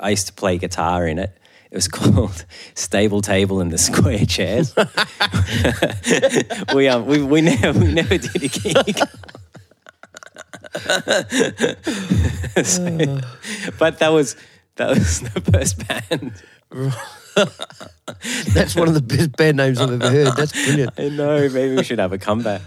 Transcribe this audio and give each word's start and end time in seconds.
I 0.00 0.10
used 0.10 0.26
to 0.28 0.32
play 0.32 0.58
guitar 0.58 1.06
in 1.06 1.18
it. 1.18 1.36
It 1.70 1.74
was 1.74 1.88
called 1.98 2.44
Stable 2.74 3.20
Table 3.22 3.60
and 3.60 3.70
the 3.72 3.78
Square 3.78 4.26
Chairs. 4.26 4.74
we 6.74 6.88
um 6.88 7.06
we, 7.06 7.22
we 7.22 7.40
never 7.40 7.78
we 7.78 7.92
never 7.92 8.18
did 8.18 8.42
a 8.42 8.48
gig. 8.48 8.98
So- 12.64 13.20
but 13.78 13.98
that 13.98 14.08
was 14.08 14.36
that 14.76 14.90
was 14.90 15.20
the 15.20 15.40
first 15.40 15.86
band. 15.86 16.32
That's 18.54 18.74
one 18.74 18.88
of 18.88 18.94
the 18.94 19.02
best 19.02 19.36
band 19.36 19.56
names 19.58 19.80
I've 19.80 19.92
ever 19.92 20.10
heard. 20.10 20.36
That's 20.36 20.52
brilliant. 20.52 20.92
I 20.98 21.08
know. 21.10 21.48
Maybe 21.48 21.76
we 21.76 21.84
should 21.84 21.98
have 21.98 22.12
a 22.12 22.18
comeback. 22.18 22.62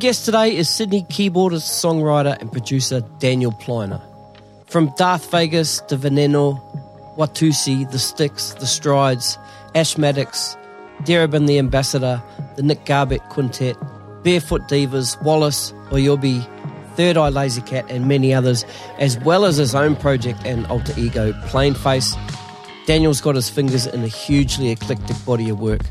Guest 0.00 0.24
today 0.24 0.56
is 0.56 0.70
Sydney 0.70 1.02
keyboardist, 1.02 1.68
songwriter, 1.68 2.40
and 2.40 2.50
producer 2.50 3.02
Daniel 3.18 3.52
Pliner. 3.52 4.00
From 4.64 4.90
Darth 4.96 5.30
Vegas 5.30 5.82
to 5.88 5.96
Veneno, 5.98 6.58
Watussi, 7.18 7.84
The 7.90 7.98
Sticks, 7.98 8.54
The 8.54 8.66
Strides, 8.66 9.36
Asthmatix, 9.74 10.56
Dereb 11.02 11.46
the 11.46 11.58
Ambassador, 11.58 12.22
the 12.56 12.62
Nick 12.62 12.86
Garbett 12.86 13.20
Quintet, 13.28 13.76
Barefoot 14.22 14.62
Divas, 14.68 15.22
Wallace, 15.22 15.72
Oyobi, 15.90 16.48
Third 16.96 17.18
Eye 17.18 17.28
Laser 17.28 17.60
Cat, 17.60 17.84
and 17.90 18.08
many 18.08 18.32
others, 18.32 18.64
as 18.98 19.18
well 19.18 19.44
as 19.44 19.58
his 19.58 19.74
own 19.74 19.96
project 19.96 20.40
and 20.46 20.66
alter 20.68 20.94
ego, 20.98 21.32
PlaneFace. 21.48 22.16
Daniel's 22.86 23.20
got 23.20 23.34
his 23.34 23.50
fingers 23.50 23.86
in 23.86 24.02
a 24.02 24.08
hugely 24.08 24.70
eclectic 24.70 25.22
body 25.26 25.50
of 25.50 25.60
work. 25.60 25.82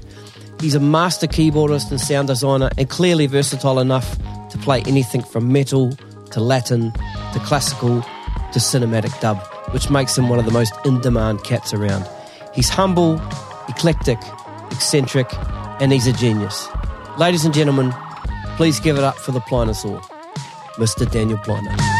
He's 0.60 0.76
a 0.76 0.80
master 0.80 1.26
keyboardist 1.26 1.90
and 1.90 2.02
sound 2.02 2.28
designer, 2.28 2.70
and 2.78 2.90
clearly 2.90 3.28
versatile 3.28 3.80
enough 3.80 4.18
to 4.50 4.58
play 4.58 4.82
anything 4.82 5.24
from 5.24 5.54
metal 5.54 5.92
to 6.32 6.42
Latin 6.42 6.92
to 7.34 7.40
classical 7.40 8.02
to 8.02 8.60
cinematic 8.60 9.18
dub, 9.22 9.38
which 9.72 9.90
makes 9.90 10.18
him 10.18 10.28
one 10.28 10.38
of 10.38 10.46
the 10.46 10.52
most 10.52 10.74
in 10.84 11.00
demand 11.00 11.44
cats 11.44 11.74
around. 11.74 12.06
He's 12.54 12.68
humble, 12.68 13.22
eclectic, 13.70 14.20
eccentric, 14.72 15.28
and 15.80 15.94
he's 15.94 16.08
a 16.08 16.14
genius. 16.14 16.68
Ladies 17.18 17.46
and 17.46 17.54
gentlemen, 17.54 17.94
please 18.58 18.80
give 18.82 18.98
it 18.98 19.04
up 19.04 19.18
for 19.18 19.32
the 19.32 19.42
Plinosaur, 19.42 20.02
Mr. 20.76 21.10
Daniel 21.10 21.38
Pliner. 21.38 21.99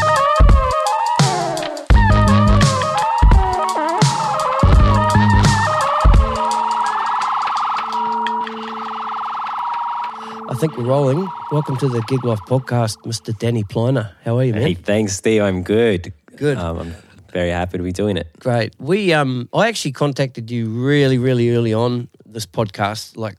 Think 10.60 10.76
we're 10.76 10.84
rolling. 10.84 11.26
Welcome 11.50 11.78
to 11.78 11.88
the 11.88 12.02
Gig 12.02 12.22
Life 12.22 12.40
podcast, 12.40 12.98
Mr. 13.06 13.36
Danny 13.38 13.64
Pliner. 13.64 14.14
How 14.22 14.36
are 14.36 14.44
you, 14.44 14.52
man? 14.52 14.60
Hey, 14.60 14.74
thanks, 14.74 15.14
Steve. 15.14 15.40
I'm 15.40 15.62
good. 15.62 16.12
Good. 16.36 16.58
Um, 16.58 16.78
I'm 16.78 16.94
very 17.32 17.48
happy 17.48 17.78
to 17.78 17.82
be 17.82 17.92
doing 17.92 18.18
it. 18.18 18.28
Great. 18.40 18.74
We 18.78 19.14
um 19.14 19.48
I 19.54 19.68
actually 19.68 19.92
contacted 19.92 20.50
you 20.50 20.68
really, 20.68 21.16
really 21.16 21.56
early 21.56 21.72
on 21.72 22.10
this 22.26 22.44
podcast. 22.44 23.16
Like 23.16 23.38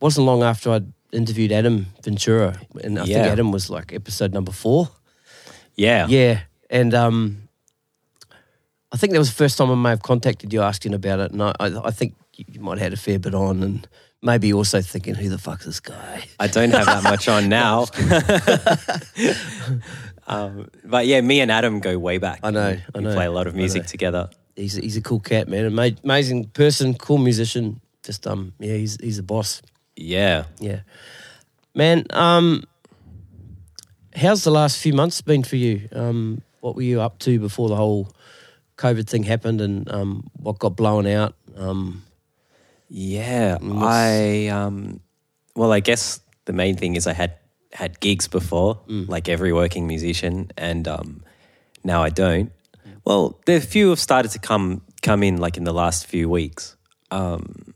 wasn't 0.00 0.24
long 0.24 0.42
after 0.42 0.70
I'd 0.70 0.90
interviewed 1.12 1.52
Adam 1.52 1.88
Ventura. 2.02 2.58
And 2.82 2.98
I 2.98 3.04
think 3.04 3.18
Adam 3.18 3.52
was 3.52 3.68
like 3.68 3.92
episode 3.92 4.32
number 4.32 4.52
four. 4.52 4.88
Yeah. 5.74 6.06
Yeah. 6.08 6.40
And 6.70 6.94
um 6.94 7.48
I 8.90 8.96
think 8.96 9.12
that 9.12 9.18
was 9.18 9.28
the 9.28 9.36
first 9.36 9.58
time 9.58 9.70
I 9.70 9.74
may 9.74 9.90
have 9.90 10.02
contacted 10.02 10.54
you 10.54 10.62
asking 10.62 10.94
about 10.94 11.20
it. 11.20 11.32
And 11.32 11.42
I, 11.42 11.52
I, 11.60 11.88
I 11.88 11.90
think 11.90 12.14
you 12.34 12.46
you 12.48 12.60
might 12.60 12.78
have 12.78 12.86
had 12.86 12.92
a 12.94 12.96
fair 12.96 13.18
bit 13.18 13.34
on 13.34 13.62
and 13.62 13.86
maybe 14.22 14.52
also 14.52 14.80
thinking, 14.80 15.14
who 15.14 15.28
the 15.28 15.38
fuck's 15.38 15.64
this 15.64 15.80
guy? 15.80 16.24
I 16.38 16.46
don't 16.46 16.70
have 16.70 16.86
that 16.86 17.02
much 17.02 17.28
on 17.28 17.48
now. 17.48 17.86
um, 20.26 20.68
but 20.84 21.06
yeah, 21.06 21.20
me 21.20 21.40
and 21.40 21.50
Adam 21.50 21.80
go 21.80 21.98
way 21.98 22.18
back. 22.18 22.40
I 22.42 22.50
know, 22.50 22.76
I 22.94 22.98
We 22.98 23.04
know, 23.04 23.14
play 23.14 23.26
a 23.26 23.30
lot 23.30 23.46
of 23.46 23.54
music 23.54 23.86
together. 23.86 24.30
He's 24.56 24.76
a, 24.76 24.80
he's 24.80 24.96
a 24.96 25.02
cool 25.02 25.20
cat, 25.20 25.48
man. 25.48 25.66
Amazing 26.04 26.46
person, 26.48 26.94
cool 26.94 27.18
musician. 27.18 27.80
Just 28.02 28.26
um 28.26 28.54
yeah, 28.58 28.74
he's 28.74 28.96
he's 29.00 29.18
a 29.18 29.22
boss. 29.22 29.62
Yeah. 29.96 30.44
Yeah. 30.58 30.80
Man, 31.74 32.06
um, 32.10 32.64
how's 34.14 34.42
the 34.44 34.50
last 34.50 34.78
few 34.80 34.92
months 34.92 35.20
been 35.20 35.42
for 35.42 35.56
you? 35.56 35.88
Um, 35.92 36.42
what 36.60 36.74
were 36.74 36.82
you 36.82 37.00
up 37.00 37.18
to 37.20 37.38
before 37.38 37.68
the 37.68 37.76
whole 37.76 38.12
COVID 38.76 39.06
thing 39.08 39.22
happened 39.22 39.60
and 39.60 39.90
um, 39.90 40.28
what 40.34 40.58
got 40.58 40.76
blown 40.76 41.06
out? 41.06 41.34
Um, 41.56 42.02
Yeah. 42.88 43.58
I 43.62 44.48
um 44.48 45.00
well 45.54 45.72
I 45.72 45.80
guess 45.80 46.20
the 46.46 46.52
main 46.52 46.76
thing 46.76 46.96
is 46.96 47.06
I 47.06 47.12
had 47.12 47.34
had 47.72 48.00
gigs 48.00 48.28
before, 48.28 48.80
Mm. 48.88 49.08
like 49.08 49.28
every 49.28 49.52
working 49.52 49.86
musician, 49.86 50.50
and 50.56 50.88
um 50.88 51.22
now 51.84 52.02
I 52.02 52.08
don't. 52.10 52.50
Well, 53.04 53.40
the 53.46 53.60
few 53.60 53.90
have 53.90 54.00
started 54.00 54.30
to 54.32 54.38
come 54.38 54.82
come 55.02 55.22
in 55.22 55.36
like 55.38 55.56
in 55.56 55.64
the 55.64 55.72
last 55.74 56.06
few 56.06 56.28
weeks. 56.30 56.76
Um 57.10 57.74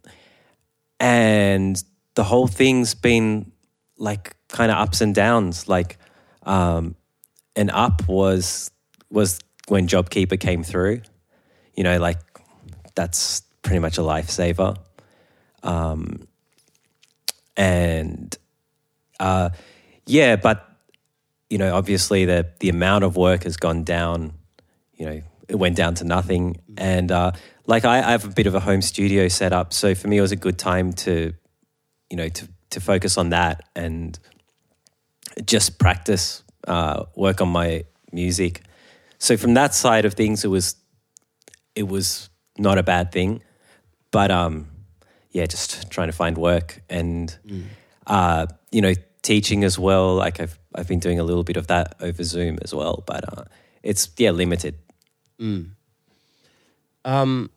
and 1.00 1.82
the 2.14 2.24
whole 2.24 2.46
thing's 2.46 2.94
been 2.94 3.52
like 3.98 4.36
kind 4.48 4.70
of 4.70 4.78
ups 4.78 5.00
and 5.00 5.14
downs. 5.14 5.68
Like 5.68 5.98
um 6.44 6.94
an 7.56 7.70
up 7.70 8.08
was 8.08 8.70
was 9.10 9.38
when 9.68 9.86
JobKeeper 9.86 10.40
came 10.40 10.62
through. 10.64 11.02
You 11.74 11.84
know, 11.84 11.98
like 11.98 12.18
that's 12.94 13.42
pretty 13.62 13.78
much 13.78 13.98
a 13.98 14.02
lifesaver. 14.02 14.76
Um, 15.62 16.26
and 17.56 18.36
uh, 19.20 19.50
yeah, 20.06 20.36
but 20.36 20.68
you 21.50 21.58
know, 21.58 21.74
obviously 21.74 22.24
the 22.24 22.48
the 22.60 22.68
amount 22.68 23.04
of 23.04 23.16
work 23.16 23.44
has 23.44 23.56
gone 23.56 23.84
down. 23.84 24.32
You 24.94 25.06
know, 25.06 25.22
it 25.48 25.56
went 25.56 25.76
down 25.76 25.94
to 25.96 26.04
nothing. 26.04 26.60
And 26.76 27.12
uh, 27.12 27.32
like 27.66 27.84
I, 27.84 27.98
I 27.98 28.10
have 28.12 28.24
a 28.24 28.30
bit 28.30 28.46
of 28.46 28.54
a 28.54 28.60
home 28.60 28.82
studio 28.82 29.28
set 29.28 29.52
up, 29.52 29.72
so 29.72 29.94
for 29.94 30.08
me, 30.08 30.18
it 30.18 30.22
was 30.22 30.32
a 30.32 30.36
good 30.36 30.58
time 30.58 30.92
to, 31.04 31.32
you 32.10 32.16
know, 32.16 32.28
to 32.28 32.48
to 32.70 32.80
focus 32.80 33.18
on 33.18 33.30
that 33.30 33.68
and 33.76 34.18
just 35.44 35.78
practice, 35.78 36.42
uh, 36.66 37.04
work 37.14 37.40
on 37.40 37.48
my 37.48 37.84
music. 38.12 38.62
So 39.18 39.36
from 39.36 39.54
that 39.54 39.74
side 39.74 40.04
of 40.04 40.14
things, 40.14 40.44
it 40.44 40.48
was 40.48 40.76
it 41.74 41.86
was 41.86 42.30
not 42.58 42.78
a 42.78 42.82
bad 42.82 43.12
thing, 43.12 43.42
but 44.10 44.30
um, 44.30 44.68
yeah, 45.32 45.47
just 45.47 45.91
trying 45.91 46.09
to 46.09 46.12
find 46.12 46.38
work 46.38 46.81
and 46.88 47.37
uh, 48.06 48.47
you 48.70 48.81
know 48.81 48.94
teaching 49.22 49.65
as 49.65 49.78
well. 49.78 50.15
Like 50.15 50.41
I've 50.41 50.59
I've 50.75 50.88
been 50.88 51.00
doing 51.00 51.19
a 51.19 51.25
little 51.25 51.44
bit 51.44 51.56
of 51.56 51.66
that 51.66 51.94
over 52.00 52.22
Zoom 52.22 52.59
as 52.62 52.75
well, 52.75 53.03
but 53.06 53.38
uh, 53.38 53.44
it's 53.82 54.09
yeah 54.19 54.31
limited. 54.31 54.76
um, 57.04 57.50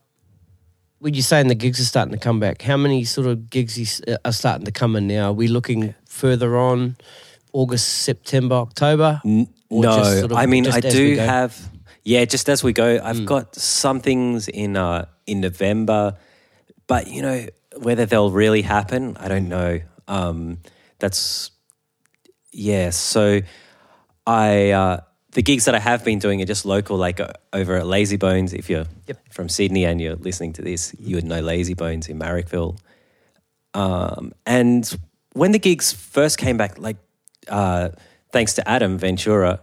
when 0.99 1.13
you're 1.13 1.21
saying 1.21 1.47
the 1.49 1.55
gigs 1.55 1.79
are 1.79 1.85
starting 1.85 2.13
to 2.13 2.19
come 2.19 2.39
back, 2.39 2.61
how 2.61 2.77
many 2.77 3.03
sort 3.03 3.27
of 3.27 3.49
gigs 3.49 4.01
are 4.23 4.31
starting 4.31 4.65
to 4.65 4.71
come 4.71 4.95
in 4.95 5.07
now? 5.07 5.29
Are 5.29 5.33
we 5.33 5.47
looking 5.47 5.93
further 6.07 6.57
on, 6.57 6.95
August, 7.53 7.87
September, 7.87 8.55
October? 8.55 9.21
N- 9.23 9.47
no, 9.69 10.03
sort 10.03 10.31
of 10.31 10.37
I 10.37 10.45
mean 10.45 10.67
I 10.67 10.79
do? 10.79 11.17
Mm. 11.17 11.25
have 11.25 11.69
yeah, 12.03 12.23
just 12.25 12.49
as 12.49 12.63
we 12.63 12.71
go. 12.71 12.99
I've 13.03 13.25
got 13.25 13.55
some 13.55 13.99
things 13.99 14.47
in 14.47 14.77
uh, 14.77 15.05
in 15.25 15.41
November, 15.41 16.17
but 16.87 17.07
you 17.07 17.21
know 17.21 17.45
whether 17.77 18.05
they'll 18.05 18.31
really 18.31 18.61
happen, 18.61 19.17
I 19.17 19.27
don't 19.27 19.49
know. 19.49 19.79
Um, 20.07 20.59
that's 20.99 21.51
yeah. 22.51 22.89
So 22.91 23.41
I 24.25 24.71
uh, 24.71 24.99
the 25.31 25.41
gigs 25.41 25.65
that 25.65 25.75
I 25.75 25.79
have 25.79 26.03
been 26.05 26.19
doing 26.19 26.41
are 26.41 26.45
just 26.45 26.65
local, 26.65 26.97
like 26.97 27.19
uh, 27.19 27.33
over 27.53 27.75
at 27.75 27.85
Lazy 27.85 28.17
Bones. 28.17 28.53
If 28.53 28.69
you're 28.69 28.85
Yep. 29.07 29.33
from 29.33 29.49
Sydney 29.49 29.85
and 29.85 29.99
you're 30.01 30.15
listening 30.15 30.53
to 30.53 30.61
this, 30.61 30.95
you 30.99 31.15
would 31.15 31.25
know 31.25 31.41
Lazy 31.41 31.73
Bones 31.73 32.07
in 32.07 32.17
Marrickville. 32.19 32.77
Um, 33.73 34.31
and 34.45 34.89
when 35.33 35.51
the 35.51 35.59
gigs 35.59 35.91
first 35.91 36.37
came 36.37 36.57
back, 36.57 36.79
like 36.79 36.97
uh, 37.49 37.89
thanks 38.31 38.53
to 38.53 38.67
Adam 38.67 38.97
Ventura, 38.97 39.59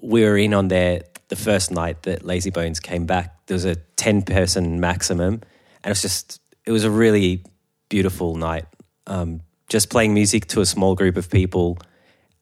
we 0.00 0.24
were 0.24 0.36
in 0.38 0.54
on 0.54 0.68
there 0.68 1.02
the 1.28 1.36
first 1.36 1.70
night 1.70 2.02
that 2.04 2.24
Lazy 2.24 2.50
Bones 2.50 2.80
came 2.80 3.06
back. 3.06 3.46
There 3.46 3.54
was 3.54 3.64
a 3.64 3.76
ten 3.96 4.22
person 4.22 4.80
maximum, 4.80 5.34
and 5.34 5.42
it 5.84 5.88
was 5.90 6.02
just 6.02 6.40
it 6.64 6.72
was 6.72 6.84
a 6.84 6.90
really 6.90 7.44
beautiful 7.88 8.36
night. 8.36 8.66
Um, 9.06 9.42
just 9.68 9.90
playing 9.90 10.14
music 10.14 10.46
to 10.48 10.60
a 10.60 10.66
small 10.66 10.94
group 10.94 11.16
of 11.16 11.30
people 11.30 11.78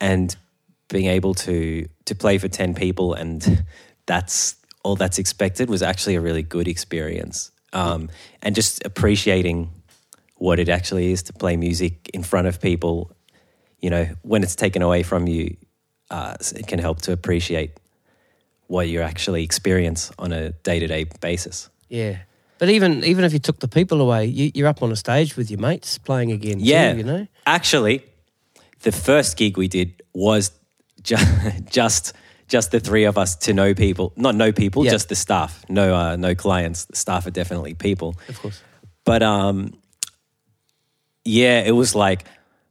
and 0.00 0.34
being 0.88 1.06
able 1.06 1.34
to 1.34 1.88
to 2.04 2.14
play 2.14 2.38
for 2.38 2.48
10 2.48 2.74
people 2.74 3.14
and 3.14 3.64
that's 4.06 4.56
all 4.82 4.96
that's 4.96 5.18
expected 5.18 5.68
was 5.68 5.82
actually 5.82 6.16
a 6.16 6.20
really 6.20 6.42
good 6.42 6.66
experience. 6.66 7.52
Um, 7.72 8.08
and 8.42 8.54
just 8.54 8.84
appreciating 8.84 9.70
what 10.36 10.58
it 10.58 10.68
actually 10.68 11.12
is 11.12 11.22
to 11.24 11.32
play 11.32 11.56
music 11.56 12.10
in 12.12 12.22
front 12.22 12.46
of 12.48 12.60
people, 12.60 13.12
you 13.78 13.90
know, 13.90 14.08
when 14.22 14.42
it's 14.42 14.56
taken 14.56 14.82
away 14.82 15.02
from 15.02 15.28
you, 15.28 15.56
uh, 16.10 16.34
it 16.56 16.66
can 16.66 16.78
help 16.78 17.02
to 17.02 17.12
appreciate 17.12 17.78
what 18.66 18.88
you 18.88 19.02
actually 19.02 19.44
experience 19.44 20.10
on 20.18 20.32
a 20.32 20.50
day 20.50 20.80
to 20.80 20.86
day 20.86 21.04
basis. 21.20 21.68
Yeah. 21.88 22.18
But 22.60 22.68
even 22.68 23.02
even 23.04 23.24
if 23.24 23.32
you 23.32 23.38
took 23.40 23.58
the 23.58 23.68
people 23.68 24.00
away, 24.00 24.26
you, 24.26 24.52
you're 24.54 24.68
up 24.68 24.82
on 24.82 24.92
a 24.92 24.96
stage 24.96 25.36
with 25.36 25.50
your 25.50 25.58
mates 25.58 25.98
playing 25.98 26.30
again. 26.30 26.58
too, 26.58 26.64
Yeah, 26.64 26.92
you 26.94 27.02
know. 27.02 27.26
Actually, 27.46 28.04
the 28.82 28.92
first 28.92 29.36
gig 29.36 29.56
we 29.56 29.66
did 29.66 30.02
was 30.14 30.52
ju- 31.02 31.16
just 31.70 32.12
just 32.48 32.70
the 32.70 32.78
three 32.80 33.04
of 33.04 33.16
us 33.16 33.34
to 33.36 33.54
know 33.54 33.74
people, 33.74 34.12
not 34.16 34.34
know 34.34 34.52
people, 34.52 34.84
Yeah. 34.84 34.90
just 34.90 35.08
the 35.08 35.14
staff. 35.14 35.64
No, 35.68 35.94
uh, 35.94 36.16
no 36.16 36.34
clients. 36.34 36.84
The 36.84 36.96
staff 36.96 37.26
are 37.26 37.30
definitely 37.30 37.74
people. 37.74 38.16
Of 38.28 38.38
course. 38.40 38.62
But 39.04 39.22
um, 39.22 39.72
yeah, 41.24 41.60
it 41.60 41.72
was 41.72 41.94
like 41.94 42.24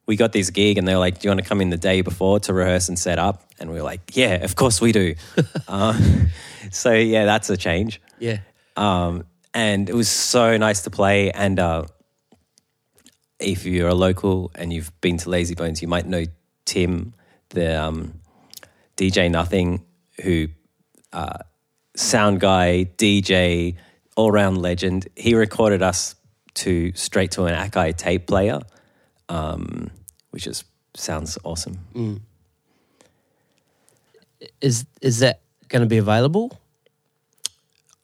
we 0.06 0.16
got 0.16 0.32
this 0.32 0.50
gig, 0.50 0.78
and 0.78 0.88
they 0.88 0.94
were 0.94 1.00
like, 1.00 1.20
"Do 1.20 1.28
you 1.28 1.30
want 1.32 1.42
to 1.42 1.48
come 1.50 1.62
in 1.62 1.70
the 1.70 1.78
day 1.78 2.02
before 2.02 2.40
to 2.42 2.54
rehearse 2.54 2.90
and 2.90 2.98
set 3.00 3.20
up?" 3.20 3.44
And 3.60 3.70
we 3.70 3.76
were 3.78 3.84
like, 3.84 4.16
"Yeah, 4.16 4.44
of 4.44 4.56
course 4.56 4.82
we 4.82 4.92
do." 4.92 5.16
um, 5.68 6.30
so 6.72 6.94
yeah, 6.94 7.26
that's 7.26 7.50
a 7.50 7.58
change. 7.58 8.02
Yeah. 8.20 8.40
Um, 8.76 9.26
and 9.54 9.90
it 9.90 9.96
was 9.96 10.10
so 10.10 10.58
nice 10.58 10.82
to 10.84 10.90
play. 10.90 11.32
And 11.32 11.60
uh, 11.60 11.86
if 13.40 13.66
you're 13.66 13.90
a 13.90 13.96
local 13.96 14.52
and 14.56 14.72
you've 14.72 14.92
been 15.02 15.18
to 15.18 15.30
Lazy 15.30 15.56
Bones, 15.56 15.82
you 15.82 15.88
might 15.88 16.06
know 16.06 16.26
Tim, 16.66 17.14
the 17.50 17.82
um, 17.82 18.20
DJ 18.98 19.30
Nothing, 19.32 19.86
who 20.22 20.48
uh, 21.14 21.40
sound 21.96 22.40
guy, 22.40 22.90
DJ, 22.98 23.76
all 24.16 24.32
round 24.32 24.62
legend. 24.62 25.08
He 25.16 25.34
recorded 25.36 25.82
us 25.82 26.16
to 26.56 26.92
straight 26.94 27.32
to 27.32 27.46
an 27.46 27.56
Akai 27.56 27.96
tape 27.96 28.28
player, 28.28 28.60
um, 29.30 29.90
which 30.32 30.46
is 30.46 30.64
sounds 30.96 31.38
awesome. 31.44 31.80
Is 34.62 34.86
is 35.02 35.20
that 35.20 35.42
going 35.70 35.82
to 35.82 35.88
be 35.88 35.98
available? 35.98 36.58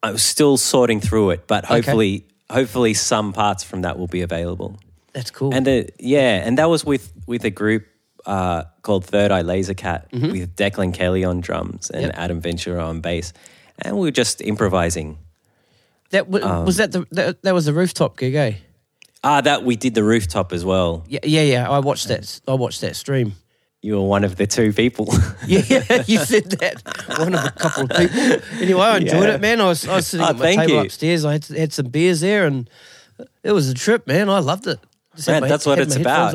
I 0.08 0.12
was 0.12 0.24
still 0.24 0.58
sorting 0.58 1.00
through 1.02 1.32
it, 1.32 1.48
but 1.48 1.66
hopefully, 1.66 2.26
hopefully, 2.50 2.94
some 2.94 3.34
parts 3.34 3.64
from 3.64 3.82
that 3.82 3.98
will 3.98 4.08
be 4.08 4.22
available. 4.22 4.80
That's 5.14 5.32
cool. 5.32 5.54
And 5.54 5.66
the, 5.66 5.90
yeah, 6.00 6.44
and 6.46 6.58
that 6.58 6.70
was 6.70 6.86
with 6.86 7.12
with 7.26 7.44
a 7.46 7.50
group 7.50 7.86
uh, 8.26 8.64
called 8.82 9.06
Third 9.06 9.32
Eye 9.32 9.42
Laser 9.44 9.74
Cat 9.74 10.08
with 10.12 10.56
Declan 10.56 10.94
Kelly 10.94 11.24
on 11.24 11.42
drums 11.42 11.90
and 11.90 12.02
Mm-hmm. 12.06 12.12
Yep. 12.12 12.24
Adam 12.24 12.42
Ventura 12.42 12.84
on 12.86 13.02
bass, 13.02 13.34
and 13.80 13.96
we 13.98 14.08
were 14.08 14.12
just 14.12 14.42
improvising. 14.42 15.18
that 16.12 16.26
w- 16.32 16.46
um, 16.46 16.66
was 16.66 16.78
that 16.78 16.92
the 16.92 17.06
that, 17.12 17.42
that 17.44 17.54
was 17.54 17.66
the 17.66 17.74
rooftop 17.74 18.18
gig, 18.18 18.36
eh? 18.36 18.54
Ah, 19.24 19.42
that 19.42 19.64
we 19.64 19.76
did 19.76 19.96
the 19.96 20.04
rooftop 20.04 20.54
as 20.54 20.64
well. 20.64 21.04
Yeah, 21.08 21.20
yeah, 21.24 21.42
yeah. 21.42 21.70
I 21.70 21.80
watched 21.80 22.08
that. 22.10 22.42
I 22.48 22.54
watched 22.54 22.82
that 22.82 22.96
stream. 22.96 23.34
You 23.86 23.98
were 23.98 24.08
one 24.08 24.24
of 24.24 24.36
the 24.36 24.48
two 24.48 24.74
people. 24.74 25.06
Yeah, 25.48 25.62
yeah, 25.70 26.04
you 26.08 26.18
said 26.18 26.50
that. 26.58 26.82
One 27.20 27.36
of 27.36 27.46
a 27.46 27.52
couple 27.52 27.84
of 27.84 27.90
people. 27.92 28.42
Anyway, 28.60 28.82
I 28.82 28.98
enjoyed 28.98 29.28
Yeah. 29.30 29.36
it, 29.36 29.42
man. 29.42 29.62
I 29.62 29.68
was, 29.68 29.88
I 29.88 29.96
was 29.98 30.08
sitting 30.08 30.26
Oh, 30.26 30.30
at 30.30 30.38
my 30.40 30.56
table 30.56 30.74
you. 30.74 30.80
upstairs. 30.80 31.24
I 31.24 31.34
had, 31.34 31.46
had 31.46 31.72
some 31.74 31.90
beers 31.90 32.20
there, 32.22 32.48
and 32.48 32.68
it 33.44 33.52
was 33.52 33.70
a 33.70 33.76
trip, 33.76 34.08
man. 34.08 34.28
I 34.28 34.40
loved 34.40 34.66
it. 34.66 34.80
Man, 35.28 35.42
my- 35.42 35.48
that's 35.48 35.68
what 35.68 35.78
it's 35.78 35.96
about. 35.96 36.34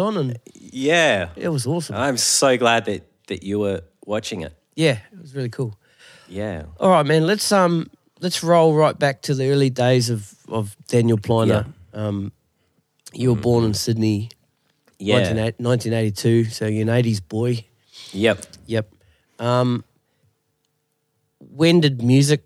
Yeah, 0.55 1.31
it 1.37 1.49
was 1.49 1.67
awesome. 1.67 1.97
I'm 1.97 2.17
so 2.19 2.56
glad 2.56 2.85
that 2.85 3.02
that 3.26 3.43
you 3.43 3.58
were 3.58 3.81
watching 4.06 4.43
it. 4.43 4.52
yeah, 4.76 4.99
it 5.12 5.20
was 5.20 5.35
really 5.35 5.50
cool. 5.50 5.75
Yeah, 6.29 6.62
All 6.79 6.91
right, 6.91 7.05
man. 7.06 7.26
Let's 7.26 7.50
um 7.50 7.91
let's 8.20 8.44
roll 8.44 8.75
right 8.76 8.97
back 8.97 9.23
to 9.23 9.35
the 9.35 9.50
early 9.50 9.70
days 9.70 10.08
of 10.11 10.32
of 10.49 10.76
Daniel 10.87 11.19
Pliner. 11.19 11.67
Um, 11.93 12.31
you 13.12 13.35
were 13.35 13.41
born 13.41 13.64
in 13.64 13.75
Sydney, 13.75 14.29
yeah, 15.00 15.17
1982. 15.17 16.44
So 16.44 16.67
you're 16.67 16.82
an 16.82 16.88
80s 16.88 17.20
boy. 17.26 17.64
yep. 18.12 18.44
Yep. 18.67 18.93
Um, 19.38 19.85
when 21.38 21.81
did 21.81 22.02
music 22.02 22.44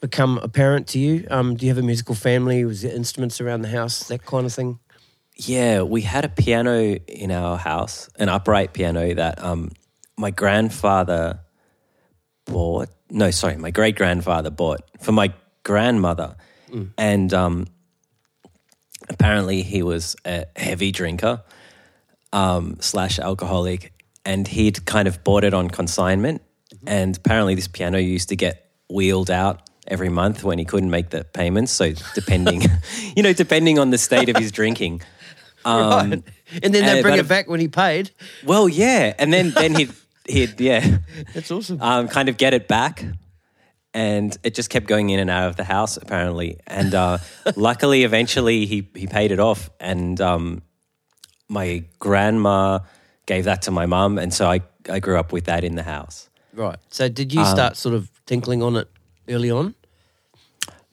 become 0.00 0.38
apparent 0.38 0.86
to 0.88 0.98
you? 0.98 1.26
Um, 1.30 1.56
do 1.56 1.66
you 1.66 1.70
have 1.70 1.78
a 1.78 1.86
musical 1.86 2.14
family? 2.14 2.64
Was 2.64 2.82
there 2.82 2.94
instruments 2.94 3.40
around 3.40 3.62
the 3.62 3.68
house, 3.68 4.04
that 4.08 4.24
kind 4.24 4.46
of 4.46 4.52
thing? 4.52 4.78
Yeah, 5.36 5.82
we 5.82 6.02
had 6.02 6.24
a 6.24 6.28
piano 6.28 6.96
in 7.06 7.30
our 7.30 7.56
house, 7.56 8.08
an 8.18 8.28
upright 8.28 8.72
piano 8.72 9.14
that 9.14 9.42
um, 9.42 9.70
my 10.16 10.30
grandfather 10.30 11.40
bought. 12.46 12.88
No, 13.10 13.30
sorry, 13.30 13.56
my 13.56 13.70
great 13.70 13.96
grandfather 13.96 14.50
bought 14.50 14.82
for 15.00 15.12
my 15.12 15.32
grandmother, 15.62 16.36
and 16.98 17.32
um, 17.32 17.66
apparently 19.10 19.62
he 19.62 19.82
was 19.82 20.16
a 20.24 20.46
heavy 20.56 20.92
drinker 20.92 21.42
um, 22.32 22.76
slash 22.80 23.18
alcoholic, 23.18 23.92
and 24.24 24.48
he'd 24.48 24.86
kind 24.86 25.06
of 25.06 25.22
bought 25.22 25.44
it 25.44 25.52
on 25.52 25.68
consignment. 25.68 26.40
And 26.86 27.16
apparently, 27.16 27.54
this 27.54 27.68
piano 27.68 27.98
used 27.98 28.30
to 28.30 28.36
get 28.36 28.70
wheeled 28.88 29.30
out 29.30 29.68
every 29.86 30.08
month 30.08 30.44
when 30.44 30.58
he 30.58 30.64
couldn't 30.64 30.90
make 30.90 31.10
the 31.10 31.24
payments. 31.24 31.72
So 31.72 31.92
depending, 32.14 32.62
you 33.16 33.22
know, 33.22 33.32
depending 33.32 33.78
on 33.78 33.90
the 33.90 33.98
state 33.98 34.28
of 34.28 34.36
his 34.36 34.52
drinking. 34.52 35.02
Um, 35.64 35.90
right. 35.90 36.22
And 36.62 36.74
then 36.74 36.86
they 36.86 37.02
bring 37.02 37.18
it 37.18 37.28
back 37.28 37.48
when 37.48 37.60
he 37.60 37.68
paid. 37.68 38.10
Well, 38.44 38.68
yeah, 38.68 39.12
and 39.18 39.32
then 39.32 39.50
then 39.50 39.74
he'd 39.74 39.92
he'd 40.26 40.58
yeah, 40.60 40.98
That's 41.34 41.50
awesome. 41.50 41.82
um, 41.82 42.08
kind 42.08 42.28
of 42.28 42.38
get 42.38 42.54
it 42.54 42.66
back, 42.66 43.04
and 43.92 44.36
it 44.42 44.54
just 44.54 44.70
kept 44.70 44.86
going 44.86 45.10
in 45.10 45.18
and 45.18 45.30
out 45.30 45.48
of 45.48 45.56
the 45.56 45.64
house 45.64 45.96
apparently. 45.96 46.58
And 46.66 46.94
uh, 46.94 47.18
luckily, 47.56 48.04
eventually, 48.04 48.66
he 48.66 48.88
he 48.94 49.06
paid 49.06 49.32
it 49.32 49.40
off, 49.40 49.70
and 49.80 50.20
um, 50.20 50.62
my 51.48 51.84
grandma 51.98 52.80
gave 53.26 53.44
that 53.44 53.62
to 53.62 53.70
my 53.70 53.86
mum, 53.86 54.18
and 54.18 54.32
so 54.32 54.50
I 54.50 54.60
I 54.88 55.00
grew 55.00 55.18
up 55.18 55.32
with 55.32 55.44
that 55.44 55.64
in 55.64 55.74
the 55.76 55.82
house. 55.82 56.28
right. 56.54 56.78
So 56.90 57.08
did 57.08 57.32
um, 57.32 57.38
you 57.38 57.44
start 57.46 57.76
sort 57.76 57.94
of 57.94 58.10
tinkling 58.26 58.62
on 58.62 58.76
it 58.76 58.88
early 59.28 59.50
on? 59.50 59.74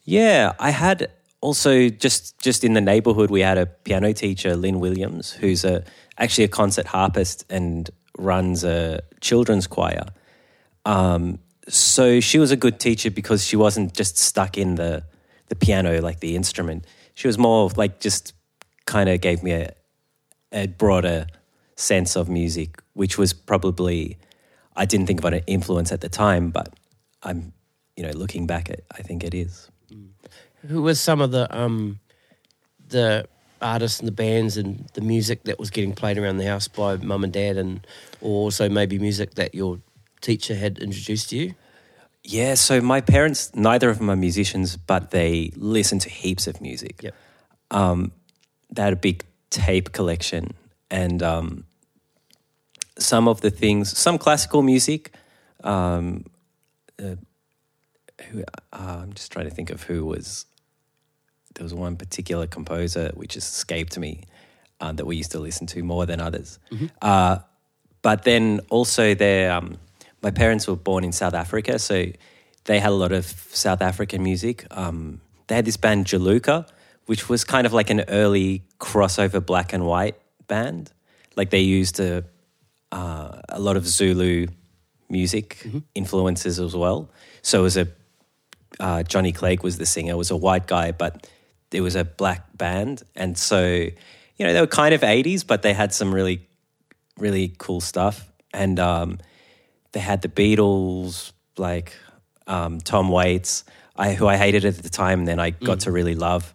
Yeah, 0.03 0.53
I 0.59 0.71
had 0.71 1.11
also 1.41 1.89
just 1.89 2.39
just 2.39 2.63
in 2.63 2.73
the 2.73 2.81
neighborhood 2.81 3.29
we 3.29 3.41
had 3.41 3.57
a 3.57 3.65
piano 3.65 4.13
teacher, 4.13 4.55
Lynn 4.55 4.79
Williams, 4.79 5.33
who's 5.33 5.63
a 5.63 5.83
actually 6.17 6.45
a 6.45 6.47
concert 6.47 6.87
harpist 6.87 7.45
and 7.49 7.89
runs 8.17 8.63
a 8.63 9.01
children's 9.21 9.67
choir. 9.67 10.05
Um, 10.85 11.39
so 11.67 12.19
she 12.19 12.39
was 12.39 12.51
a 12.51 12.55
good 12.55 12.79
teacher 12.79 13.11
because 13.11 13.45
she 13.45 13.55
wasn't 13.55 13.93
just 13.93 14.17
stuck 14.17 14.57
in 14.57 14.75
the 14.75 15.03
the 15.49 15.55
piano 15.55 16.01
like 16.01 16.19
the 16.19 16.35
instrument. 16.35 16.85
She 17.13 17.27
was 17.27 17.37
more 17.37 17.69
like 17.75 17.99
just 17.99 18.33
kind 18.85 19.09
of 19.09 19.21
gave 19.21 19.43
me 19.43 19.51
a 19.51 19.73
a 20.51 20.67
broader 20.67 21.27
sense 21.75 22.15
of 22.15 22.29
music, 22.29 22.81
which 22.93 23.17
was 23.17 23.33
probably 23.33 24.17
I 24.75 24.85
didn't 24.85 25.07
think 25.07 25.19
about 25.19 25.33
an 25.33 25.43
influence 25.47 25.91
at 25.91 26.01
the 26.01 26.09
time, 26.09 26.51
but 26.51 26.73
I'm 27.23 27.53
you 27.95 28.03
know 28.03 28.11
looking 28.11 28.47
back 28.47 28.69
at 28.69 28.81
I 28.91 29.01
think 29.01 29.23
it 29.23 29.33
is. 29.33 29.69
Who 30.67 30.81
was 30.81 30.99
some 30.99 31.21
of 31.21 31.31
the 31.31 31.47
um 31.55 31.99
the 32.89 33.27
artists 33.61 33.99
and 33.99 34.07
the 34.07 34.13
bands 34.13 34.55
and 34.55 34.87
the 34.93 35.01
music 35.01 35.43
that 35.45 35.57
was 35.59 35.69
getting 35.69 35.93
played 35.93 36.17
around 36.17 36.37
the 36.37 36.45
house 36.45 36.67
by 36.67 36.95
mum 36.97 37.23
and 37.23 37.33
dad 37.33 37.57
and 37.57 37.85
or 38.21 38.43
also 38.43 38.69
maybe 38.69 38.99
music 38.99 39.33
that 39.35 39.55
your 39.55 39.79
teacher 40.21 40.55
had 40.55 40.79
introduced 40.79 41.31
you? 41.31 41.55
Yeah, 42.23 42.55
so 42.55 42.81
my 42.81 43.01
parents, 43.01 43.55
neither 43.55 43.89
of 43.89 43.99
them 43.99 44.09
are 44.09 44.15
musicians, 44.15 44.75
but 44.75 45.11
they 45.11 45.51
listen 45.55 45.99
to 45.99 46.09
heaps 46.09 46.47
of 46.47 46.59
music. 46.61 47.03
Yep. 47.03 47.15
Um, 47.71 48.11
they 48.69 48.81
had 48.81 48.93
a 48.93 48.97
big 48.97 49.23
tape 49.49 49.93
collection, 49.93 50.53
and 50.91 51.23
um, 51.23 51.63
some 52.97 53.27
of 53.27 53.41
the 53.41 53.49
things, 53.49 53.97
some 53.97 54.17
classical 54.17 54.61
music. 54.61 55.13
Um, 55.63 56.25
uh, 57.01 57.15
who, 58.29 58.41
uh, 58.41 58.43
I'm 58.73 59.13
just 59.13 59.31
trying 59.31 59.45
to 59.49 59.55
think 59.55 59.69
of 59.69 59.83
who 59.83 60.05
was. 60.05 60.45
There 61.55 61.63
was 61.63 61.73
one 61.73 61.95
particular 61.95 62.45
composer 62.45 63.11
which 63.15 63.35
escaped 63.35 63.97
me 63.97 64.23
uh, 64.79 64.91
that 64.91 65.05
we 65.05 65.15
used 65.15 65.31
to 65.31 65.39
listen 65.39 65.65
to 65.67 65.83
more 65.83 66.05
than 66.05 66.19
others. 66.19 66.59
Uh, 67.01 67.39
but 68.01 68.23
then 68.23 68.59
also 68.69 69.15
their 69.15 69.51
um, 69.51 69.77
my 70.27 70.31
parents 70.31 70.67
were 70.67 70.75
born 70.75 71.05
in 71.05 71.13
South 71.13 71.33
Africa, 71.33 71.79
so 71.79 72.03
they 72.65 72.79
had 72.81 72.89
a 72.89 72.99
lot 73.03 73.13
of 73.13 73.25
South 73.25 73.81
African 73.81 74.21
music. 74.21 74.65
Um, 74.71 75.21
they 75.47 75.55
had 75.55 75.63
this 75.63 75.77
band 75.77 76.05
Juluka, 76.05 76.67
which 77.05 77.29
was 77.29 77.45
kind 77.45 77.65
of 77.65 77.71
like 77.71 77.89
an 77.89 78.01
early 78.09 78.65
crossover 78.77 79.39
black 79.39 79.71
and 79.71 79.85
white 79.85 80.17
band. 80.47 80.91
Like 81.37 81.49
they 81.49 81.61
used 81.61 82.01
a 82.01 82.25
uh, 82.91 83.39
a 83.47 83.57
lot 83.57 83.77
of 83.77 83.87
Zulu 83.87 84.47
music 85.07 85.65
influences 85.95 86.59
as 86.59 86.75
well. 86.75 87.09
So 87.41 87.61
it 87.61 87.63
was 87.63 87.77
a 87.77 87.87
uh, 88.81 89.03
Johnny 89.03 89.31
Clegg 89.31 89.63
was 89.63 89.77
the 89.77 89.85
singer. 89.85 90.17
Was 90.17 90.31
a 90.31 90.35
white 90.35 90.67
guy, 90.67 90.91
but 90.91 91.25
it 91.71 91.79
was 91.79 91.95
a 91.95 92.03
black 92.03 92.41
band, 92.57 93.03
and 93.15 93.37
so 93.37 93.61
you 93.65 94.45
know 94.45 94.51
they 94.51 94.59
were 94.59 94.67
kind 94.67 94.93
of 94.93 95.05
eighties, 95.05 95.45
but 95.45 95.61
they 95.61 95.73
had 95.73 95.93
some 95.93 96.13
really 96.13 96.45
really 97.17 97.55
cool 97.57 97.79
stuff. 97.79 98.29
And 98.53 98.77
um, 98.77 99.19
they 99.97 100.03
had 100.03 100.21
the 100.21 100.29
Beatles, 100.29 101.31
like 101.57 101.91
um, 102.45 102.79
Tom 102.79 103.09
Waits, 103.09 103.63
I, 103.95 104.13
who 104.13 104.27
I 104.27 104.37
hated 104.37 104.63
at 104.63 104.77
the 104.77 104.89
time, 104.89 105.19
and 105.19 105.27
then 105.27 105.39
I 105.39 105.49
got 105.49 105.79
to 105.81 105.91
really 105.91 106.13
love. 106.13 106.53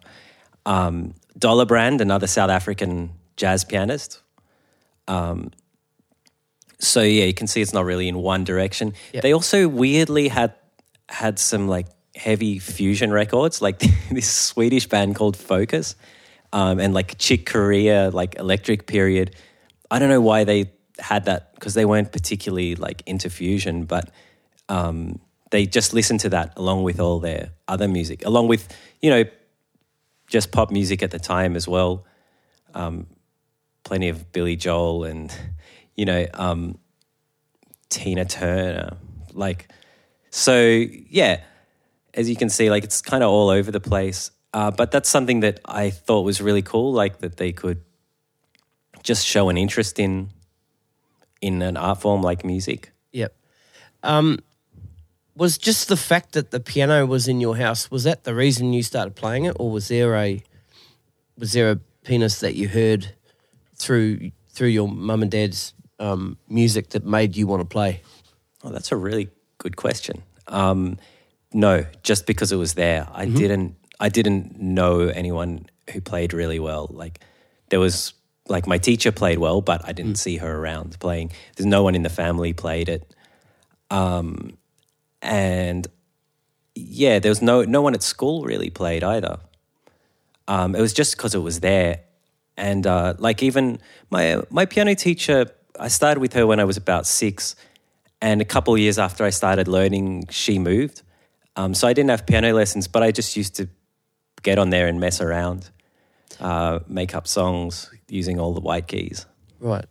Um, 0.65 1.13
Dollar 1.37 1.65
Brand, 1.65 1.99
another 1.99 2.25
South 2.25 2.49
African 2.49 3.11
jazz 3.35 3.65
pianist. 3.65 4.21
Um, 5.09 5.51
so 6.79 7.01
yeah, 7.01 7.25
you 7.25 7.33
can 7.33 7.47
see 7.47 7.61
it's 7.61 7.73
not 7.73 7.83
really 7.83 8.07
in 8.07 8.17
one 8.19 8.45
direction. 8.45 8.93
Yep. 9.11 9.23
They 9.23 9.33
also 9.33 9.67
weirdly 9.67 10.29
had 10.29 10.53
had 11.09 11.37
some 11.37 11.67
like 11.67 11.87
heavy 12.15 12.59
fusion 12.59 13.11
records, 13.11 13.61
like 13.61 13.79
this 14.09 14.31
Swedish 14.31 14.87
band 14.87 15.15
called 15.15 15.35
Focus, 15.35 15.97
um, 16.53 16.79
and 16.79 16.93
like 16.93 17.17
Chick 17.17 17.45
Corea, 17.45 18.09
like 18.13 18.35
Electric 18.35 18.87
Period. 18.87 19.35
I 19.91 19.99
don't 19.99 20.07
know 20.07 20.21
why 20.21 20.45
they 20.45 20.71
had 20.97 21.25
that 21.25 21.52
because 21.63 21.75
they 21.75 21.85
weren't 21.85 22.11
particularly 22.11 22.75
like 22.75 23.01
into 23.05 23.29
fusion, 23.29 23.85
but 23.85 24.09
um, 24.67 25.21
they 25.49 25.65
just 25.65 25.93
listened 25.93 26.19
to 26.19 26.27
that 26.27 26.51
along 26.57 26.83
with 26.83 26.99
all 26.99 27.21
their 27.21 27.51
other 27.69 27.87
music, 27.87 28.25
along 28.25 28.49
with 28.49 28.67
you 29.01 29.09
know 29.09 29.23
just 30.27 30.51
pop 30.51 30.71
music 30.71 31.01
at 31.01 31.11
the 31.11 31.19
time 31.19 31.55
as 31.55 31.65
well. 31.65 32.05
Um, 32.73 33.07
plenty 33.85 34.09
of 34.09 34.33
Billy 34.33 34.57
Joel 34.57 35.05
and 35.05 35.33
you 35.95 36.03
know 36.03 36.25
um, 36.33 36.77
Tina 37.87 38.25
Turner, 38.25 38.97
like 39.31 39.69
so. 40.31 40.57
Yeah, 40.59 41.43
as 42.13 42.29
you 42.29 42.35
can 42.35 42.49
see, 42.49 42.69
like 42.69 42.83
it's 42.83 43.01
kind 43.01 43.23
of 43.23 43.29
all 43.29 43.47
over 43.47 43.71
the 43.71 43.79
place. 43.79 44.31
Uh, 44.53 44.69
but 44.69 44.91
that's 44.91 45.07
something 45.07 45.39
that 45.39 45.61
I 45.63 45.91
thought 45.91 46.23
was 46.23 46.41
really 46.41 46.61
cool, 46.61 46.91
like 46.91 47.19
that 47.19 47.37
they 47.37 47.53
could 47.53 47.81
just 49.01 49.25
show 49.25 49.47
an 49.47 49.57
interest 49.57 49.97
in 49.97 50.29
in 51.43 51.61
an 51.61 51.75
art 51.75 51.99
form 51.99 52.21
like 52.21 52.45
music. 52.45 52.93
Yep. 53.11 53.35
Um, 54.01 54.39
was 55.35 55.57
just 55.57 55.89
the 55.89 55.97
fact 55.97 56.31
that 56.33 56.51
the 56.51 56.59
piano 56.59 57.05
was 57.05 57.27
in 57.27 57.41
your 57.41 57.57
house 57.57 57.91
was 57.91 58.05
that 58.05 58.23
the 58.23 58.33
reason 58.33 58.71
you 58.71 58.81
started 58.81 59.15
playing 59.15 59.45
it, 59.45 59.55
or 59.59 59.69
was 59.69 59.89
there 59.89 60.15
a 60.15 60.41
was 61.37 61.51
there 61.51 61.71
a 61.71 61.75
penis 62.05 62.39
that 62.39 62.55
you 62.55 62.69
heard 62.69 63.13
through 63.75 64.31
through 64.49 64.69
your 64.69 64.87
mum 64.87 65.21
and 65.21 65.31
dad's 65.31 65.73
um, 65.99 66.37
music 66.47 66.89
that 66.89 67.03
made 67.03 67.35
you 67.35 67.45
want 67.45 67.61
to 67.61 67.65
play? 67.65 68.01
Oh, 68.63 68.69
that's 68.69 68.91
a 68.91 68.95
really 68.95 69.29
good 69.57 69.75
question. 69.75 70.23
Um, 70.47 70.97
no, 71.51 71.85
just 72.03 72.25
because 72.25 72.51
it 72.51 72.57
was 72.57 72.73
there. 72.75 73.07
I 73.11 73.25
didn't. 73.25 73.75
I 73.99 74.09
didn't 74.09 74.59
know 74.59 75.07
anyone 75.07 75.67
who 75.91 76.01
played 76.01 76.33
really 76.33 76.59
well. 76.59 76.87
Like 76.89 77.19
there 77.69 77.79
was, 77.79 78.13
like 78.47 78.67
my 78.67 78.77
teacher 78.77 79.11
played 79.11 79.39
well, 79.39 79.61
but 79.61 79.87
I 79.87 79.93
didn't 79.93 80.15
see 80.15 80.37
her 80.37 80.55
around 80.55 80.99
playing. 80.99 81.31
There's 81.55 81.65
no 81.65 81.83
one 81.83 81.95
in 81.95 82.03
the 82.03 82.09
family 82.09 82.53
played 82.53 82.89
it, 82.89 83.15
um, 83.89 84.57
and 85.21 85.87
yeah, 86.75 87.19
there 87.19 87.29
was 87.29 87.41
no 87.41 87.63
no 87.63 87.81
one 87.81 87.93
at 87.93 88.03
school 88.03 88.43
really 88.43 88.69
played 88.69 89.03
either. 89.03 89.39
Um, 90.47 90.75
it 90.75 90.81
was 90.81 90.93
just 90.93 91.15
because 91.15 91.35
it 91.35 91.39
was 91.39 91.61
there, 91.61 92.01
and 92.57 92.85
uh, 92.85 93.13
like 93.17 93.41
even 93.43 93.79
my 94.09 94.41
my 94.49 94.65
piano 94.65 94.95
teacher, 94.95 95.49
I 95.79 95.87
started 95.87 96.19
with 96.19 96.33
her 96.33 96.45
when 96.45 96.59
I 96.59 96.65
was 96.65 96.75
about 96.75 97.07
six, 97.07 97.55
and 98.21 98.41
a 98.41 98.45
couple 98.45 98.73
of 98.73 98.79
years 98.79 98.99
after 98.99 99.23
I 99.23 99.29
started 99.29 99.67
learning, 99.67 100.27
she 100.29 100.59
moved. 100.59 101.01
Um, 101.55 101.75
so 101.75 101.87
I 101.87 101.93
didn't 101.93 102.09
have 102.09 102.25
piano 102.25 102.51
lessons, 102.51 102.87
but 102.87 103.03
I 103.03 103.11
just 103.11 103.37
used 103.37 103.55
to 103.57 103.69
get 104.41 104.57
on 104.57 104.71
there 104.71 104.87
and 104.87 104.99
mess 104.99 105.21
around, 105.21 105.69
uh, 106.39 106.79
make 106.87 107.13
up 107.13 107.27
songs 107.27 107.92
using 108.09 108.39
all 108.39 108.53
the 108.53 108.61
white 108.61 108.87
keys. 108.87 109.25
Right. 109.59 109.85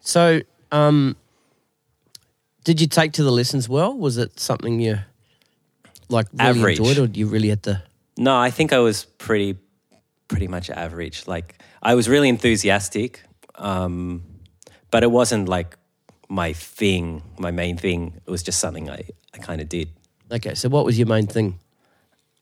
So, 0.00 0.40
um, 0.70 1.16
did 2.64 2.80
you 2.80 2.86
take 2.86 3.12
to 3.14 3.22
the 3.22 3.30
lessons 3.32 3.68
well? 3.68 3.96
Was 3.96 4.18
it 4.18 4.38
something 4.38 4.80
you 4.80 4.98
like 6.08 6.26
really 6.32 6.60
Average. 6.60 6.78
enjoyed, 6.78 6.98
or 6.98 7.06
did 7.06 7.16
you 7.16 7.26
really 7.26 7.48
had 7.48 7.62
to? 7.64 7.82
No, 8.16 8.36
I 8.36 8.50
think 8.50 8.72
I 8.72 8.78
was 8.78 9.04
pretty, 9.04 9.56
pretty 10.28 10.48
much 10.48 10.70
average. 10.70 11.26
Like 11.26 11.60
I 11.82 11.94
was 11.94 12.08
really 12.08 12.28
enthusiastic, 12.28 13.22
um, 13.56 14.22
but 14.90 15.02
it 15.02 15.10
wasn't 15.10 15.48
like 15.48 15.76
my 16.28 16.52
thing, 16.52 17.22
my 17.38 17.50
main 17.50 17.76
thing. 17.76 18.20
It 18.26 18.30
was 18.30 18.42
just 18.42 18.58
something 18.58 18.90
I, 18.90 19.04
I 19.34 19.38
kind 19.38 19.60
of 19.60 19.68
did. 19.68 19.90
Okay, 20.30 20.54
so 20.54 20.68
what 20.68 20.84
was 20.84 20.98
your 20.98 21.06
main 21.06 21.26
thing? 21.26 21.58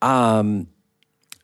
Um, 0.02 0.68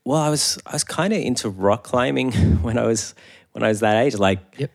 well, 0.05 0.21
I 0.21 0.31
was 0.31 0.59
I 0.67 0.73
was 0.73 0.85
kind 0.85 1.13
of 1.13 1.21
into 1.21 1.49
rock 1.49 1.85
climbing 1.85 2.33
when 2.63 2.79
I 2.79 2.85
was 2.85 3.15
when 3.57 3.65
I 3.65 3.69
was 3.69 3.81
that 3.81 4.05
age. 4.05 4.15
Like 4.17 4.39
Yep. 4.59 4.71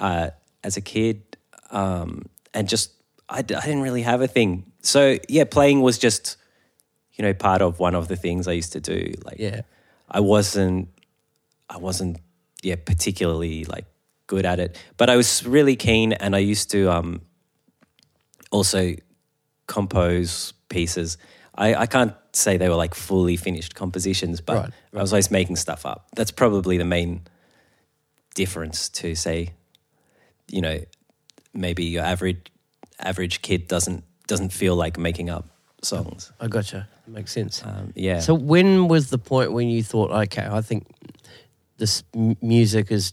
uh, 0.00 0.30
as 0.64 0.76
a 0.76 0.80
kid, 0.80 1.22
um, 1.70 2.22
and 2.52 2.68
just 2.68 2.90
I, 3.28 3.42
d- 3.42 3.54
I 3.54 3.60
didn't 3.60 3.82
really 3.82 4.02
have 4.02 4.20
a 4.20 4.26
thing. 4.26 4.64
So 4.82 5.18
yeah, 5.28 5.44
playing 5.44 5.80
was 5.82 5.98
just 5.98 6.36
you 7.14 7.22
know 7.24 7.32
part 7.32 7.62
of 7.62 7.78
one 7.78 7.94
of 7.94 8.08
the 8.08 8.16
things 8.16 8.48
I 8.48 8.52
used 8.52 8.72
to 8.72 8.80
do. 8.80 9.12
Like 9.24 9.38
Yeah. 9.38 9.60
I 10.10 10.20
wasn't 10.20 10.88
I 11.70 11.78
wasn't 11.78 12.18
yeah 12.62 12.76
particularly 12.76 13.64
like 13.66 13.84
good 14.26 14.44
at 14.44 14.58
it, 14.58 14.76
but 14.96 15.08
I 15.10 15.16
was 15.16 15.46
really 15.46 15.76
keen, 15.76 16.12
and 16.12 16.34
I 16.34 16.40
used 16.40 16.70
to 16.72 16.90
um, 16.90 17.20
also 18.50 18.94
compose 19.66 20.52
pieces. 20.68 21.18
I, 21.54 21.74
I 21.74 21.86
can't 21.86 22.14
say 22.32 22.56
they 22.56 22.68
were 22.68 22.74
like 22.74 22.94
fully 22.94 23.36
finished 23.36 23.74
compositions, 23.74 24.40
but 24.40 24.56
Right, 24.56 24.70
I 24.94 25.00
was 25.02 25.12
always 25.12 25.30
making 25.30 25.56
stuff 25.56 25.86
up. 25.86 26.08
That's 26.16 26.32
probably 26.32 26.78
the 26.78 26.84
main 26.84 27.22
difference 28.34 28.88
to 28.90 29.14
say, 29.14 29.50
you 30.48 30.60
know, 30.60 30.80
maybe 31.52 31.84
your 31.84 32.04
average 32.04 32.50
average 32.98 33.42
kid 33.42 33.68
doesn't 33.68 34.04
doesn't 34.26 34.52
feel 34.52 34.76
like 34.76 34.98
making 34.98 35.30
up 35.30 35.46
songs. 35.82 36.32
I 36.40 36.48
gotcha. 36.48 36.88
Makes 37.06 37.32
sense. 37.32 37.62
Um, 37.64 37.92
yeah. 37.94 38.20
So 38.20 38.34
when 38.34 38.88
was 38.88 39.10
the 39.10 39.18
point 39.18 39.52
when 39.52 39.68
you 39.68 39.82
thought, 39.82 40.10
okay, 40.10 40.46
I 40.50 40.60
think 40.62 40.86
this 41.76 42.02
m- 42.14 42.36
music 42.40 42.90
is 42.90 43.12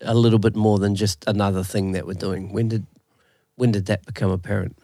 a 0.00 0.14
little 0.14 0.38
bit 0.38 0.56
more 0.56 0.78
than 0.78 0.94
just 0.94 1.24
another 1.26 1.62
thing 1.62 1.92
that 1.92 2.06
we're 2.06 2.14
doing? 2.14 2.52
When 2.52 2.68
did 2.68 2.86
when 3.54 3.72
did 3.72 3.86
that 3.86 4.04
become 4.04 4.30
apparent? 4.30 4.76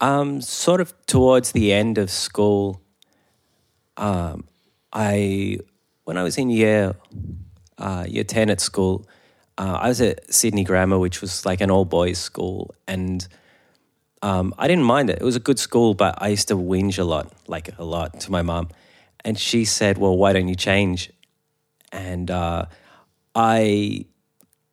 Um, 0.00 0.40
sort 0.40 0.80
of 0.80 0.94
towards 1.06 1.52
the 1.52 1.72
end 1.72 1.98
of 1.98 2.10
school, 2.10 2.80
um, 3.96 4.44
I 4.92 5.58
when 6.04 6.16
I 6.16 6.22
was 6.22 6.38
in 6.38 6.50
year 6.50 6.94
uh, 7.78 8.04
year 8.08 8.24
ten 8.24 8.50
at 8.50 8.60
school, 8.60 9.06
uh, 9.58 9.78
I 9.80 9.88
was 9.88 10.00
at 10.00 10.32
Sydney 10.32 10.64
Grammar, 10.64 10.98
which 10.98 11.20
was 11.20 11.46
like 11.46 11.60
an 11.60 11.70
all 11.70 11.84
boys 11.84 12.18
school, 12.18 12.74
and 12.86 13.26
um, 14.22 14.54
I 14.58 14.68
didn't 14.68 14.84
mind 14.84 15.10
it. 15.10 15.18
It 15.20 15.24
was 15.24 15.36
a 15.36 15.40
good 15.40 15.58
school, 15.58 15.94
but 15.94 16.20
I 16.20 16.28
used 16.28 16.48
to 16.48 16.56
whinge 16.56 16.98
a 16.98 17.04
lot, 17.04 17.32
like 17.46 17.70
a 17.78 17.84
lot, 17.84 18.20
to 18.20 18.30
my 18.30 18.42
mum, 18.42 18.68
and 19.24 19.38
she 19.38 19.64
said, 19.64 19.98
"Well, 19.98 20.16
why 20.16 20.32
don't 20.32 20.48
you 20.48 20.54
change?" 20.54 21.12
And 21.92 22.30
uh, 22.30 22.66
I 23.34 24.06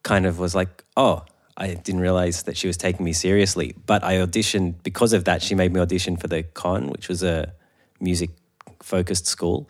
kind 0.04 0.26
of 0.26 0.40
was 0.40 0.56
like, 0.56 0.84
"Oh." 0.98 1.24
I 1.56 1.76
didn't 1.76 2.02
realize 2.02 2.44
that 2.44 2.58
she 2.58 2.66
was 2.66 2.78
taking 2.78 3.06
me 3.06 3.14
seriously, 3.14 3.76
but 3.86 4.04
I 4.04 4.16
auditioned 4.16 4.82
because 4.82 5.14
of 5.14 5.26
that. 5.26 5.44
She 5.44 5.54
made 5.54 5.72
me 5.72 5.80
audition 5.80 6.18
for 6.18 6.28
the 6.28 6.42
con, 6.42 6.88
which 6.88 7.08
was 7.08 7.22
a 7.22 7.54
music 8.00 8.32
focused 8.82 9.28
school, 9.28 9.70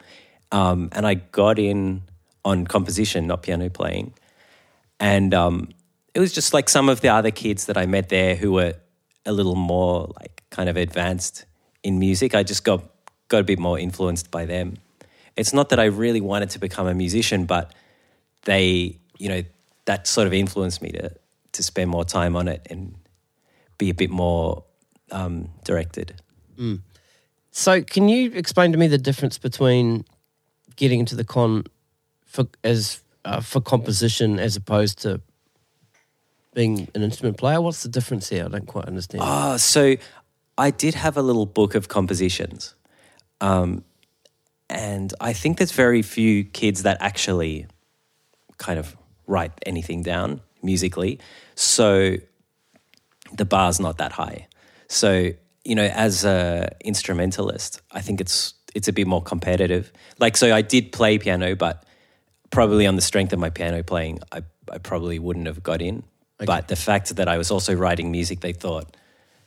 um, 0.53 0.87
and 0.93 1.05
I 1.05 1.15
got 1.15 1.59
in 1.59 2.03
on 2.45 2.65
composition, 2.65 3.27
not 3.27 3.43
piano 3.43 3.69
playing, 3.69 4.13
and 4.99 5.33
um, 5.33 5.69
it 6.13 6.19
was 6.19 6.33
just 6.33 6.53
like 6.53 6.69
some 6.69 6.89
of 6.89 7.01
the 7.01 7.09
other 7.09 7.31
kids 7.31 7.65
that 7.65 7.77
I 7.77 7.85
met 7.85 8.09
there 8.09 8.35
who 8.35 8.53
were 8.53 8.73
a 9.25 9.31
little 9.31 9.55
more 9.55 10.11
like 10.19 10.43
kind 10.49 10.69
of 10.69 10.77
advanced 10.77 11.45
in 11.83 11.99
music. 11.99 12.35
I 12.35 12.43
just 12.43 12.63
got 12.63 12.83
got 13.29 13.39
a 13.39 13.43
bit 13.43 13.59
more 13.59 13.79
influenced 13.79 14.31
by 14.31 14.45
them. 14.45 14.75
It's 15.35 15.53
not 15.53 15.69
that 15.69 15.79
I 15.79 15.85
really 15.85 16.21
wanted 16.21 16.51
to 16.51 16.59
become 16.59 16.87
a 16.87 16.93
musician, 16.93 17.45
but 17.45 17.73
they, 18.45 18.99
you 19.17 19.29
know, 19.29 19.43
that 19.85 20.05
sort 20.07 20.27
of 20.27 20.33
influenced 20.33 20.81
me 20.81 20.91
to 20.91 21.11
to 21.53 21.63
spend 21.63 21.89
more 21.89 22.05
time 22.05 22.35
on 22.35 22.47
it 22.47 22.65
and 22.69 22.95
be 23.77 23.89
a 23.89 23.93
bit 23.93 24.09
more 24.09 24.63
um, 25.11 25.49
directed. 25.63 26.13
So 27.51 27.81
can 27.81 28.09
you 28.09 28.31
explain 28.31 28.71
to 28.71 28.77
me 28.77 28.87
the 28.87 28.97
difference 28.97 29.37
between 29.37 30.05
getting 30.75 30.99
into 30.99 31.15
the 31.15 31.23
con 31.23 31.65
for 32.33 32.47
as 32.63 33.01
uh, 33.23 33.39
for 33.39 33.61
composition 33.61 34.39
as 34.39 34.55
opposed 34.55 35.01
to 35.03 35.21
being 36.53 36.87
an 36.93 37.03
instrument 37.03 37.37
player? 37.37 37.61
What's 37.61 37.83
the 37.83 37.89
difference 37.89 38.29
here? 38.29 38.45
I 38.45 38.47
don't 38.49 38.65
quite 38.65 38.85
understand. 38.85 39.23
Ah, 39.23 39.57
so 39.57 39.95
I 40.57 40.71
did 40.71 40.95
have 40.95 41.15
a 41.15 41.21
little 41.21 41.45
book 41.45 41.75
of 41.75 41.87
compositions. 41.87 42.75
Um, 43.39 43.83
and 44.69 45.13
I 45.21 45.33
think 45.33 45.57
there's 45.57 45.71
very 45.71 46.01
few 46.01 46.43
kids 46.43 46.83
that 46.83 46.97
actually 46.99 47.67
kind 48.57 48.79
of 48.79 48.97
write 49.27 49.51
anything 49.65 50.01
down 50.03 50.41
musically. 50.63 51.19
So 51.55 52.17
the 53.33 53.45
bar's 53.45 53.79
not 53.79 53.97
that 53.99 54.13
high. 54.13 54.47
So, 54.87 55.31
you 55.63 55.75
know, 55.75 55.85
as 55.85 56.25
a 56.25 56.69
instrumentalist, 56.83 57.81
I 57.91 58.01
think 58.01 58.19
it's 58.21 58.55
it's 58.73 58.87
a 58.87 58.93
bit 58.93 59.05
more 59.05 59.21
competitive. 59.21 59.91
Like 60.19 60.35
so 60.35 60.53
I 60.53 60.61
did 60.63 60.91
play 60.91 61.19
piano, 61.19 61.55
but 61.55 61.85
probably 62.53 62.85
on 62.87 62.95
the 62.95 63.01
strength 63.01 63.33
of 63.33 63.39
my 63.39 63.49
piano 63.49 63.83
playing, 63.83 64.19
I, 64.31 64.43
I 64.71 64.77
probably 64.77 65.19
wouldn't 65.19 65.47
have 65.47 65.61
got 65.63 65.81
in. 65.81 66.03
But 66.37 66.67
the 66.67 66.75
fact 66.75 67.15
that 67.15 67.27
I 67.27 67.37
was 67.37 67.51
also 67.51 67.73
writing 67.73 68.11
music, 68.11 68.41
they 68.41 68.53
thought, 68.53 68.95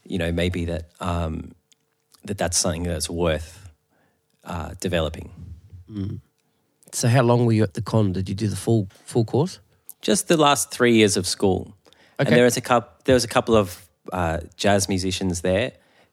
you 0.04 0.18
know, 0.18 0.32
maybe 0.32 0.64
that 0.66 0.90
um, 1.00 1.52
that 2.24 2.38
that's 2.38 2.56
something 2.56 2.84
that's 2.84 3.10
worth 3.10 3.70
uh, 4.44 4.74
developing. 4.80 5.30
So 6.92 7.08
how 7.08 7.22
long 7.22 7.44
were 7.46 7.52
you 7.52 7.62
at 7.62 7.74
the 7.74 7.82
con? 7.82 8.12
Did 8.12 8.28
you 8.28 8.34
do 8.34 8.48
the 8.48 8.56
full 8.56 8.88
full 9.04 9.24
course? 9.24 9.60
Just 10.00 10.28
the 10.28 10.36
last 10.36 10.70
three 10.70 10.94
years 10.94 11.16
of 11.16 11.26
school, 11.26 11.74
Okay. 12.18 12.28
and 12.28 12.36
there 12.36 12.44
was 12.44 12.56
a 12.56 12.60
couple. 12.60 12.90
There 13.04 13.14
was 13.14 13.24
a 13.24 13.28
couple 13.28 13.56
of 13.56 13.86
uh, 14.12 14.38
jazz 14.56 14.88
musicians 14.88 15.40
there 15.42 15.72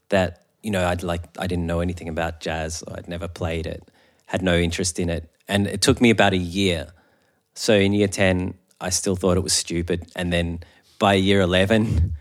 that 0.10 0.46
you 0.64 0.72
know 0.72 0.86
I'd 0.86 1.04
like. 1.04 1.22
I 1.40 1.48
didn't 1.48 1.66
know 1.68 1.80
anything 1.80 2.10
about 2.10 2.40
jazz. 2.42 2.84
I'd 2.88 3.08
never 3.08 3.28
played 3.28 3.66
it. 3.68 3.82
Had 4.26 4.42
no 4.42 4.56
interest 4.58 5.00
in 5.00 5.10
it, 5.10 5.30
and 5.48 5.68
it 5.68 5.82
took 5.82 6.02
me 6.02 6.10
about 6.10 6.34
a 6.34 6.38
year. 6.38 6.94
So 7.54 7.74
in 7.74 7.94
year 7.94 8.08
ten, 8.08 8.56
I 8.82 8.90
still 8.90 9.16
thought 9.16 9.38
it 9.38 9.44
was 9.44 9.54
stupid, 9.54 10.12
and 10.16 10.32
then 10.32 10.60
by 11.00 11.14
year 11.14 11.42
eleven, 11.42 12.16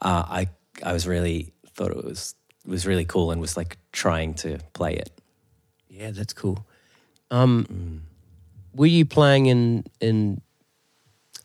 uh, 0.00 0.24
I 0.26 0.48
I 0.82 0.92
was 0.92 1.06
really 1.06 1.52
thought 1.74 1.90
it 1.90 2.04
was 2.04 2.34
was 2.66 2.86
really 2.86 3.04
cool 3.04 3.30
and 3.30 3.40
was 3.40 3.56
like 3.56 3.76
trying 3.92 4.34
to 4.34 4.58
play 4.72 4.94
it. 4.94 5.10
Yeah, 5.88 6.10
that's 6.10 6.32
cool. 6.32 6.66
Um, 7.30 8.02
Were 8.74 8.86
you 8.86 9.04
playing 9.04 9.46
in 9.46 9.84
in 10.00 10.40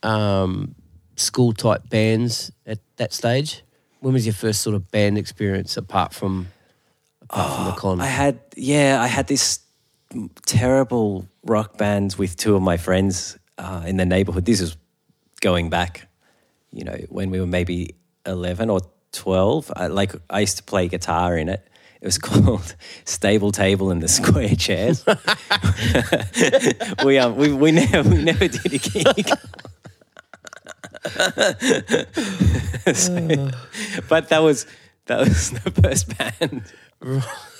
um, 0.04 0.76
school 1.16 1.54
type 1.54 1.90
bands 1.90 2.52
at 2.66 2.80
that 2.98 3.14
stage? 3.14 3.64
When 4.00 4.14
was 4.14 4.26
your 4.26 4.36
first 4.36 4.62
sort 4.62 4.76
of 4.76 4.92
band 4.92 5.18
experience 5.18 5.78
apart 5.78 6.14
from 6.14 6.48
apart 7.22 7.56
from 7.56 7.66
the 7.66 7.72
con? 7.72 8.02
I 8.02 8.08
had 8.08 8.40
yeah, 8.56 9.02
I 9.02 9.08
had 9.08 9.28
this 9.28 9.60
terrible 10.46 11.28
rock 11.44 11.78
band 11.78 12.16
with 12.18 12.36
two 12.38 12.56
of 12.56 12.62
my 12.62 12.78
friends 12.78 13.38
uh, 13.58 13.84
in 13.86 13.98
the 13.98 14.06
neighborhood. 14.06 14.46
This 14.46 14.62
is 14.62 14.78
going 15.42 15.70
back, 15.70 16.08
you 16.72 16.84
know, 16.84 16.98
when 17.10 17.30
we 17.32 17.40
were 17.40 17.48
maybe 17.48 17.96
eleven 18.26 18.70
or 18.70 18.82
twelve. 19.12 19.72
I, 19.76 19.88
like 19.88 20.14
I 20.30 20.42
used 20.42 20.58
to 20.58 20.64
play 20.64 20.88
guitar 20.88 21.38
in 21.38 21.50
it. 21.50 21.68
It 22.02 22.06
was 22.06 22.18
called 22.30 22.76
Stable 23.06 23.52
Table 23.52 23.90
and 23.92 24.02
the 24.04 24.08
Square 24.08 24.56
Chairs. 24.56 25.04
we 27.06 27.18
um 27.18 27.36
we, 27.36 27.52
we 27.54 27.72
never 27.72 28.08
we 28.10 28.24
never 28.24 28.48
did 28.48 28.74
a 28.74 28.78
gig. 28.78 29.30
So- 32.94 33.50
but 34.08 34.30
that 34.30 34.40
was 34.40 34.66
that 35.06 35.20
was 35.20 35.52
the 35.52 35.72
first 35.72 36.18
band. 36.18 36.64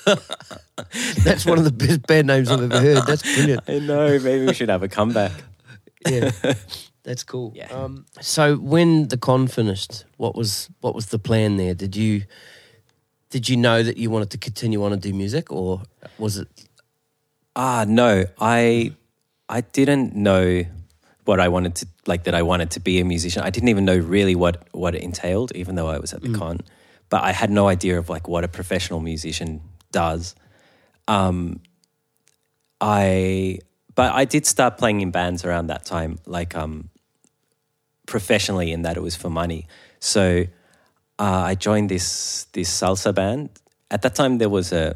That's 1.24 1.46
one 1.46 1.58
of 1.58 1.64
the 1.64 1.72
best 1.72 2.06
band 2.08 2.28
names 2.28 2.50
I've 2.50 2.62
ever 2.62 2.80
heard. 2.80 3.04
That's 3.06 3.24
brilliant. 3.24 3.64
I 3.68 3.80
know. 3.80 4.20
Maybe 4.20 4.46
we 4.46 4.54
should 4.54 4.70
have 4.70 4.84
a 4.84 4.88
comeback. 4.88 5.32
Yeah, 6.08 6.32
that's 7.04 7.24
cool. 7.24 7.52
Yeah. 7.56 7.68
Um, 7.74 8.06
so 8.22 8.56
when 8.56 9.08
the 9.08 9.18
con 9.18 9.48
finished, 9.48 10.06
what 10.18 10.36
was 10.36 10.70
what 10.82 10.96
was 10.96 11.08
the 11.08 11.20
plan 11.20 11.58
there? 11.58 11.74
Did 11.74 11.96
you 11.96 12.24
did 13.30 13.50
you 13.50 13.58
know 13.58 13.84
that 13.84 13.98
you 13.98 14.10
wanted 14.10 14.30
to 14.32 14.38
continue 14.38 14.84
on 14.84 14.94
and 14.94 15.02
do 15.02 15.14
music, 15.14 15.52
or 15.52 15.82
was 16.18 16.38
it? 16.38 16.48
Ah, 17.56 17.86
no. 17.88 18.26
I 18.40 18.94
I 19.50 19.62
didn't 19.62 20.16
know 20.16 20.64
what 21.26 21.40
I 21.40 21.50
wanted 21.50 21.76
to 21.76 21.88
like 22.06 22.24
that 22.24 22.36
I 22.36 22.42
wanted 22.44 22.72
to 22.72 22.80
be 22.80 23.00
a 23.00 23.06
musician. 23.06 23.44
I 23.44 23.50
didn't 23.50 23.70
even 23.70 23.84
know 23.84 23.98
really 23.98 24.36
what 24.36 24.68
what 24.72 24.96
it 24.96 25.02
entailed, 25.02 25.52
even 25.56 25.76
though 25.76 25.88
I 25.88 26.00
was 26.00 26.14
at 26.14 26.22
the 26.22 26.34
con. 26.34 26.62
But 27.10 27.24
I 27.24 27.32
had 27.32 27.50
no 27.50 27.68
idea 27.68 27.98
of 27.98 28.10
like 28.10 28.28
what 28.28 28.44
a 28.44 28.48
professional 28.48 29.00
musician 29.00 29.62
does. 29.98 30.36
Um, 31.08 31.60
I 32.80 33.60
but 33.96 34.14
I 34.14 34.26
did 34.26 34.46
start 34.46 34.78
playing 34.78 35.02
in 35.02 35.10
bands 35.10 35.44
around 35.44 35.68
that 35.68 35.86
time, 35.86 36.20
like 36.28 36.56
um, 36.56 36.90
professionally 38.06 38.72
in 38.72 38.84
that 38.84 38.96
it 38.96 39.02
was 39.02 39.16
for 39.16 39.30
money. 39.30 39.66
So 40.00 40.44
uh, 41.18 41.44
I 41.52 41.56
joined 41.56 41.90
this 41.90 42.46
this 42.54 42.70
salsa 42.70 43.12
band. 43.14 43.50
At 43.90 44.04
that 44.04 44.14
time, 44.14 44.38
there 44.38 44.50
was 44.50 44.72
a 44.72 44.96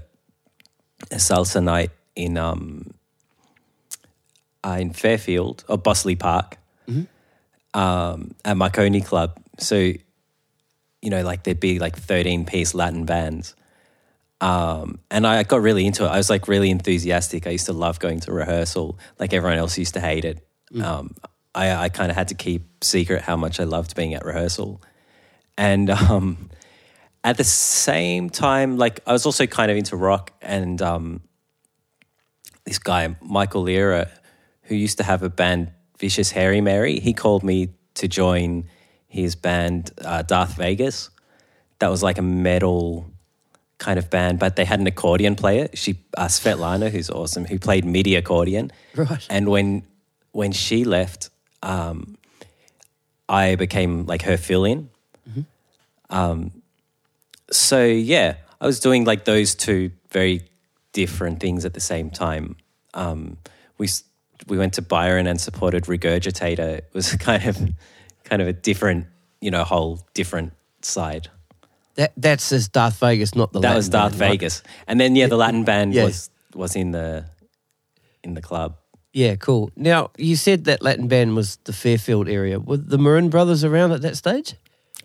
a 1.10 1.16
salsa 1.18 1.64
night 1.64 1.90
in 2.16 2.38
um 2.38 2.94
uh, 4.64 4.78
in 4.80 4.94
Fairfield 4.94 5.64
or 5.68 5.78
Bossley 5.78 6.16
Park 6.16 6.58
um, 7.74 8.36
at 8.46 8.56
Marconi 8.56 9.02
Club. 9.02 9.40
So 9.58 9.76
you 11.02 11.10
know, 11.10 11.24
like 11.24 11.42
there'd 11.44 11.60
be 11.60 11.80
like 11.80 11.98
thirteen 11.98 12.46
piece 12.46 12.76
Latin 12.76 13.06
bands. 13.06 13.56
Um, 14.42 15.00
and 15.12 15.26
I 15.26 15.44
got 15.44 15.62
really 15.62 15.86
into 15.86 16.04
it. 16.04 16.10
I 16.10 16.18
was 16.18 16.30
like 16.30 16.48
really 16.48 16.72
enthusiastic. 16.72 17.46
I 17.46 17.52
used 17.52 17.68
to 17.68 17.74
love 17.74 18.00
going 18.00 18.20
to 18.22 18.34
rehearsal. 18.34 18.98
Like 19.20 19.34
everyone 19.34 19.60
else 19.60 19.78
used 19.78 19.94
to 19.94 20.02
hate 20.02 20.26
it. 20.26 20.46
Um, 20.82 21.16
I, 21.54 21.72
I 21.76 21.90
kind 21.90 22.10
of 22.10 22.18
had 22.18 22.30
to 22.30 22.36
keep 22.36 22.84
secret 22.84 23.22
how 23.22 23.36
much 23.36 23.60
I 23.60 23.66
loved 23.66 23.96
being 23.96 24.16
at 24.16 24.26
rehearsal. 24.26 24.82
And 25.58 25.92
um, 25.92 26.50
at 27.24 27.38
the 27.38 27.44
same 27.44 28.32
time, 28.32 28.78
like 28.78 29.02
I 29.06 29.12
was 29.12 29.28
also 29.28 29.46
kind 29.46 29.70
of 29.70 29.78
into 29.78 29.96
rock. 29.96 30.32
And 30.42 30.82
um, 30.82 31.22
this 32.64 32.80
guy, 32.80 33.16
Michael 33.22 33.62
Lira, 33.62 34.10
who 34.64 34.76
used 34.76 34.98
to 34.98 35.04
have 35.04 35.22
a 35.22 35.30
band, 35.30 35.72
Vicious 36.00 36.32
Harry 36.32 36.62
Mary, 36.62 37.00
he 37.00 37.14
called 37.14 37.44
me 37.44 37.76
to 37.94 38.08
join 38.08 38.66
his 39.08 39.36
band, 39.36 39.92
uh, 40.04 40.24
Darth 40.24 40.56
Vegas. 40.56 41.12
That 41.78 41.90
was 41.90 42.02
like 42.02 42.18
a 42.18 42.24
metal 42.24 43.11
kind 43.82 43.98
of 43.98 44.12
band, 44.12 44.38
but 44.38 44.56
they 44.56 44.64
had 44.64 44.80
an 44.80 44.86
accordion 44.86 45.36
player. 45.36 45.68
She, 45.74 45.96
uh, 46.16 46.28
Svetlana, 46.28 46.92
who's 46.92 47.10
awesome, 47.10 47.46
who 47.46 47.58
played 47.58 47.84
MIDI 47.84 48.16
accordion. 48.16 48.72
Right. 48.96 49.26
And 49.30 49.50
when 49.50 49.84
when 50.32 50.52
she 50.54 50.86
left, 50.86 51.30
um, 51.64 52.16
I 53.28 53.56
became 53.56 54.06
like 54.06 54.22
her 54.22 54.38
fill 54.38 54.66
in. 54.66 54.90
Um, 56.10 56.52
so 57.52 57.84
yeah, 57.84 58.36
I 58.60 58.66
was 58.66 58.80
doing 58.80 59.06
like 59.06 59.26
those 59.26 59.56
two 59.56 59.92
very 60.12 60.42
different 60.94 61.40
things 61.40 61.66
at 61.66 61.74
the 61.74 61.80
same 61.80 62.10
time. 62.10 62.58
Um, 62.94 63.38
we 63.78 63.88
we 64.48 64.58
went 64.58 64.74
to 64.74 64.82
Byron 64.82 65.26
and 65.26 65.42
supported 65.42 65.86
Regurgitator. 65.86 66.78
It 66.78 66.90
was 66.94 67.16
kind 67.30 67.44
of 67.46 67.58
kind 68.26 68.42
of 68.42 68.48
a 68.48 68.54
different, 68.54 69.08
you 69.40 69.50
know, 69.50 69.64
whole 69.64 70.06
different 70.14 70.54
side. 70.82 71.30
That 71.96 72.14
that's 72.18 72.50
this 72.50 72.68
Darth 72.70 73.00
Vegas, 73.00 73.36
not 73.36 73.52
the. 73.54 73.60
That 73.60 73.68
Latin 73.70 73.78
was 73.78 73.90
Darth 73.90 74.12
band, 74.14 74.22
right? 74.22 74.30
Vegas, 74.40 74.64
and 74.88 75.00
then 75.00 75.16
yeah, 75.16 75.28
the 75.28 75.38
Latin 75.38 75.64
band 75.64 75.94
Yeah. 75.94 76.06
was 76.06 76.30
was 76.56 76.76
in 76.76 76.92
the 76.92 77.26
in 78.24 78.34
the 78.34 78.42
club. 78.42 78.76
Yeah, 79.14 79.36
cool. 79.36 79.72
Now 79.76 80.12
you 80.18 80.36
said 80.38 80.64
that 80.66 80.82
Latin 80.82 81.08
band 81.08 81.36
was 81.36 81.58
the 81.66 81.74
Fairfield 81.74 82.30
area. 82.30 82.60
Were 82.60 82.78
the 82.78 82.98
Maroon 82.98 83.30
Brothers 83.30 83.64
around 83.64 83.92
at 83.92 84.02
that 84.04 84.16
stage? 84.16 84.56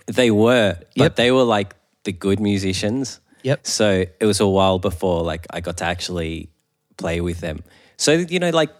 They 0.06 0.30
were, 0.30 0.76
but 0.96 1.02
Yep. 1.02 1.16
they 1.16 1.30
were 1.32 1.42
like 1.42 1.74
the 2.04 2.12
good 2.12 2.38
musicians. 2.38 3.18
Yep. 3.42 3.66
So 3.66 4.04
it 4.20 4.24
was 4.26 4.38
a 4.40 4.46
while 4.46 4.78
before 4.78 5.22
like 5.24 5.46
I 5.50 5.60
got 5.60 5.78
to 5.78 5.84
actually 5.84 6.50
play 6.96 7.20
with 7.20 7.40
them. 7.40 7.64
So 7.96 8.12
you 8.12 8.38
know, 8.38 8.50
like 8.50 8.70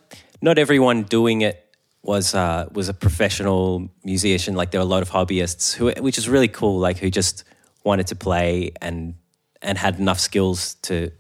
not 0.40 0.58
everyone 0.58 1.02
doing 1.02 1.40
it 1.40 1.62
was 2.02 2.34
uh, 2.34 2.68
was 2.72 2.88
a 2.88 2.94
professional 2.94 3.90
musician. 4.04 4.54
Like 4.54 4.70
there 4.70 4.80
were 4.80 4.86
a 4.86 4.88
lot 4.88 5.02
of 5.02 5.10
hobbyists 5.10 5.74
who, 5.74 5.90
which 6.02 6.18
is 6.18 6.28
really 6.28 6.48
cool. 6.48 6.78
Like 6.78 6.98
who 6.98 7.10
just 7.10 7.42
wanted 7.86 8.08
to 8.08 8.16
play 8.16 8.72
and 8.82 9.14
and 9.62 9.78
had 9.78 9.98
enough 9.98 10.20
skills 10.20 10.74
to, 10.82 11.10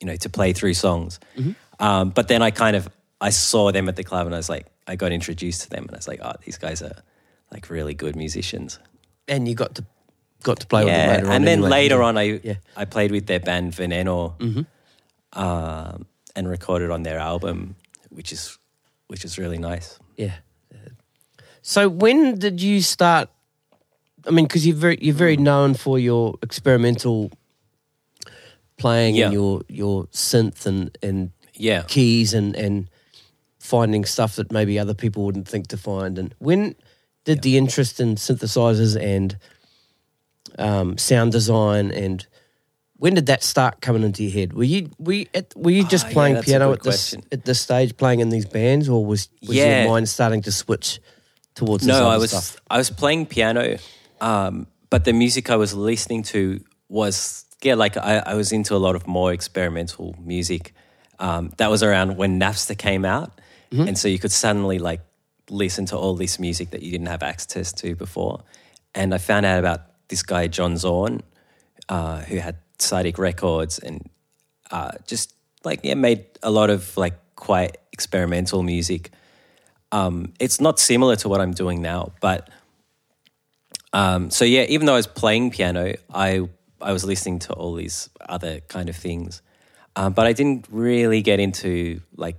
you 0.00 0.06
know, 0.06 0.16
to 0.16 0.28
play 0.28 0.52
through 0.52 0.74
songs. 0.74 1.20
Um, 1.78 2.10
but 2.10 2.26
then 2.26 2.42
I 2.42 2.50
kind 2.50 2.74
of 2.76 2.88
I 3.20 3.30
saw 3.30 3.70
them 3.70 3.88
at 3.88 3.96
the 3.96 4.04
club 4.04 4.26
and 4.26 4.34
I 4.34 4.38
was 4.38 4.48
like, 4.48 4.66
I 4.86 4.96
got 4.96 5.12
introduced 5.12 5.62
to 5.62 5.70
them 5.70 5.82
and 5.84 5.92
I 5.92 5.96
was 5.96 6.08
like, 6.08 6.20
oh, 6.22 6.32
these 6.44 6.58
guys 6.58 6.82
are 6.82 6.96
like 7.52 7.70
really 7.70 7.94
good 7.94 8.16
musicians 8.16 8.78
And 9.28 9.46
you 9.46 9.54
got 9.54 9.74
to 9.74 9.84
got 10.42 10.58
to 10.60 10.66
play 10.66 10.84
with 10.84 10.94
them 10.94 11.08
yeah, 11.08 11.14
later 11.16 11.26
on. 11.26 11.32
and 11.32 11.46
then 11.46 11.58
anyway. 11.58 11.70
later 11.70 12.02
on, 12.02 12.16
I 12.18 12.22
Yeah. 12.22 12.38
Mm-hmm. 12.38 12.80
I 12.80 12.84
played 12.86 13.10
with 13.10 13.26
their 13.26 13.40
band 13.40 13.72
Veneno, 13.72 14.34
um, 15.32 16.06
and 16.34 16.48
recorded 16.48 16.90
on 16.90 17.02
their 17.02 17.18
album, 17.18 17.76
which 18.08 18.32
is 18.32 18.58
which 19.08 19.24
is 19.24 19.38
really 19.38 19.58
nice. 19.58 19.98
Yeah. 20.16 20.36
So 21.62 21.88
when 21.88 22.38
did 22.38 22.60
you 22.60 22.80
start? 22.80 23.28
I 24.26 24.30
mean, 24.30 24.44
because 24.46 24.66
you're 24.66 24.76
very 24.76 24.98
you're 25.00 25.14
very 25.14 25.36
known 25.36 25.74
for 25.74 25.98
your 25.98 26.34
experimental 26.42 27.30
playing 28.76 29.14
Yeah. 29.16 29.26
and 29.26 29.34
your 29.34 29.62
your 29.68 30.04
synth 30.06 30.66
and 30.66 30.96
and 31.02 31.30
Yeah, 31.54 31.82
keys 31.82 32.34
and 32.34 32.56
and 32.56 32.88
finding 33.58 34.04
stuff 34.04 34.36
that 34.36 34.50
maybe 34.52 34.78
other 34.78 34.94
people 34.94 35.24
wouldn't 35.24 35.46
think 35.48 35.68
to 35.68 35.76
find. 35.76 36.18
And 36.18 36.34
when 36.38 36.74
did 37.24 37.42
the 37.42 37.56
interest 37.58 38.00
in 38.00 38.16
synthesizers 38.16 38.96
and 39.00 39.36
um, 40.58 40.96
sound 40.98 41.32
design 41.32 41.90
and 41.90 42.26
when 42.96 43.14
did 43.14 43.26
that 43.26 43.42
start 43.42 43.80
coming 43.80 44.02
into 44.02 44.22
your 44.24 44.32
head? 44.32 44.52
Were 44.52 44.64
you 44.64 44.90
were 44.98 45.12
you, 45.14 45.26
at, 45.34 45.54
were 45.56 45.70
you 45.70 45.84
just 45.84 46.06
yeah, 46.08 46.12
playing 46.12 46.36
a 46.36 46.42
piano 46.42 46.72
at 46.72 46.82
this 46.82 47.10
question. 47.12 47.22
at 47.32 47.44
this 47.46 47.60
stage, 47.60 47.96
playing 47.96 48.20
in 48.20 48.28
these 48.30 48.44
bands, 48.46 48.88
or 48.88 49.04
was 49.04 49.28
was 49.46 49.56
Yeah. 49.56 49.82
your 49.82 49.90
mind 49.90 50.08
starting 50.08 50.42
to 50.42 50.52
switch 50.52 51.00
towards 51.54 51.84
this 51.84 51.94
no, 51.96 52.08
I 52.08 52.16
was 52.18 52.30
stuff? 52.30 52.60
I 52.70 52.76
was 52.76 52.90
playing 52.90 53.26
piano, 53.26 53.78
um, 54.20 54.66
but 54.90 55.04
the 55.04 55.12
music 55.12 55.50
I 55.50 55.56
was 55.56 55.74
listening 55.74 56.22
to 56.24 56.60
was 56.88 57.44
yeah, 57.62 57.74
like 57.74 57.96
I, 57.96 58.22
I 58.26 58.34
was 58.34 58.52
into 58.52 58.74
a 58.74 58.78
lot 58.78 58.96
of 58.96 59.06
more 59.06 59.32
experimental 59.32 60.14
music. 60.18 60.72
Um, 61.18 61.52
that 61.58 61.70
was 61.70 61.82
around 61.82 62.16
when 62.16 62.40
Napster 62.40 62.76
came 62.76 63.04
out, 63.04 63.32
Mm-hmm. 63.70 63.86
and 63.86 63.96
so 63.96 64.08
you 64.08 64.18
could 64.18 64.32
suddenly 64.32 64.80
like 64.80 65.00
listen 65.48 65.86
to 65.86 65.96
all 65.96 66.16
this 66.16 66.40
music 66.40 66.70
that 66.70 66.82
you 66.82 66.90
didn't 66.90 67.06
have 67.06 67.22
access 67.22 67.72
to 67.74 67.94
before. 67.94 68.42
And 68.96 69.14
I 69.14 69.18
found 69.18 69.46
out 69.46 69.60
about 69.60 69.82
this 70.08 70.24
guy 70.24 70.48
John 70.48 70.76
Zorn, 70.76 71.22
uh, 71.88 72.22
who 72.22 72.38
had 72.38 72.56
Tzadik 72.80 73.16
Records 73.16 73.78
and 73.78 74.10
uh, 74.72 74.90
just 75.06 75.34
like 75.62 75.80
yeah 75.84 75.94
made 75.94 76.24
a 76.42 76.50
lot 76.50 76.68
of 76.70 76.96
like 76.96 77.14
quite 77.36 77.76
experimental 77.92 78.64
music. 78.64 79.10
Um, 79.92 80.32
it's 80.40 80.60
not 80.60 80.80
similar 80.80 81.14
to 81.16 81.28
what 81.28 81.40
I'm 81.40 81.52
doing 81.52 81.80
now, 81.80 82.12
but 82.20 82.50
um, 83.92 84.30
so 84.30 84.44
yeah, 84.44 84.64
even 84.68 84.86
though 84.86 84.94
I 84.94 84.96
was 84.96 85.06
playing 85.06 85.50
piano, 85.50 85.94
I 86.12 86.48
I 86.80 86.92
was 86.92 87.04
listening 87.04 87.40
to 87.40 87.52
all 87.52 87.74
these 87.74 88.08
other 88.20 88.60
kind 88.60 88.88
of 88.88 88.96
things, 88.96 89.42
um, 89.96 90.12
but 90.12 90.26
I 90.26 90.32
didn't 90.32 90.66
really 90.70 91.22
get 91.22 91.40
into 91.40 92.00
like 92.16 92.36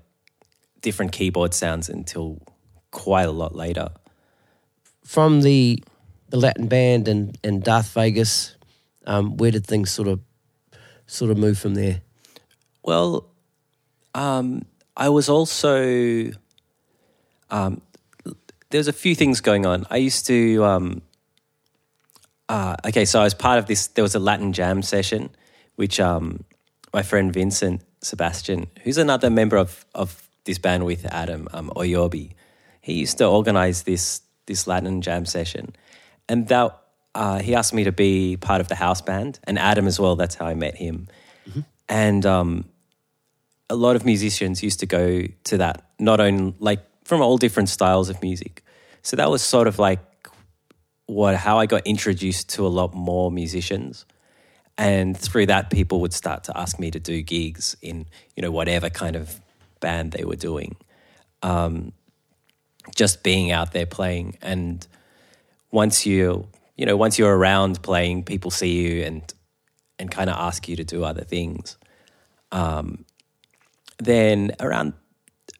different 0.81 1.11
keyboard 1.11 1.53
sounds 1.53 1.89
until 1.89 2.41
quite 2.91 3.27
a 3.27 3.31
lot 3.31 3.55
later. 3.55 3.89
From 5.03 5.41
the 5.41 5.83
the 6.29 6.37
Latin 6.37 6.67
band 6.67 7.07
and 7.07 7.37
and 7.43 7.63
Darth 7.63 7.93
Vegas, 7.93 8.55
um, 9.05 9.37
where 9.37 9.51
did 9.51 9.67
things 9.67 9.91
sort 9.91 10.07
of 10.07 10.21
sort 11.05 11.31
of 11.31 11.37
move 11.37 11.59
from 11.59 11.75
there? 11.75 12.01
Well, 12.83 13.29
um, 14.15 14.63
I 14.95 15.09
was 15.09 15.27
also 15.27 16.31
um, 17.49 17.81
there's 18.69 18.87
a 18.87 18.93
few 18.93 19.15
things 19.15 19.41
going 19.41 19.65
on. 19.65 19.85
I 19.89 19.97
used 19.97 20.25
to 20.27 20.63
um, 20.63 21.01
uh, 22.51 22.75
okay, 22.85 23.05
so 23.05 23.21
I 23.21 23.23
was 23.23 23.33
part 23.33 23.59
of 23.59 23.67
this. 23.67 23.87
There 23.87 24.03
was 24.03 24.13
a 24.13 24.19
Latin 24.19 24.51
jam 24.51 24.81
session, 24.81 25.29
which 25.77 26.01
um, 26.01 26.43
my 26.93 27.01
friend 27.01 27.31
Vincent 27.31 27.81
Sebastian, 28.01 28.67
who's 28.83 28.97
another 28.97 29.29
member 29.29 29.55
of 29.55 29.85
of 29.95 30.27
this 30.43 30.57
band 30.57 30.83
with 30.85 31.05
Adam 31.05 31.47
um, 31.53 31.71
Oyobi, 31.77 32.33
he 32.81 32.93
used 32.93 33.17
to 33.19 33.25
organize 33.25 33.83
this 33.83 34.21
this 34.47 34.67
Latin 34.67 35.01
jam 35.01 35.25
session, 35.25 35.73
and 36.27 36.49
that 36.49 36.77
uh, 37.15 37.39
he 37.39 37.55
asked 37.55 37.73
me 37.73 37.85
to 37.85 37.93
be 37.93 38.35
part 38.35 38.59
of 38.59 38.67
the 38.67 38.75
house 38.75 39.01
band 39.01 39.39
and 39.45 39.57
Adam 39.57 39.87
as 39.87 39.97
well. 39.97 40.17
That's 40.17 40.35
how 40.35 40.45
I 40.45 40.53
met 40.53 40.75
him, 40.75 41.07
and 41.87 42.25
um, 42.25 42.65
a 43.69 43.75
lot 43.77 43.95
of 43.95 44.03
musicians 44.03 44.61
used 44.61 44.81
to 44.81 44.85
go 44.85 45.23
to 45.45 45.57
that. 45.57 45.85
Not 45.99 46.19
only 46.19 46.53
like 46.59 46.81
from 47.05 47.21
all 47.21 47.37
different 47.37 47.69
styles 47.69 48.09
of 48.09 48.21
music, 48.21 48.61
so 49.03 49.15
that 49.15 49.31
was 49.31 49.41
sort 49.41 49.69
of 49.69 49.79
like 49.79 49.99
what 51.11 51.35
how 51.35 51.59
I 51.59 51.65
got 51.65 51.85
introduced 51.85 52.47
to 52.51 52.65
a 52.65 52.69
lot 52.69 52.93
more 52.93 53.29
musicians. 53.31 54.05
And 54.77 55.15
through 55.17 55.47
that, 55.47 55.69
people 55.69 55.99
would 55.99 56.13
start 56.13 56.45
to 56.45 56.57
ask 56.57 56.79
me 56.79 56.89
to 56.91 56.99
do 56.99 57.21
gigs 57.21 57.75
in, 57.81 58.05
you 58.35 58.41
know, 58.41 58.49
whatever 58.49 58.89
kind 58.89 59.17
of 59.17 59.41
band 59.81 60.13
they 60.13 60.23
were 60.23 60.37
doing. 60.37 60.77
Um, 61.43 61.91
just 62.95 63.23
being 63.23 63.51
out 63.51 63.73
there 63.73 63.85
playing, 63.85 64.37
and 64.41 64.87
once 65.69 66.05
you, 66.05 66.47
you 66.77 66.85
know, 66.85 66.95
once 66.95 67.19
you're 67.19 67.35
around 67.37 67.81
playing, 67.81 68.23
people 68.23 68.49
see 68.49 68.81
you 68.81 69.03
and 69.03 69.33
and 69.99 70.09
kind 70.09 70.29
of 70.29 70.37
ask 70.37 70.69
you 70.69 70.77
to 70.77 70.83
do 70.83 71.03
other 71.03 71.23
things. 71.23 71.77
Um, 72.51 73.05
then 73.99 74.51
around 74.59 74.93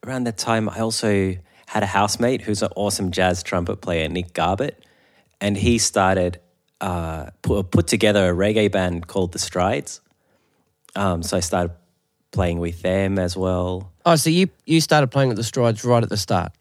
around 0.05 0.23
that 0.23 0.37
time, 0.37 0.69
I 0.69 0.79
also 0.79 1.35
had 1.67 1.83
a 1.83 1.87
housemate 1.87 2.41
who's 2.41 2.63
an 2.63 2.69
awesome 2.75 3.11
jazz 3.11 3.43
trumpet 3.43 3.81
player, 3.81 4.07
Nick 4.07 4.33
Garbett, 4.33 4.83
and 5.41 5.57
he 5.57 5.77
started 5.79 6.39
uh, 6.79 7.31
put, 7.41 7.71
put 7.71 7.87
together 7.87 8.29
a 8.29 8.33
reggae 8.33 8.71
band 8.71 9.07
called 9.07 9.33
the 9.33 9.39
Strides. 9.39 9.99
Um, 10.95 11.23
so 11.23 11.37
I 11.37 11.39
started 11.41 11.71
playing 12.31 12.59
with 12.59 12.81
them 12.81 13.19
as 13.19 13.35
well. 13.35 13.91
Oh, 14.05 14.15
so 14.15 14.29
you 14.29 14.47
you 14.65 14.79
started 14.81 15.07
playing 15.07 15.29
with 15.29 15.37
the 15.37 15.43
Strides 15.43 15.83
right 15.83 16.03
at 16.03 16.09
the 16.09 16.17
start. 16.17 16.51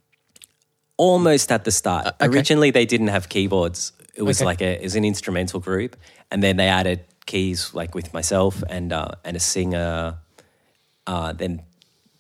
Almost 0.97 1.51
at 1.53 1.65
the 1.65 1.71
start. 1.71 2.07
okay. 2.07 2.27
Originally, 2.27 2.71
they 2.71 2.85
didn't 2.85 3.09
have 3.09 3.29
keyboards. 3.29 3.93
It 4.15 4.23
was 4.23 4.41
Okay. 4.41 4.47
like 4.47 4.61
a 4.61 4.75
it 4.81 4.83
was 4.83 4.97
an 4.97 5.05
instrumental 5.05 5.61
group, 5.61 5.97
and 6.31 6.43
then 6.43 6.57
they 6.57 6.69
added 6.69 7.01
keys 7.27 7.73
like 7.75 7.95
with 7.95 8.13
myself 8.13 8.63
and 8.69 8.93
uh, 8.93 9.13
and 9.25 9.37
a 9.37 9.41
singer. 9.41 10.19
Uh, 11.07 11.33
then 11.33 11.63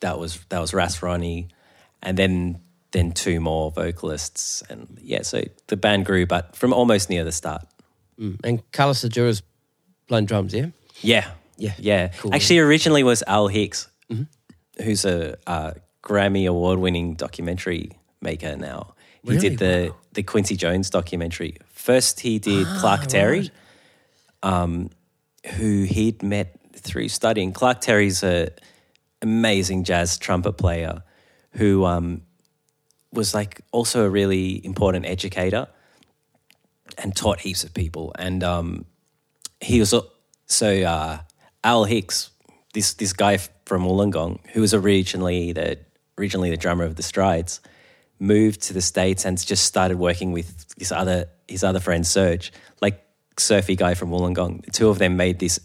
that 0.00 0.18
was 0.18 0.38
that 0.48 0.60
was 0.60 0.72
Ras 0.72 1.02
Ronnie, 1.02 1.48
and 2.02 2.16
then 2.16 2.60
then 2.92 3.12
two 3.12 3.40
more 3.40 3.70
vocalists, 3.70 4.62
and 4.68 4.98
yeah, 5.03 5.22
so 5.22 5.42
the 5.68 5.76
band 5.76 6.07
grew, 6.07 6.26
but 6.26 6.57
from 6.57 6.72
almost 6.72 7.09
near 7.11 7.24
the 7.24 7.33
start. 7.33 7.62
And 8.44 8.62
Carlos 8.72 9.00
Sajura's 9.03 9.42
playing 10.07 10.26
drums, 10.26 10.53
yeah? 10.53 10.66
Yeah, 11.00 11.31
Yeah. 11.57 11.72
yeah. 11.79 12.09
Cool. 12.18 12.35
Actually, 12.35 12.59
originally 12.59 13.03
was 13.03 13.22
Al 13.26 13.48
Hicks, 13.48 13.88
who's 14.83 15.05
a 15.07 15.38
uh, 15.46 15.72
Grammy 16.03 16.46
award-winning 16.48 17.14
documentary 17.14 17.92
maker 18.20 18.57
now. 18.57 18.94
He 19.22 19.31
Really? 19.31 19.48
did 19.50 19.59
the 19.59 19.94
the 20.12 20.22
Quincy 20.22 20.57
Jones 20.57 20.90
documentary. 20.90 21.57
First, 21.72 22.20
he 22.20 22.38
did 22.38 22.66
Clark 22.81 23.07
Terry, 23.07 23.50
um, 24.42 24.90
who 25.57 25.85
he'd 25.85 26.22
met 26.22 26.59
through 26.74 27.09
studying. 27.09 27.53
Clark 27.53 27.81
Terry's 27.81 28.22
a 28.22 28.48
amazing 29.22 29.85
jazz 29.85 30.18
trumpet 30.18 30.55
player 30.55 31.03
who 31.53 31.85
um, 31.85 32.22
was 33.12 33.34
like 33.34 33.60
also 33.72 34.04
a 34.04 34.10
really 34.10 34.64
important 34.64 35.06
educator 35.06 35.68
and 36.98 37.14
taught 37.14 37.40
heaps 37.40 37.64
of 37.64 37.74
people. 37.74 38.12
And 38.18 38.42
um, 38.44 38.84
he 39.60 39.80
was 39.80 39.94
so 40.46 40.82
uh, 40.82 41.18
Al 41.64 41.84
Hicks, 41.84 42.30
this 42.74 42.94
this 42.94 43.12
guy 43.12 43.38
from 43.64 43.84
Wollongong, 43.84 44.40
who 44.52 44.60
was 44.60 44.74
originally 44.74 45.52
the 45.52 45.78
originally 46.18 46.50
the 46.50 46.56
drummer 46.56 46.84
of 46.84 46.96
the 46.96 47.02
Strides, 47.02 47.60
moved 48.18 48.62
to 48.62 48.74
the 48.74 48.80
states 48.80 49.24
and 49.24 49.38
just 49.44 49.64
started 49.64 49.98
working 49.98 50.32
with 50.32 50.68
this 50.76 50.92
other 50.92 51.28
his 51.48 51.64
other 51.64 51.80
friend 51.80 52.06
Serge, 52.06 52.52
like 52.80 53.04
surfy 53.38 53.76
guy 53.76 53.94
from 53.94 54.10
Wollongong. 54.10 54.64
The 54.64 54.70
two 54.70 54.88
of 54.88 54.98
them 54.98 55.16
made 55.16 55.38
this 55.38 55.60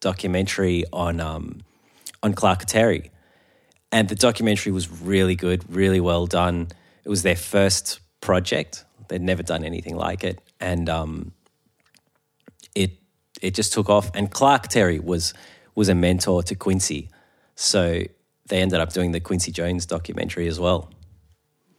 documentary 0.00 0.84
on 0.92 1.20
um, 1.20 1.60
on 2.22 2.34
Clark 2.34 2.64
Terry, 2.64 3.10
and 3.92 4.08
the 4.08 4.14
documentary 4.14 4.72
was 4.72 4.90
really 4.90 5.34
good, 5.36 5.64
really 5.68 6.00
well 6.00 6.26
done. 6.26 6.68
It 7.04 7.08
was 7.08 7.22
their 7.22 7.36
first 7.36 8.00
project; 8.20 8.84
they'd 9.08 9.22
never 9.22 9.42
done 9.42 9.64
anything 9.64 9.96
like 9.96 10.24
it, 10.24 10.40
and 10.60 10.88
um, 10.88 11.32
it 12.74 12.92
it 13.40 13.54
just 13.54 13.72
took 13.72 13.88
off. 13.88 14.10
And 14.14 14.30
Clark 14.30 14.68
Terry 14.68 15.00
was 15.00 15.34
was 15.74 15.88
a 15.88 15.94
mentor 15.94 16.42
to 16.44 16.54
Quincy, 16.54 17.10
so 17.54 18.02
they 18.48 18.60
ended 18.60 18.80
up 18.80 18.92
doing 18.92 19.12
the 19.12 19.20
Quincy 19.20 19.52
Jones 19.52 19.86
documentary 19.86 20.46
as 20.48 20.60
well. 20.60 20.90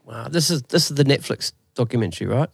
Wow. 0.05 0.27
This 0.27 0.49
is 0.49 0.63
this 0.63 0.89
is 0.89 0.97
the 0.97 1.03
Netflix 1.03 1.53
documentary, 1.75 2.27
right? 2.27 2.49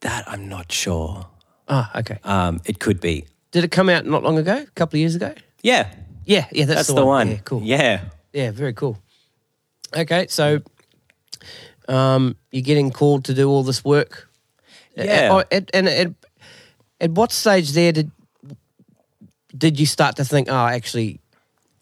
That 0.00 0.24
I'm 0.28 0.48
not 0.48 0.70
sure. 0.70 1.26
Ah, 1.68 1.98
okay. 1.98 2.18
Um, 2.24 2.60
it 2.64 2.78
could 2.78 3.00
be. 3.00 3.26
Did 3.52 3.64
it 3.64 3.70
come 3.70 3.88
out 3.88 4.04
not 4.04 4.22
long 4.22 4.38
ago? 4.38 4.56
A 4.56 4.70
couple 4.72 4.96
of 4.96 5.00
years 5.00 5.14
ago? 5.14 5.34
Yeah, 5.62 5.92
Yeah, 6.24 6.46
yeah, 6.52 6.64
that's, 6.66 6.88
that's, 6.88 6.92
the, 6.92 7.04
one. 7.04 7.28
Yeah, 7.28 7.36
cool. 7.44 7.62
Yeah. 7.62 8.00
Yeah, 8.32 8.50
very 8.50 8.72
cool. 8.72 8.98
Okay, 9.94 10.26
so 10.28 10.62
um, 11.88 12.36
you're 12.50 12.62
getting 12.62 12.90
called 12.90 13.24
to 13.26 13.34
do 13.34 13.48
all 13.48 13.62
this 13.62 13.84
work. 13.84 14.28
Yeah. 14.96 15.42
At, 15.50 15.70
and 15.74 15.88
at, 15.88 16.12
at 17.00 17.10
what 17.10 17.32
stage 17.32 17.72
there 17.72 17.92
did 17.92 18.10
did 19.56 19.78
you 19.78 19.86
start 19.86 20.16
to 20.16 20.24
think, 20.24 20.48
oh, 20.50 20.66
actually, 20.66 21.20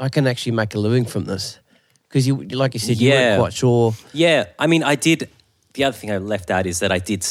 I 0.00 0.08
can 0.08 0.26
actually 0.26 0.52
make 0.52 0.74
a 0.74 0.78
living 0.78 1.04
from 1.04 1.24
this? 1.24 1.60
Because 2.08 2.26
you, 2.26 2.36
like 2.36 2.74
you 2.74 2.80
said, 2.80 2.96
you 2.96 3.10
Yeah. 3.10 3.20
weren't 3.20 3.40
quite 3.42 3.52
sure. 3.52 3.94
Yeah, 4.12 4.46
I 4.58 4.66
mean, 4.66 4.82
I 4.82 4.96
did. 4.96 5.28
The 5.74 5.84
other 5.84 5.96
thing 5.96 6.10
I 6.10 6.18
left 6.18 6.50
out 6.50 6.66
is 6.66 6.80
that 6.80 6.90
I 6.90 6.98
did 6.98 7.24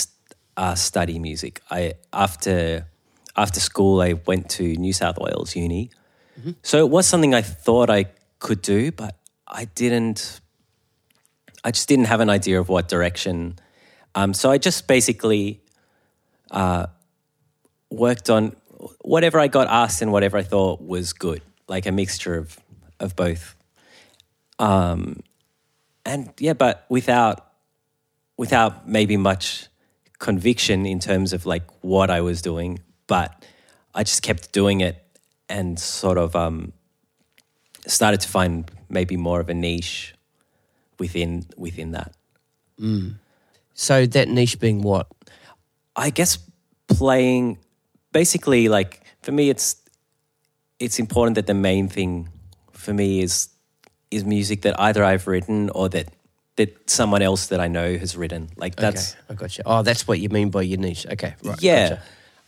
uh, 0.56 0.76
study 0.76 1.20
music. 1.20 1.62
I 1.70 1.96
after 2.14 2.88
after 3.36 3.60
school, 3.60 4.02
I 4.02 4.14
went 4.14 4.50
to 4.52 4.64
New 4.64 4.94
South 4.94 5.18
Wales 5.18 5.56
Uni, 5.56 5.92
so 6.62 6.80
it 6.80 6.90
was 6.90 7.08
something 7.08 7.34
I 7.34 7.42
thought 7.42 7.90
I 7.90 8.06
could 8.40 8.62
do, 8.62 8.92
but 8.92 9.16
I 9.48 9.66
didn't. 9.66 10.42
I 11.64 11.72
just 11.72 11.90
didn't 11.90 12.06
have 12.06 12.22
an 12.22 12.30
idea 12.30 12.60
of 12.60 12.70
what 12.70 12.88
direction. 12.88 13.60
Um, 14.16 14.34
so 14.34 14.50
I 14.50 14.58
just 14.58 14.88
basically 14.88 15.62
uh, 16.52 16.88
worked 17.90 18.30
on 18.30 18.56
whatever 19.02 19.40
I 19.40 19.48
got 19.48 19.68
asked 19.68 20.02
and 20.02 20.12
whatever 20.12 20.38
I 20.38 20.44
thought 20.44 20.82
was 20.82 21.12
good, 21.14 21.42
like 21.68 21.86
a 21.86 21.92
mixture 21.92 22.36
of 22.36 22.58
of 23.00 23.16
both 23.16 23.56
and 26.06 26.34
yeah, 26.40 26.54
but 26.54 26.86
without 26.90 27.46
without 28.38 28.88
maybe 28.88 29.18
much 29.18 29.68
conviction 30.18 30.86
in 30.86 31.00
terms 31.00 31.34
of 31.34 31.46
like 31.46 31.64
what 31.82 32.10
I 32.10 32.22
was 32.22 32.42
doing, 32.42 32.80
but 33.08 33.46
I 33.94 34.04
just 34.04 34.22
kept 34.22 34.52
doing 34.52 34.82
it 34.82 35.04
and 35.50 35.80
sort 35.80 36.18
of 36.18 36.36
um, 36.36 36.74
started 37.88 38.22
to 38.22 38.28
find 38.28 38.70
maybe 38.90 39.18
more 39.18 39.40
of 39.40 39.50
a 39.50 39.54
niche 39.54 40.14
within 41.00 41.46
within 41.58 41.92
that. 41.92 42.14
So 43.74 44.06
that 44.06 44.28
niche 44.28 44.60
being 44.60 44.82
what? 44.82 45.08
I 45.96 46.10
guess 46.10 46.38
playing 46.88 47.58
basically 48.12 48.68
like 48.68 49.02
for 49.22 49.32
me 49.32 49.50
it's 49.50 49.76
it's 50.80 50.98
important 51.00 51.36
that 51.36 51.46
the 51.46 51.54
main 51.54 51.88
thing 51.88 52.30
for 52.72 52.94
me 52.94 53.22
is 53.22 53.50
is 54.12 54.26
music 54.26 54.62
that 54.64 54.80
either 54.80 55.04
I've 55.04 55.28
written 55.28 55.70
or 55.72 55.90
that 55.90 56.08
that 56.56 56.90
someone 56.90 57.22
else 57.22 57.48
that 57.48 57.60
I 57.60 57.68
know 57.68 57.98
has 57.98 58.18
written. 58.18 58.50
Like 58.58 58.76
that's 58.76 59.14
okay, 59.14 59.22
I 59.30 59.34
got 59.34 59.58
you. 59.58 59.64
Oh, 59.66 59.82
that's 59.82 60.08
what 60.08 60.20
you 60.20 60.30
mean 60.30 60.50
by 60.50 60.64
your 60.64 60.80
niche. 60.80 61.06
Okay, 61.08 61.36
right. 61.44 61.62
yeah. 61.62 61.90
gotcha. 61.90 62.02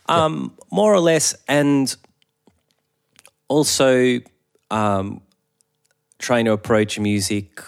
Um, 0.08 0.52
more 0.70 0.92
or 0.92 1.00
less, 1.00 1.34
and 1.48 1.94
also 3.52 4.18
um, 4.70 5.20
trying 6.18 6.46
to 6.46 6.52
approach 6.52 6.98
music 6.98 7.60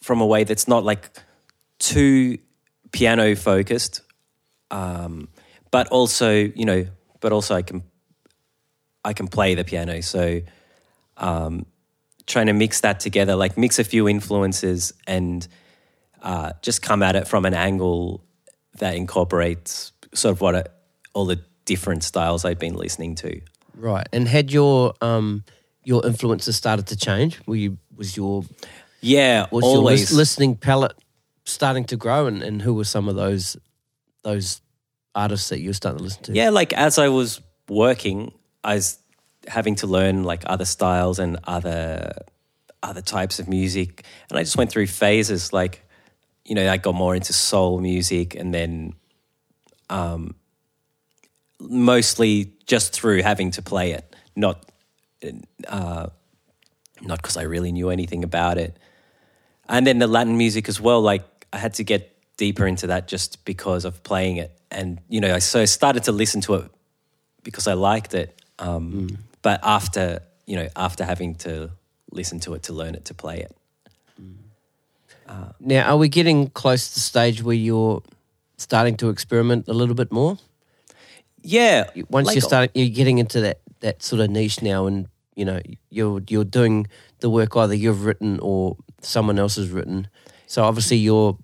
from 0.00 0.20
a 0.20 0.26
way 0.26 0.44
that's 0.44 0.68
not 0.68 0.84
like 0.84 1.10
too 1.80 2.38
piano 2.92 3.34
focused, 3.34 4.02
um, 4.70 5.28
but 5.72 5.88
also 5.88 6.30
you 6.32 6.64
know, 6.64 6.86
but 7.20 7.32
also 7.32 7.56
I 7.56 7.62
can 7.62 7.82
I 9.04 9.12
can 9.12 9.26
play 9.26 9.56
the 9.56 9.64
piano, 9.64 10.00
so 10.00 10.40
um, 11.16 11.66
trying 12.26 12.46
to 12.46 12.52
mix 12.52 12.80
that 12.82 13.00
together, 13.00 13.34
like 13.34 13.58
mix 13.58 13.80
a 13.80 13.84
few 13.84 14.08
influences 14.08 14.92
and 15.08 15.46
uh, 16.22 16.52
just 16.62 16.82
come 16.82 17.02
at 17.02 17.16
it 17.16 17.26
from 17.26 17.44
an 17.44 17.54
angle 17.54 18.24
that 18.78 18.94
incorporates 18.94 19.92
sort 20.14 20.32
of 20.32 20.40
what 20.40 20.80
all 21.14 21.26
the 21.26 21.40
different 21.64 22.04
styles 22.04 22.44
I've 22.44 22.60
been 22.60 22.74
listening 22.74 23.16
to. 23.16 23.40
Right. 23.76 24.06
And 24.12 24.26
had 24.26 24.50
your 24.52 24.94
um 25.00 25.44
your 25.84 26.04
influences 26.06 26.56
started 26.56 26.86
to 26.88 26.96
change? 26.96 27.40
Were 27.46 27.56
you 27.56 27.78
was 27.94 28.16
your 28.16 28.44
Yeah, 29.00 29.46
was 29.50 29.62
your 29.64 29.76
always. 29.78 30.10
lis- 30.10 30.12
listening 30.12 30.56
palette 30.56 30.96
starting 31.44 31.84
to 31.84 31.96
grow 31.96 32.26
and, 32.26 32.42
and 32.42 32.62
who 32.62 32.74
were 32.74 32.84
some 32.84 33.08
of 33.08 33.14
those 33.16 33.56
those 34.22 34.60
artists 35.14 35.48
that 35.50 35.60
you 35.60 35.68
were 35.70 35.74
starting 35.74 35.98
to 35.98 36.04
listen 36.04 36.22
to? 36.24 36.32
Yeah, 36.32 36.50
like 36.50 36.72
as 36.72 36.98
I 36.98 37.08
was 37.08 37.40
working, 37.68 38.32
I 38.64 38.74
was 38.74 38.98
having 39.46 39.76
to 39.76 39.86
learn 39.86 40.24
like 40.24 40.42
other 40.46 40.64
styles 40.64 41.18
and 41.18 41.38
other 41.44 42.12
other 42.82 43.02
types 43.02 43.38
of 43.38 43.48
music, 43.48 44.04
and 44.30 44.38
I 44.38 44.42
just 44.42 44.56
went 44.56 44.70
through 44.70 44.86
phases. 44.86 45.52
Like, 45.52 45.82
you 46.44 46.54
know, 46.54 46.70
I 46.70 46.76
got 46.76 46.94
more 46.94 47.14
into 47.16 47.32
soul 47.32 47.80
music, 47.80 48.34
and 48.34 48.52
then, 48.54 48.94
um, 49.90 50.34
mostly 51.60 52.52
just 52.66 52.92
through 52.92 53.22
having 53.22 53.50
to 53.52 53.62
play 53.62 53.92
it, 53.92 54.14
not, 54.34 54.70
uh, 55.68 56.08
not 57.02 57.22
because 57.22 57.36
I 57.36 57.42
really 57.42 57.72
knew 57.72 57.90
anything 57.90 58.24
about 58.24 58.58
it. 58.58 58.76
And 59.68 59.86
then 59.86 59.98
the 59.98 60.06
Latin 60.06 60.36
music 60.36 60.68
as 60.68 60.80
well. 60.80 61.00
Like, 61.00 61.24
I 61.52 61.58
had 61.58 61.74
to 61.74 61.84
get 61.84 62.12
deeper 62.36 62.66
into 62.66 62.86
that 62.88 63.08
just 63.08 63.44
because 63.44 63.84
of 63.84 64.02
playing 64.02 64.36
it, 64.36 64.50
and 64.70 65.00
you 65.08 65.20
know, 65.20 65.34
I 65.34 65.38
so 65.40 65.64
started 65.64 66.04
to 66.04 66.12
listen 66.12 66.40
to 66.42 66.54
it 66.54 66.70
because 67.42 67.66
I 67.66 67.74
liked 67.74 68.14
it. 68.14 68.42
Um, 68.58 69.18
But 69.42 69.60
after 69.62 70.20
you 70.46 70.56
know, 70.56 70.68
after 70.76 71.04
having 71.04 71.34
to 71.36 71.70
listen 72.10 72.40
to 72.40 72.54
it 72.54 72.62
to 72.64 72.72
learn 72.72 72.94
it 72.94 73.04
to 73.06 73.14
play 73.14 73.40
it. 73.40 73.56
Now, 75.60 75.90
are 75.90 75.96
we 75.96 76.08
getting 76.08 76.50
close 76.50 76.88
to 76.88 76.94
the 76.94 77.00
stage 77.00 77.42
where 77.42 77.56
you're 77.56 78.02
starting 78.56 78.96
to 78.98 79.08
experiment 79.08 79.68
a 79.68 79.72
little 79.72 79.94
bit 79.94 80.12
more? 80.12 80.38
Yeah, 81.46 81.90
Once 82.08 82.26
like- 82.26 82.34
you 82.34 82.40
start, 82.40 82.70
you're 82.74 82.88
getting 82.88 83.18
into 83.18 83.40
that 83.42 83.60
that 83.80 84.02
sort 84.02 84.20
of 84.20 84.30
niche 84.30 84.62
now, 84.62 84.86
and 84.86 85.06
you 85.34 85.44
know 85.44 85.60
you're 85.90 86.20
you're 86.28 86.44
doing 86.44 86.86
the 87.20 87.30
work 87.30 87.56
either 87.56 87.74
you've 87.74 88.04
written 88.04 88.40
or 88.40 88.76
someone 89.00 89.38
else 89.38 89.56
has 89.56 89.70
written. 89.70 90.08
So 90.46 90.64
obviously 90.64 90.96
you're 90.96 91.38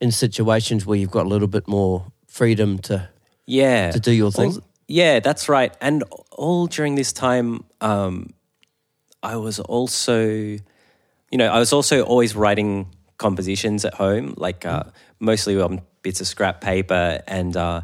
in 0.00 0.10
situations 0.10 0.84
where 0.86 0.98
you've 0.98 1.10
got 1.10 1.26
a 1.26 1.28
little 1.28 1.48
bit 1.48 1.68
more 1.68 2.06
freedom 2.26 2.78
to 2.78 3.08
yeah, 3.46 3.90
to 3.92 4.00
do 4.00 4.12
your 4.12 4.32
thing. 4.32 4.54
All- 4.54 4.64
yeah, 4.88 5.20
that's 5.20 5.48
right. 5.48 5.72
And 5.80 6.02
all 6.32 6.66
during 6.66 6.96
this 6.96 7.12
time, 7.12 7.64
um, 7.80 8.34
I 9.22 9.36
was 9.36 9.60
also, 9.60 10.24
you 10.26 10.60
know, 11.32 11.46
I 11.46 11.60
was 11.60 11.72
also 11.72 12.02
always 12.02 12.34
writing 12.34 12.88
compositions 13.16 13.84
at 13.84 13.94
home, 13.94 14.34
like 14.36 14.66
uh, 14.66 14.84
mostly 15.20 15.60
on 15.60 15.82
bits 16.02 16.20
of 16.20 16.26
scrap 16.26 16.60
paper. 16.60 17.22
And 17.28 17.56
uh, 17.56 17.82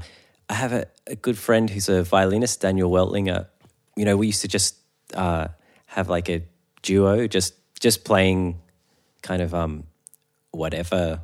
I 0.48 0.54
have 0.54 0.72
a, 0.72 0.87
a 1.06 1.16
good 1.16 1.38
friend 1.38 1.68
who's 1.68 1.88
a 1.88 2.02
violinist, 2.02 2.61
Daniel 2.61 2.90
Weltlinger. 2.90 3.46
You 3.96 4.04
know, 4.04 4.16
we 4.16 4.26
used 4.26 4.42
to 4.42 4.48
just 4.48 4.76
uh, 5.14 5.48
have 5.87 6.09
like 6.09 6.28
a 6.28 6.42
duo, 6.82 7.26
just 7.26 7.54
just 7.80 8.04
playing 8.04 8.61
kind 9.22 9.42
of 9.42 9.54
um, 9.54 9.85
whatever, 10.50 11.20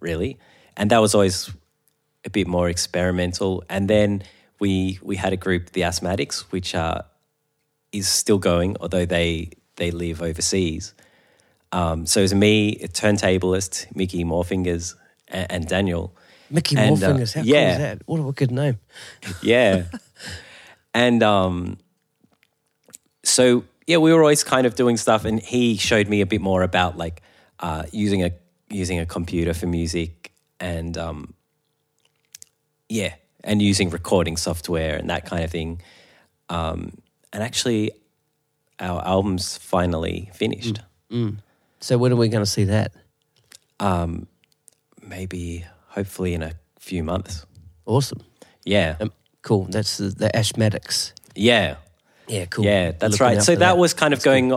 really. 0.00 0.38
And 0.76 0.90
that 0.90 0.98
was 0.98 1.14
always 1.14 1.50
a 2.24 2.30
bit 2.30 2.46
more 2.46 2.68
experimental. 2.68 3.62
And 3.68 3.88
then 3.88 4.22
we 4.58 4.98
we 5.02 5.16
had 5.16 5.32
a 5.32 5.36
group, 5.36 5.70
the 5.70 5.82
Asthmatix, 5.82 6.40
which 6.50 6.74
uh, 6.74 7.02
is 7.92 8.08
still 8.08 8.38
going, 8.38 8.76
although 8.80 9.06
they 9.06 9.50
they 9.76 9.90
live 9.90 10.22
overseas. 10.22 10.94
Um, 11.72 12.06
so 12.06 12.20
it 12.20 12.22
was 12.24 12.34
me, 12.34 12.76
a 12.82 12.88
turntablist, 12.88 13.94
Mickey 13.94 14.24
Morfingers, 14.24 14.94
and, 15.28 15.50
and 15.50 15.68
Daniel. 15.68 16.16
Mickey 16.50 16.76
And, 16.76 17.02
uh, 17.02 17.06
how 17.08 17.12
cool 17.12 17.46
is 17.72 17.78
that? 17.78 18.02
What 18.06 18.20
a 18.20 18.32
good 18.32 18.50
name. 18.50 18.78
Yeah. 19.42 19.84
and 20.94 21.22
um, 21.22 21.78
so 23.22 23.64
yeah, 23.86 23.98
we 23.98 24.12
were 24.12 24.20
always 24.20 24.44
kind 24.44 24.66
of 24.66 24.74
doing 24.74 24.96
stuff, 24.96 25.24
and 25.24 25.40
he 25.40 25.76
showed 25.76 26.08
me 26.08 26.20
a 26.20 26.26
bit 26.26 26.40
more 26.40 26.62
about 26.62 26.96
like 26.96 27.22
uh, 27.60 27.84
using 27.92 28.22
a 28.24 28.32
using 28.70 28.98
a 28.98 29.06
computer 29.06 29.54
for 29.54 29.66
music, 29.66 30.32
and 30.60 30.96
um, 30.98 31.34
yeah, 32.88 33.14
and 33.44 33.62
using 33.62 33.90
recording 33.90 34.36
software 34.36 34.96
and 34.96 35.08
that 35.10 35.24
kind 35.26 35.44
of 35.44 35.50
thing. 35.50 35.80
Um, 36.48 36.98
and 37.32 37.42
actually, 37.42 37.92
our 38.80 39.04
album's 39.04 39.56
finally 39.58 40.30
finished. 40.34 40.80
So 41.80 41.98
when 41.98 42.12
are 42.12 42.16
we 42.16 42.28
going 42.28 42.44
to 42.44 42.50
see 42.50 42.64
that? 42.64 42.92
Maybe, 45.02 45.64
hopefully, 45.96 46.34
in 46.34 46.42
a 46.44 46.52
few 46.78 47.02
months. 47.02 47.44
Awesome. 47.86 48.20
Yeah, 48.64 48.96
Um, 49.00 49.12
cool. 49.42 49.64
That's 49.64 49.96
the, 49.96 50.04
the 50.10 50.28
Asthmatix. 50.32 51.12
yeah. 51.34 51.76
Yeah, 52.28 52.46
cool. 52.46 52.64
Yeah, 52.64 52.90
that's 52.90 53.20
Looking 53.20 53.36
right. 53.36 53.42
So 53.42 53.54
for 53.54 53.60
that, 53.60 53.78
was 53.78 53.94
kind 53.94 54.12
of 54.12 54.20
going 54.22 54.52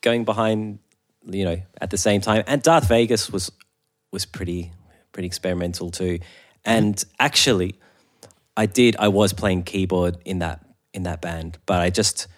going 0.00 0.24
behind, 0.24 0.78
you 1.26 1.44
know, 1.44 1.60
at 1.80 1.90
the 1.90 1.96
same 1.98 2.20
time. 2.20 2.44
And 2.46 2.62
Darth 2.62 2.86
Vegas 2.88 3.28
was 3.30 3.50
was 4.12 4.24
pretty 4.24 4.70
pretty 5.10 5.26
experimental 5.26 5.90
too. 5.90 6.20
And 6.64 7.04
actually, 7.18 7.74
I 8.56 8.66
did. 8.66 8.94
I 9.00 9.08
was 9.08 9.32
playing 9.32 9.64
keyboard 9.64 10.18
in 10.24 10.38
that 10.38 10.64
in 10.92 11.02
that 11.02 11.20
band, 11.20 11.58
but 11.66 11.80
I 11.80 11.90
just, 11.90 12.28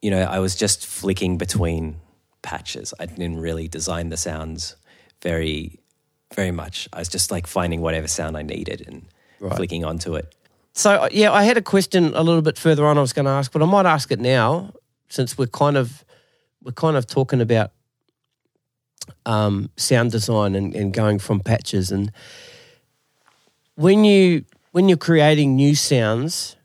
you 0.00 0.12
know, 0.12 0.22
I 0.22 0.38
was 0.38 0.54
just 0.54 0.86
flicking 0.86 1.36
between 1.36 1.96
patches. 2.42 2.94
I 3.00 3.06
didn't 3.06 3.40
really 3.40 3.66
design 3.66 4.10
the 4.10 4.16
sounds 4.16 4.76
very 5.22 5.80
very 6.34 6.50
much. 6.50 6.88
I 6.92 6.98
was 6.98 7.08
just 7.08 7.30
like 7.30 7.46
finding 7.46 7.80
whatever 7.80 8.08
sound 8.08 8.36
I 8.36 8.42
needed 8.42 8.84
and 8.86 9.04
Right. 9.40 9.56
flicking 9.56 9.84
onto 9.84 10.14
it. 10.14 10.32
So 10.72 10.90
uh, 10.92 11.08
yeah, 11.10 11.32
I 11.32 11.42
had 11.42 11.56
a 11.56 11.62
question 11.62 12.12
a 12.14 12.22
little 12.22 12.42
bit 12.42 12.56
further 12.56 12.86
on. 12.86 12.96
I 12.96 13.00
was 13.00 13.12
going 13.12 13.24
to 13.24 13.30
ask, 13.32 13.50
but 13.52 13.60
I 13.60 13.66
might 13.66 13.86
ask 13.86 14.10
it 14.12 14.20
now 14.20 14.72
since 15.08 15.36
we're 15.36 15.46
kind 15.48 15.76
of 15.76 16.04
we're 16.62 16.72
kind 16.72 16.96
of 16.96 17.06
talking 17.08 17.40
about 17.40 17.72
um, 19.26 19.68
sound 19.76 20.12
design 20.12 20.54
and, 20.54 20.74
and 20.74 20.92
going 20.92 21.18
from 21.18 21.40
patches. 21.40 21.90
And 21.90 22.12
when 23.74 24.04
you 24.04 24.44
when 24.70 24.88
you're 24.88 24.96
creating 24.98 25.56
new 25.56 25.74
sounds, 25.74 26.56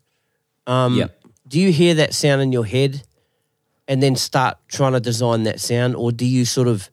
um, 0.65 0.95
Yep. 0.95 1.19
do 1.47 1.59
you 1.59 1.71
hear 1.71 1.93
that 1.95 2.13
sound 2.13 2.41
in 2.41 2.51
your 2.51 2.65
head 2.65 3.03
and 3.87 4.01
then 4.03 4.15
start 4.15 4.57
trying 4.67 4.93
to 4.93 4.99
design 4.99 5.43
that 5.43 5.59
sound, 5.59 5.95
or 5.95 6.11
do 6.11 6.25
you 6.25 6.45
sort 6.45 6.67
of 6.67 6.89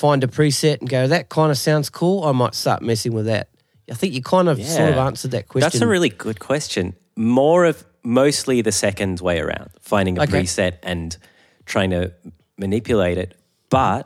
find 0.00 0.24
a 0.24 0.26
preset 0.26 0.80
and 0.80 0.88
go, 0.88 1.06
"That 1.06 1.28
kind 1.28 1.50
of 1.50 1.58
sounds 1.58 1.90
cool. 1.90 2.24
I 2.24 2.32
might 2.32 2.54
start 2.54 2.80
messing 2.82 3.12
with 3.12 3.26
that." 3.26 3.48
I 3.90 3.94
think 3.94 4.14
you 4.14 4.22
kind 4.22 4.48
of 4.48 4.56
sort 4.62 4.88
of 4.90 4.98
answered 4.98 5.32
that 5.32 5.48
question. 5.48 5.66
That's 5.66 5.82
a 5.82 5.86
really 5.86 6.08
good 6.08 6.38
question. 6.38 6.94
More 7.16 7.64
of 7.70 7.84
mostly 8.02 8.62
the 8.62 8.72
second 8.72 9.20
way 9.20 9.40
around, 9.40 9.70
finding 9.80 10.18
a 10.18 10.22
Okay. 10.22 10.32
preset 10.42 10.74
and 10.82 11.16
trying 11.66 11.90
to 11.90 12.12
manipulate 12.56 13.18
it. 13.18 13.34
But 13.68 14.04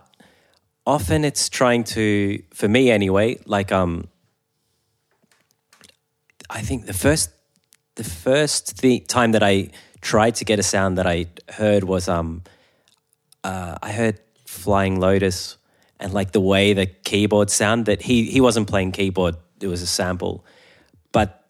often 0.86 1.24
it's 1.24 1.48
trying 1.48 1.84
to, 1.84 2.42
for 2.52 2.68
me 2.68 2.90
anyway, 2.90 3.38
like 3.46 3.70
um, 3.72 4.08
I 6.50 6.60
think 6.62 6.86
the 6.86 6.92
first 6.92 7.30
the 7.94 8.04
first 8.04 8.78
the 8.80 9.00
time 9.00 9.32
that 9.32 9.42
I 9.42 9.70
tried 10.00 10.34
to 10.36 10.44
get 10.44 10.58
a 10.58 10.62
sound 10.62 10.98
that 10.98 11.06
I 11.06 11.26
heard 11.48 11.84
was 11.84 12.08
um, 12.08 12.42
uh, 13.44 13.76
I 13.82 13.92
heard 13.92 14.18
Flying 14.46 14.98
Lotus 15.00 15.56
and 16.00 16.12
like 16.12 16.32
the 16.32 16.40
way 16.40 16.72
the 16.72 16.86
keyboard 16.86 17.50
sound 17.50 17.86
that 17.86 18.02
he 18.02 18.24
he 18.24 18.40
wasn't 18.40 18.68
playing 18.68 18.92
keyboard, 18.92 19.36
it 19.60 19.66
was 19.66 19.82
a 19.82 19.86
sample, 19.86 20.44
but 21.12 21.48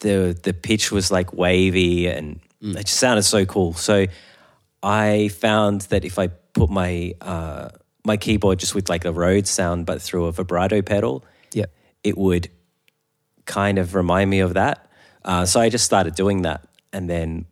the 0.00 0.38
the 0.42 0.52
pitch 0.52 0.90
was 0.90 1.10
like 1.10 1.32
wavy 1.32 2.06
and 2.06 2.40
it 2.62 2.86
just 2.86 2.98
sounded 2.98 3.22
so 3.22 3.44
cool. 3.44 3.72
So 3.74 4.06
I 4.82 5.28
found 5.28 5.82
that 5.82 6.04
if 6.04 6.18
I 6.18 6.28
put 6.28 6.70
my 6.70 7.14
uh, 7.20 7.70
my 8.04 8.16
keyboard 8.16 8.58
just 8.58 8.74
with 8.74 8.88
like 8.88 9.04
a 9.04 9.12
Rhodes 9.12 9.50
sound, 9.50 9.86
but 9.86 10.00
through 10.00 10.26
a 10.26 10.32
vibrato 10.32 10.82
pedal, 10.82 11.24
yeah. 11.52 11.66
it 12.02 12.16
would 12.16 12.50
kind 13.44 13.78
of 13.78 13.94
remind 13.94 14.30
me 14.30 14.40
of 14.40 14.54
that. 14.54 14.90
Uh, 15.24 15.44
so 15.44 15.60
I 15.60 15.68
just 15.68 15.84
started 15.84 16.14
doing 16.14 16.42
that, 16.42 16.66
and 16.92 17.08
then 17.08 17.46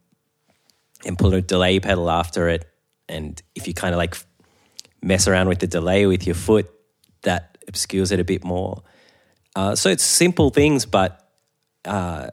and 1.04 1.18
put 1.18 1.34
a 1.34 1.40
delay 1.40 1.80
pedal 1.80 2.10
after 2.10 2.48
it. 2.48 2.66
And 3.08 3.40
if 3.54 3.66
you 3.66 3.74
kind 3.74 3.94
of 3.94 3.98
like 3.98 4.16
mess 5.02 5.26
around 5.28 5.48
with 5.48 5.58
the 5.60 5.66
delay 5.66 6.06
with 6.06 6.26
your 6.26 6.34
foot, 6.34 6.70
that 7.22 7.58
obscures 7.68 8.12
it 8.12 8.20
a 8.20 8.24
bit 8.24 8.44
more. 8.44 8.82
Uh, 9.56 9.74
so 9.74 9.90
it's 9.90 10.04
simple 10.04 10.50
things, 10.50 10.86
but 10.86 11.28
uh, 11.84 12.28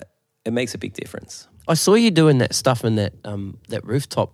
it 0.45 0.54
makes 0.54 0.73
a 0.75 0.78
big 0.78 0.93
difference. 0.93 1.47
I 1.67 1.73
saw 1.73 1.95
you 1.95 2.12
doing 2.12 2.38
that 2.39 2.54
stuff 2.54 2.86
in 2.86 2.95
that 2.95 3.13
um, 3.23 3.58
that 3.69 3.84
rooftop 3.86 4.34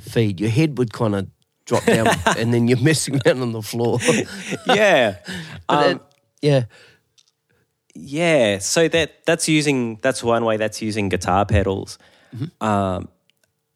feed. 0.00 0.40
Your 0.40 0.50
head 0.50 0.78
would 0.78 0.92
kind 0.92 1.14
of 1.14 1.28
drop 1.66 1.84
down, 1.96 2.06
and 2.38 2.54
then 2.54 2.68
you're 2.68 2.80
messing 2.80 3.20
around 3.26 3.42
on 3.42 3.52
the 3.52 3.62
floor. 3.62 3.98
yeah, 4.66 5.16
um, 5.68 5.84
it- 5.84 6.00
yeah, 6.42 6.64
yeah. 7.94 8.58
So 8.58 8.88
that 8.88 9.24
that's 9.26 9.48
using 9.48 9.96
that's 10.02 10.22
one 10.22 10.44
way. 10.44 10.56
That's 10.56 10.80
using 10.82 11.08
guitar 11.08 11.44
pedals, 11.44 11.98
um, 12.60 13.08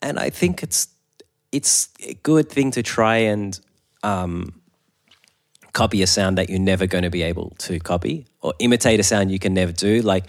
and 0.02 0.18
I 0.18 0.30
think 0.30 0.62
it's 0.62 0.88
it's 1.52 1.88
a 2.06 2.14
good 2.14 2.48
thing 2.48 2.70
to 2.72 2.82
try 2.82 3.16
and 3.16 3.58
um, 4.02 4.60
copy 5.72 6.02
a 6.02 6.06
sound 6.06 6.38
that 6.38 6.48
you're 6.50 6.58
never 6.58 6.86
going 6.86 7.04
to 7.04 7.10
be 7.10 7.22
able 7.22 7.50
to 7.58 7.78
copy 7.78 8.26
or 8.40 8.54
imitate 8.58 9.00
a 9.00 9.02
sound 9.02 9.30
you 9.30 9.38
can 9.38 9.54
never 9.54 9.72
do. 9.72 10.02
Like 10.02 10.26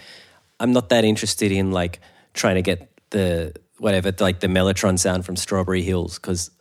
I'm 0.60 0.71
not 0.71 0.89
that 0.89 1.03
interested 1.03 1.51
in 1.51 1.71
like 1.71 1.99
trying 2.34 2.55
to 2.55 2.62
get 2.62 2.89
the 3.10 3.53
whatever 3.77 4.13
like 4.19 4.39
the 4.39 4.47
Mellotron 4.47 4.99
sound 4.99 5.25
from 5.25 5.36
Strawberry 5.36 5.81
Hills 5.81 6.17
because. 6.17 6.51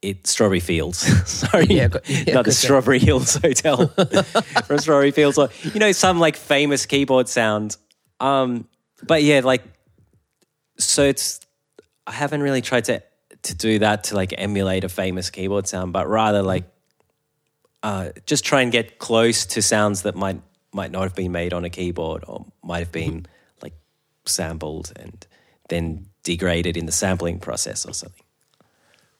It 0.00 0.26
Strawberry 0.26 0.58
Fields, 0.58 0.98
sorry, 1.30 1.66
Yeah, 1.66 1.86
yeah, 2.08 2.34
not 2.34 2.44
the 2.44 2.50
that. 2.50 2.52
Strawberry 2.54 2.98
Hills 2.98 3.36
Hotel 3.36 3.86
from 4.66 4.78
Strawberry 4.78 5.12
Fields, 5.12 5.38
or 5.38 5.48
you 5.62 5.78
know 5.78 5.92
some 5.92 6.18
like 6.18 6.34
famous 6.34 6.86
keyboard 6.86 7.28
sound. 7.28 7.76
Um, 8.18 8.66
but 9.04 9.22
yeah, 9.22 9.42
like 9.44 9.62
so 10.76 11.04
it's 11.04 11.38
I 12.04 12.10
haven't 12.10 12.42
really 12.42 12.62
tried 12.62 12.86
to 12.86 13.02
to 13.42 13.54
do 13.54 13.78
that 13.80 14.04
to 14.04 14.14
like 14.14 14.34
emulate 14.38 14.84
a 14.84 14.88
famous 14.88 15.30
keyboard 15.30 15.66
sound, 15.66 15.92
but 15.92 16.08
rather 16.08 16.42
like 16.42 16.64
uh, 17.82 18.10
just 18.26 18.44
try 18.44 18.60
and 18.62 18.70
get 18.70 18.98
close 18.98 19.44
to 19.46 19.62
sounds 19.62 20.02
that 20.02 20.14
might 20.14 20.40
might 20.72 20.90
not 20.90 21.02
have 21.02 21.14
been 21.14 21.32
made 21.32 21.52
on 21.52 21.64
a 21.64 21.70
keyboard 21.70 22.24
or 22.26 22.46
might 22.62 22.78
have 22.78 22.92
been 22.92 23.26
like 23.62 23.74
sampled 24.24 24.92
and 24.96 25.26
then 25.68 26.06
degraded 26.22 26.76
in 26.76 26.86
the 26.86 26.92
sampling 26.92 27.38
process 27.38 27.84
or 27.84 27.92
something. 27.92 28.22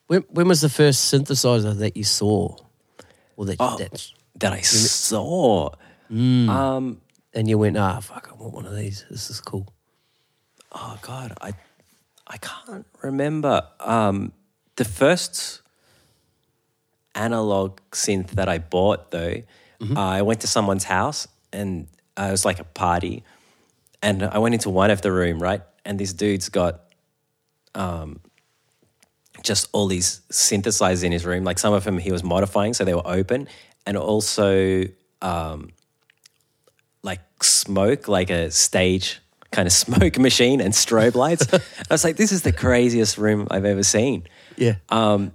when, 0.07 0.21
when 0.29 0.47
was 0.47 0.61
the 0.61 0.69
first 0.69 1.13
synthesizer 1.13 1.77
that 1.77 1.95
you 1.97 2.03
saw, 2.03 2.55
or 3.35 3.45
that, 3.45 3.57
Oh. 3.59 3.77
that's 3.77 4.13
That 4.35 4.53
I 4.53 4.61
saw. 4.61 5.69
Um, 6.09 7.01
and 7.33 7.47
you 7.49 7.57
went, 7.57 7.77
ah, 7.77 7.99
fuck, 7.99 8.29
I 8.31 8.35
want 8.35 8.53
one 8.53 8.65
of 8.65 8.75
these. 8.75 9.05
This 9.09 9.29
is 9.29 9.39
cool. 9.41 9.67
oh 10.71 10.97
god, 11.01 11.33
I 11.41 11.53
I 12.33 12.37
can't 12.37 12.87
remember. 13.03 13.61
Um, 13.79 14.33
the 14.75 14.85
first 14.85 15.61
analog 17.13 17.79
synth 17.91 18.31
that 18.31 18.49
I 18.49 18.57
bought 18.57 19.11
though, 19.11 19.43
uh, 19.95 19.99
I 19.99 20.23
went 20.23 20.41
to 20.41 20.47
someone's 20.47 20.85
house 20.85 21.27
and 21.51 21.87
uh, 22.17 22.23
it 22.23 22.31
was 22.31 22.43
like 22.43 22.59
a 22.59 22.63
party, 22.63 23.23
and 24.01 24.23
I 24.23 24.39
went 24.39 24.55
into 24.55 24.69
one 24.69 24.91
of 24.91 25.01
the 25.01 25.11
room 25.11 25.41
right, 25.41 25.61
and 25.85 25.99
this 25.99 26.13
dude's 26.13 26.49
got 26.49 26.81
um, 27.75 28.19
just 29.43 29.67
all 29.71 29.87
these 29.87 30.21
synthesizers 30.31 31.03
in 31.03 31.11
his 31.11 31.25
room. 31.25 31.43
Like 31.43 31.59
some 31.59 31.73
of 31.73 31.83
them 31.83 31.97
he 31.97 32.11
was 32.11 32.23
modifying, 32.23 32.73
so 32.73 32.83
they 32.85 32.93
were 32.93 33.07
open, 33.07 33.47
and 33.85 33.97
also 33.97 34.83
um, 35.21 35.71
like 37.03 37.21
smoke, 37.41 38.07
like 38.07 38.29
a 38.29 38.51
stage 38.51 39.19
kind 39.53 39.67
of 39.67 39.71
smoke 39.85 40.17
machine 40.19 40.59
and 40.59 40.73
strobe 40.73 41.15
lights. 41.15 41.47
I 41.53 41.59
was 41.89 42.03
like, 42.03 42.17
this 42.17 42.33
is 42.33 42.41
the 42.41 42.51
craziest 42.51 43.17
room 43.17 43.47
I've 43.49 43.63
ever 43.65 43.83
seen. 43.83 44.27
Yeah. 44.57 44.75
Um, 44.89 45.31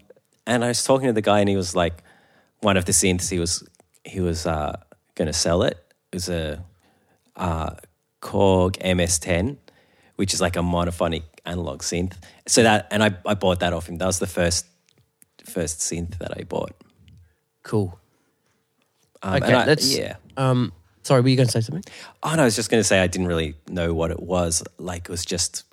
and 0.47 0.63
I 0.65 0.69
was 0.69 0.85
talking 0.85 1.07
to 1.07 1.13
the 1.15 1.23
guy, 1.23 1.41
and 1.41 1.49
he 1.49 1.57
was 1.57 1.75
like, 1.75 2.03
one 2.61 2.77
of 2.77 2.85
the 2.85 2.93
synths 2.93 3.31
he 3.31 3.39
was 3.39 3.63
he 4.05 4.21
was 4.21 4.45
uh, 4.47 4.77
going 5.15 5.27
to 5.27 5.33
sell 5.33 5.63
it. 5.63 5.79
It 6.13 6.17
was 6.17 6.29
a 6.29 6.65
uh, 7.37 7.71
Korg 8.21 8.77
MS10, 8.79 9.57
which 10.17 10.35
is 10.35 10.41
like 10.41 10.57
a 10.57 10.61
monophonic 10.61 11.23
analog 11.45 11.83
synth. 11.83 12.15
So 12.47 12.63
that, 12.63 12.89
and 12.91 13.03
I, 13.03 13.15
I 13.27 13.35
bought 13.35 13.61
that 13.61 13.73
off 13.73 13.89
him. 13.89 13.97
That 13.99 14.07
was 14.07 14.19
the 14.19 14.27
first 14.27 14.67
first 15.45 15.79
synth 15.81 16.19
that 16.19 16.37
I 16.37 16.43
bought. 16.45 16.73
Cool. 17.63 17.99
Um, 19.23 19.35
Okay, 19.43 19.53
I- 19.55 19.65
that's 19.67 19.97
yeah. 19.97 20.17
Um, 20.37 20.73
sorry, 21.09 21.23
were 21.23 21.29
you 21.29 21.37
going 21.37 21.47
to 21.49 21.53
say 21.53 21.63
something? 21.63 21.85
Oh 22.23 22.35
no, 22.35 22.43
I 22.43 22.45
was 22.45 22.55
just 22.55 22.71
going 22.71 22.81
to 22.81 22.85
say 22.85 23.01
I 23.01 23.07
didn't 23.07 23.29
really 23.29 23.55
know 23.67 23.95
what 23.95 24.11
it 24.11 24.21
was. 24.21 24.63
Like 24.79 25.07
it 25.07 25.09
was 25.09 25.25
just 25.25 25.65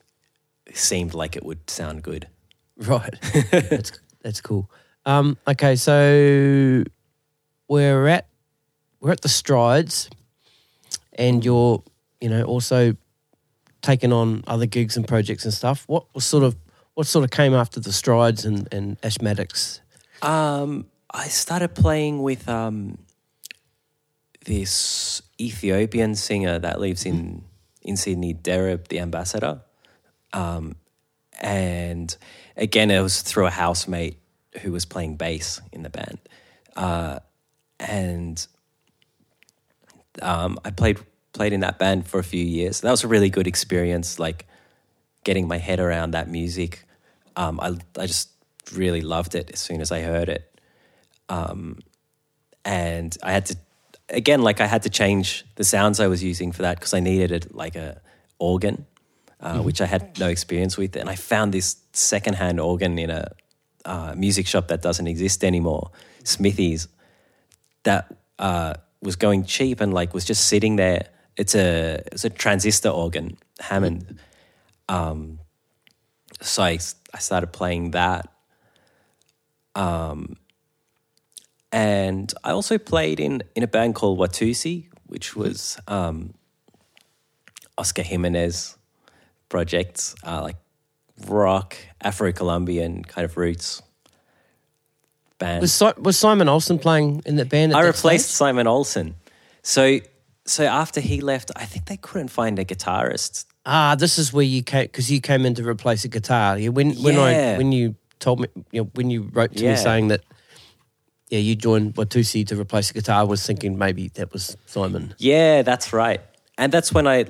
it 0.65 0.77
seemed 0.77 1.13
like 1.13 1.35
it 1.35 1.45
would 1.45 1.69
sound 1.69 2.01
good. 2.01 2.27
Right. 2.77 3.13
that's 3.51 3.93
that's 4.21 4.41
cool. 4.41 4.69
Um, 5.05 5.37
okay, 5.47 5.77
so 5.77 6.83
we're 7.69 8.07
at 8.07 8.27
we're 8.99 9.11
at 9.13 9.21
the 9.21 9.29
strides, 9.29 10.09
and 11.13 11.45
you're 11.45 11.81
you 12.19 12.27
know 12.27 12.43
also 12.43 12.97
taking 13.81 14.11
on 14.11 14.43
other 14.45 14.65
gigs 14.65 14.97
and 14.97 15.07
projects 15.07 15.45
and 15.45 15.53
stuff. 15.53 15.85
What 15.87 16.13
was 16.13 16.25
sort 16.25 16.43
of 16.43 16.57
what 16.95 17.07
sort 17.07 17.23
of 17.23 17.31
came 17.31 17.53
after 17.53 17.79
the 17.79 17.93
strides 17.93 18.43
and 18.43 18.67
and 18.73 18.99
Asthmatix? 18.99 19.79
Um, 20.21 20.87
I 21.11 21.29
started 21.29 21.75
playing 21.75 22.21
with 22.21 22.49
um, 22.49 22.97
this 24.45 25.21
Ethiopian 25.39 26.15
singer 26.15 26.59
that 26.59 26.79
lives 26.79 27.05
in 27.05 27.43
in 27.81 27.97
Sydney, 27.97 28.33
Dereb, 28.33 28.87
the 28.87 28.99
ambassador. 28.99 29.61
Um, 30.33 30.75
and 31.39 32.15
again, 32.57 32.89
it 32.89 33.01
was 33.01 33.21
through 33.21 33.45
a 33.45 33.51
housemate 33.51 34.17
who 34.61 34.71
was 34.71 34.85
playing 34.85 35.17
bass 35.17 35.61
in 35.71 35.83
the 35.83 35.89
band, 35.89 36.19
uh, 36.75 37.19
and 37.79 38.47
um, 40.21 40.57
I 40.63 40.71
played 40.71 40.99
played 41.33 41.51
in 41.51 41.59
that 41.59 41.77
band 41.77 42.07
for 42.07 42.19
a 42.19 42.23
few 42.23 42.43
years. 42.43 42.81
That 42.81 42.91
was 42.91 43.03
a 43.03 43.07
really 43.07 43.29
good 43.29 43.47
experience, 43.47 44.19
like 44.19 44.47
getting 45.23 45.47
my 45.47 45.57
head 45.57 45.79
around 45.79 46.11
that 46.11 46.29
music. 46.29 46.85
Um, 47.35 47.59
I 47.59 47.77
I 47.99 48.07
just 48.07 48.29
really 48.73 49.01
loved 49.01 49.35
it 49.35 49.51
as 49.51 49.59
soon 49.59 49.81
as 49.81 49.91
I 49.91 50.01
heard 50.01 50.29
it, 50.29 50.59
um, 51.27 51.79
and 52.63 53.15
I 53.21 53.31
had 53.33 53.47
to 53.47 53.57
again 54.09 54.41
like 54.41 54.61
I 54.61 54.67
had 54.67 54.83
to 54.83 54.89
change 54.89 55.45
the 55.55 55.63
sounds 55.63 55.99
I 55.99 56.07
was 56.07 56.23
using 56.23 56.51
for 56.51 56.61
that 56.61 56.79
because 56.79 56.93
I 56.93 56.99
needed 56.99 57.31
it 57.31 57.55
like 57.55 57.75
a 57.75 58.01
organ, 58.39 58.85
uh, 59.39 59.59
which 59.59 59.81
I 59.81 59.85
had 59.85 60.19
no 60.19 60.27
experience 60.27 60.77
with, 60.77 60.95
and 60.95 61.09
I 61.09 61.15
found 61.15 61.53
this 61.53 61.77
secondhand 61.93 62.59
organ 62.59 62.99
in 62.99 63.09
a 63.09 63.31
uh, 63.85 64.13
music 64.15 64.47
shop 64.47 64.67
that 64.67 64.81
doesn't 64.81 65.07
exist 65.07 65.43
anymore, 65.43 65.91
Smithies, 66.23 66.87
that 67.83 68.13
uh, 68.39 68.73
was 69.01 69.15
going 69.15 69.45
cheap 69.45 69.79
and 69.81 69.93
like 69.93 70.13
was 70.13 70.25
just 70.25 70.47
sitting 70.47 70.75
there. 70.75 71.07
It's 71.37 71.55
a 71.55 72.01
it's 72.11 72.25
a 72.25 72.29
transistor 72.29 72.89
organ, 72.89 73.37
Hammond. 73.59 74.19
Um, 74.87 75.39
so 76.41 76.63
I, 76.63 76.79
I 77.13 77.19
started 77.19 77.47
playing 77.47 77.91
that. 77.91 78.29
Um, 79.75 80.37
and 81.75 82.33
I 82.41 82.51
also 82.51 82.77
played 82.77 83.19
in, 83.19 83.43
in 83.53 83.61
a 83.61 83.67
band 83.67 83.95
called 83.95 84.17
Watussi, 84.17 84.87
which 85.07 85.35
was 85.35 85.77
um, 85.89 86.33
Oscar 87.77 88.01
Jimenez 88.01 88.77
projects, 89.49 90.15
uh, 90.25 90.41
like 90.41 90.55
rock, 91.27 91.75
Afro 92.01 92.31
Colombian 92.31 93.03
kind 93.03 93.25
of 93.25 93.35
roots 93.35 93.81
band. 95.37 95.59
Was 95.61 95.73
si- 95.73 95.91
was 95.97 96.17
Simon 96.17 96.47
Olsen 96.47 96.79
playing 96.79 97.21
in 97.25 97.35
that 97.35 97.49
band? 97.49 97.73
I 97.73 97.81
that 97.81 97.87
replaced 97.89 98.27
stage? 98.27 98.35
Simon 98.35 98.67
Olsen. 98.67 99.15
So 99.61 99.99
so 100.45 100.63
after 100.63 101.01
he 101.01 101.19
left, 101.19 101.51
I 101.57 101.65
think 101.65 101.87
they 101.87 101.97
couldn't 101.97 102.29
find 102.29 102.57
a 102.57 102.63
guitarist. 102.63 103.43
Ah, 103.65 103.95
this 103.95 104.17
is 104.17 104.31
where 104.31 104.45
you 104.45 104.63
came 104.63 104.83
because 104.83 105.11
you 105.11 105.19
came 105.19 105.45
in 105.45 105.55
to 105.55 105.67
replace 105.67 106.05
a 106.05 106.07
guitar. 106.07 106.57
Yeah, 106.57 106.69
when 106.69 106.93
when 107.03 107.17
I 107.17 107.57
when 107.57 107.73
you 107.73 107.95
told 108.19 108.39
me 108.39 108.47
you 108.71 108.83
know, 108.83 108.89
when 108.93 109.09
you 109.09 109.29
wrote 109.33 109.55
to 109.57 109.63
me 109.65 109.75
saying 109.75 110.07
that 110.07 110.21
yeah 111.29 111.39
you 111.39 111.55
joined 111.55 111.95
Watussi 111.95 112.45
to 112.47 112.59
replace 112.59 112.87
the 112.89 112.93
guitar, 112.95 113.21
I 113.21 113.23
was 113.23 113.45
thinking 113.45 113.77
maybe 113.77 114.09
that 114.09 114.31
was 114.33 114.55
Simon. 114.65 115.13
Yeah, 115.17 115.61
that's 115.63 115.93
right. 115.93 116.21
And 116.57 116.71
that's 116.71 116.93
when 116.93 117.07
I 117.07 117.25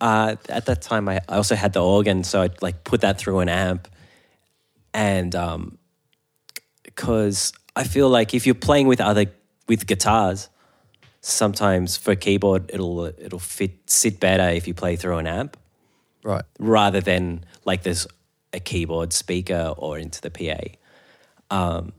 uh, 0.00 0.36
at 0.48 0.66
that 0.66 0.82
time 0.82 1.08
I, 1.08 1.20
I 1.28 1.36
also 1.36 1.54
had 1.54 1.72
the 1.72 1.82
organ, 1.82 2.24
so 2.24 2.42
I 2.42 2.50
like 2.60 2.84
put 2.84 3.00
that 3.00 3.18
through 3.18 3.38
an 3.40 3.48
amp, 3.48 3.88
and 4.92 5.34
um, 5.34 5.78
because 6.82 7.52
I 7.74 7.84
feel 7.84 8.08
like 8.08 8.34
if 8.34 8.46
you're 8.46 8.54
playing 8.54 8.86
with 8.88 9.00
other 9.00 9.26
with 9.68 9.86
guitars, 9.86 10.48
sometimes 11.20 11.96
for 11.96 12.14
keyboard 12.14 12.70
it'll 12.72 13.04
it'll 13.06 13.38
fit 13.38 13.88
sit 13.90 14.20
better 14.20 14.48
if 14.50 14.66
you 14.68 14.74
play 14.74 14.96
through 14.96 15.18
an 15.18 15.26
amp 15.26 15.56
Right. 16.22 16.44
rather 16.58 17.00
than 17.00 17.44
like 17.64 17.82
there's 17.84 18.06
a 18.52 18.58
keyboard 18.60 19.12
speaker 19.12 19.74
or 19.76 19.96
into 19.98 20.20
the 20.20 20.30
PA. 20.30 20.60
Um, 21.56 21.92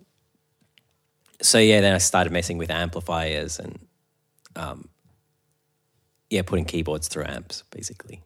so 1.41 1.59
yeah, 1.59 1.81
then 1.81 1.93
I 1.93 1.97
started 1.99 2.33
messing 2.33 2.57
with 2.57 2.71
amplifiers 2.71 3.59
and 3.59 3.79
um, 4.55 4.89
yeah, 6.29 6.41
putting 6.41 6.65
keyboards 6.65 7.07
through 7.07 7.25
amps 7.25 7.63
basically. 7.71 8.21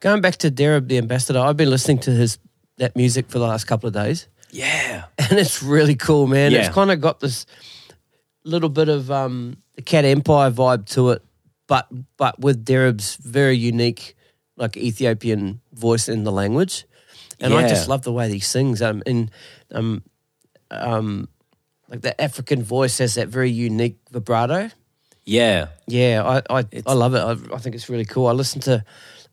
Going 0.00 0.20
back 0.20 0.36
to 0.36 0.50
Dereb 0.50 0.88
the 0.88 0.98
ambassador, 0.98 1.40
I've 1.40 1.56
been 1.56 1.70
listening 1.70 1.98
to 2.00 2.10
his 2.10 2.38
that 2.78 2.96
music 2.96 3.28
for 3.28 3.38
the 3.38 3.46
last 3.46 3.64
couple 3.64 3.86
of 3.86 3.92
days, 3.92 4.26
Yeah, 4.50 5.04
and 5.18 5.38
it's 5.38 5.62
really 5.62 5.94
cool, 5.94 6.26
man. 6.26 6.52
It's 6.52 6.74
kind 6.74 6.90
of 6.90 7.00
got 7.00 7.20
this 7.20 7.46
little 8.44 8.70
bit 8.70 8.88
of 8.88 9.10
um, 9.10 9.58
the 9.74 9.82
Cat 9.82 10.04
Empire 10.04 10.50
vibe 10.50 10.86
to 10.90 11.10
it, 11.10 11.22
but 11.66 11.88
but 12.16 12.40
with 12.40 12.64
Dereb's 12.64 13.16
very 13.16 13.56
unique, 13.56 14.16
like 14.56 14.76
Ethiopian 14.76 15.60
voice 15.72 16.08
in 16.08 16.24
the 16.24 16.32
language, 16.32 16.86
and 17.38 17.52
I 17.54 17.68
just 17.68 17.88
love 17.88 18.02
the 18.02 18.12
way 18.12 18.30
he 18.30 18.40
sings. 18.40 18.80
Um, 18.80 19.02
and 19.04 19.30
um, 19.72 20.02
um, 20.70 21.28
like 21.90 22.00
that 22.02 22.20
African 22.20 22.62
voice 22.62 22.98
has 22.98 23.14
that 23.14 23.28
very 23.28 23.50
unique 23.50 23.98
vibrato. 24.10 24.70
Yeah. 25.24 25.66
Yeah, 25.86 26.22
I 26.50 26.58
I, 26.60 26.64
I 26.86 26.92
love 26.94 27.14
it. 27.14 27.20
I, 27.20 27.54
I 27.54 27.58
think 27.58 27.74
it's 27.74 27.88
really 27.88 28.04
cool. 28.06 28.26
I 28.28 28.32
listened 28.32 28.62
to 28.64 28.84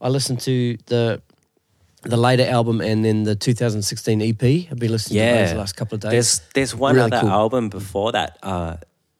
I 0.01 0.09
listened 0.09 0.41
to 0.41 0.77
the 0.87 1.21
the 2.03 2.17
later 2.17 2.45
album 2.45 2.79
and 2.81 3.03
then 3.03 3.23
the 3.23 3.35
2016 3.35 4.21
EP. 4.21 4.43
I've 4.71 4.79
been 4.79 4.91
listening 4.91 5.19
to 5.19 5.39
those 5.39 5.51
the 5.51 5.57
last 5.57 5.75
couple 5.75 5.95
of 5.95 6.01
days. 6.01 6.11
There's 6.11 6.41
there's 6.53 6.75
one 6.75 6.95
Really 6.95 7.11
other 7.11 7.21
cool. 7.21 7.29
album 7.29 7.69
before 7.69 8.11
that, 8.11 8.37
uh, 8.43 8.77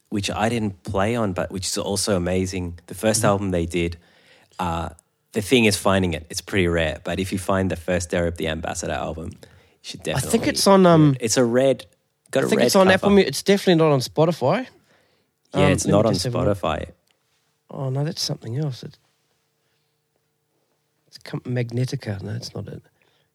which 0.09 0.29
I 0.29 0.49
didn't 0.49 0.83
play 0.83 1.15
on, 1.15 1.33
but 1.33 1.51
which 1.51 1.65
is 1.67 1.77
also 1.77 2.15
amazing. 2.15 2.79
The 2.87 2.93
1st 2.95 3.01
Mm-hmm. 3.17 3.25
album 3.25 3.51
they 3.51 3.65
did. 3.65 3.97
Uh, 4.59 4.89
the 5.33 5.41
thing 5.41 5.65
is 5.65 5.77
finding 5.77 6.13
it. 6.13 6.25
It's 6.29 6.41
pretty 6.41 6.67
rare, 6.67 6.99
but 7.03 7.19
if 7.19 7.31
you 7.31 7.37
find 7.39 7.69
the 7.69 7.75
first 7.75 8.09
Dereb 8.11 8.35
the 8.37 8.47
Ambassador 8.47 8.93
album, 8.93 9.29
you 9.31 9.37
should 9.81 10.07
I 10.09 10.19
think 10.19 10.47
it's 10.47 10.67
on. 10.67 10.85
Um, 10.85 11.15
It's 11.19 11.37
a 11.37 11.43
red. 11.43 11.85
Got 12.31 12.43
I 12.43 12.47
think 12.47 12.61
it's 12.61 12.75
on 12.75 12.87
cover. 12.87 12.93
Apple. 12.93 13.09
Mu- 13.11 13.21
It's 13.21 13.41
definitely 13.43 13.75
not 13.83 13.91
on 13.93 13.99
Spotify. 13.99 14.67
Yeah, 15.53 15.65
Um, 15.67 15.71
it's 15.71 15.85
let 15.85 15.91
me 15.91 15.97
not 15.97 16.05
on 16.05 16.13
just 16.13 16.25
have 16.25 16.35
a 16.35 16.43
look. 16.43 16.57
Spotify. 16.57 16.89
Oh 17.69 17.89
no, 17.89 18.03
that's 18.03 18.21
something 18.21 18.57
else. 18.57 18.83
It, 18.83 18.97
it's 21.07 21.17
com- 21.19 21.41
Magnetica. 21.41 22.21
No, 22.21 22.31
it's 22.33 22.53
not 22.53 22.67
it. 22.67 22.81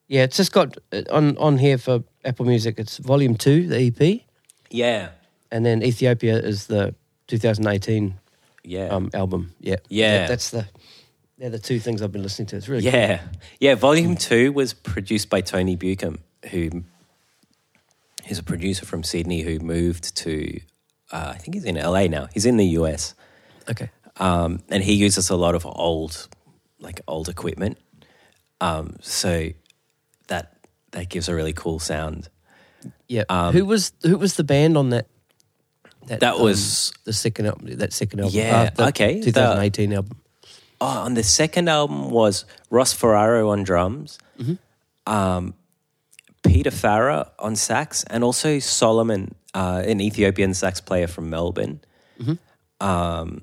Yeah, 0.07 0.23
it's 0.23 0.37
just 0.37 0.51
got 0.51 0.77
uh, 0.91 1.01
on 1.11 1.37
on 1.37 1.57
here 1.57 1.77
for 1.77 2.03
Apple 2.23 2.45
Music. 2.45 2.75
It's 2.77 2.97
Volume 2.97 3.35
Two, 3.35 3.67
the 3.67 3.79
EP, 3.87 4.21
Yeah, 4.69 5.09
and 5.51 5.65
then 5.65 5.81
Ethiopia 5.83 6.37
is 6.37 6.67
the 6.67 6.93
2018 7.27 8.15
yeah, 8.63 8.87
um, 8.87 9.09
album. 9.13 9.53
Yeah, 9.59 9.77
Yeah. 9.89 10.19
That- 10.19 10.27
that's 10.29 10.49
the 10.51 10.67
they're 11.39 11.49
the 11.49 11.59
two 11.59 11.79
things 11.79 12.01
I've 12.01 12.11
been 12.11 12.21
listening 12.23 12.45
to. 12.47 12.57
It's 12.57 12.69
really 12.69 12.85
yeah, 12.85 13.21
yeah. 13.59 13.75
Volume 13.75 14.15
two 14.15 14.51
was 14.53 14.73
produced 14.73 15.29
by 15.29 15.41
Tony 15.41 15.75
Buchen, 15.75 16.19
who 16.51 16.83
is 18.29 18.39
a 18.39 18.43
producer 18.43 18.85
from 18.85 19.03
Sydney 19.03 19.41
who 19.41 19.59
moved 19.59 20.15
to. 20.17 20.59
Uh, 21.11 21.33
I 21.35 21.37
think 21.37 21.55
he's 21.55 21.65
in 21.65 21.75
LA 21.75 22.07
now. 22.07 22.27
He's 22.33 22.45
in 22.45 22.57
the 22.57 22.65
US. 22.79 23.13
Okay. 23.69 23.89
um, 24.17 24.59
and 24.69 24.83
he 24.83 24.93
uses 24.93 25.29
a 25.29 25.35
lot 25.35 25.55
of 25.55 25.65
old, 25.65 26.27
like 26.79 27.01
old 27.07 27.29
equipment. 27.29 27.77
Um, 28.61 28.97
so 29.01 29.49
that 30.27 30.57
that 30.91 31.09
gives 31.09 31.27
a 31.29 31.35
really 31.35 31.53
cool 31.53 31.79
sound. 31.79 32.29
Yeah. 33.07 33.23
Um, 33.29 33.53
who 33.53 33.65
was 33.65 33.93
who 34.03 34.17
was 34.17 34.35
the 34.35 34.43
band 34.43 34.77
on 34.77 34.89
that? 34.89 35.07
That 36.07 36.35
um, 36.35 36.41
was 36.41 36.91
the 37.05 37.13
second 37.13 37.45
album. 37.47 37.77
That 37.77 37.93
second 37.93 38.19
album. 38.19 38.35
Yeah, 38.35 38.71
uh, 38.77 38.87
okay, 38.89 39.19
the- 39.19 39.25
2018 39.31 39.93
album. 39.93 40.21
oh, 40.81 40.85
on 40.85 41.13
the 41.13 41.23
second 41.23 41.69
album 41.69 42.09
was 42.09 42.43
Ross 42.69 42.91
Ferraro 42.91 43.49
on 43.51 43.63
drums, 43.63 44.17
um, 45.07 45.53
Peter 46.53 46.69
Farrar 46.69 47.31
on 47.39 47.55
sax, 47.55 48.03
and 48.03 48.23
also 48.23 48.59
Solomon, 48.59 49.33
uh, 49.55 49.81
an 49.87 49.99
Ethiopian 49.99 50.53
sax 50.53 50.79
player 50.79 51.07
from 51.07 51.31
Melbourne. 51.31 51.81
Um, 52.79 53.41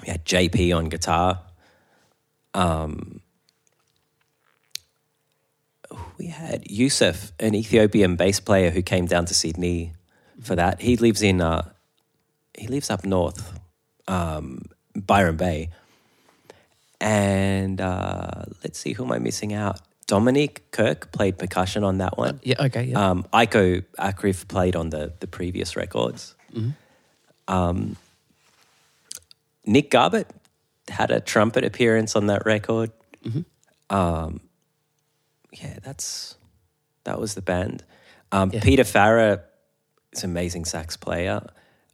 we 0.00 0.08
had 0.08 0.24
JP 0.24 0.76
on 0.76 0.88
guitar. 0.88 1.40
Um, 2.54 3.20
we 6.16 6.26
had 6.26 6.70
Yusuf, 6.70 7.32
an 7.40 7.56
Ethiopian 7.56 8.14
bass 8.14 8.38
player 8.38 8.70
who 8.70 8.82
came 8.82 9.06
down 9.06 9.24
to 9.26 9.34
Sydney 9.34 9.94
for 10.40 10.54
that. 10.54 10.80
He 10.80 10.96
lives 10.96 11.22
in 11.22 11.40
uh, 11.40 11.72
he 12.56 12.68
lives 12.68 12.88
up 12.88 13.04
north, 13.04 13.58
um, 14.06 14.66
Byron 14.94 15.36
Bay. 15.36 15.70
And 17.00 17.80
uh, 17.80 18.44
let's 18.62 18.78
see, 18.78 18.92
who 18.92 19.04
am 19.04 19.10
I 19.10 19.18
missing 19.18 19.52
out? 19.52 19.80
Dominic 20.12 20.70
Kirk 20.72 21.10
played 21.10 21.38
percussion 21.38 21.84
on 21.84 21.96
that 21.96 22.18
one. 22.18 22.38
Yeah. 22.42 22.66
Okay. 22.66 22.84
Yeah. 22.84 23.10
Um, 23.10 23.24
Iko 23.32 23.82
Akrif 23.98 24.46
played 24.46 24.76
on 24.76 24.90
the, 24.90 25.14
the 25.20 25.26
previous 25.26 25.74
records. 25.74 26.34
Um, 27.48 27.96
Nick 29.64 29.90
Garbett 29.90 30.28
had 30.88 31.10
a 31.10 31.18
trumpet 31.18 31.64
appearance 31.64 32.14
on 32.14 32.26
that 32.26 32.44
record. 32.44 32.90
Um, 33.88 34.40
yeah, 35.50 35.78
that's 35.82 36.34
that 37.04 37.18
was 37.18 37.32
the 37.32 37.40
band. 37.42 37.82
Um, 38.32 38.50
Yeah. 38.52 38.60
Peter 38.60 38.84
Farrar 38.84 39.44
is 40.12 40.24
an 40.24 40.30
amazing 40.30 40.66
sax 40.66 40.94
player 40.94 41.40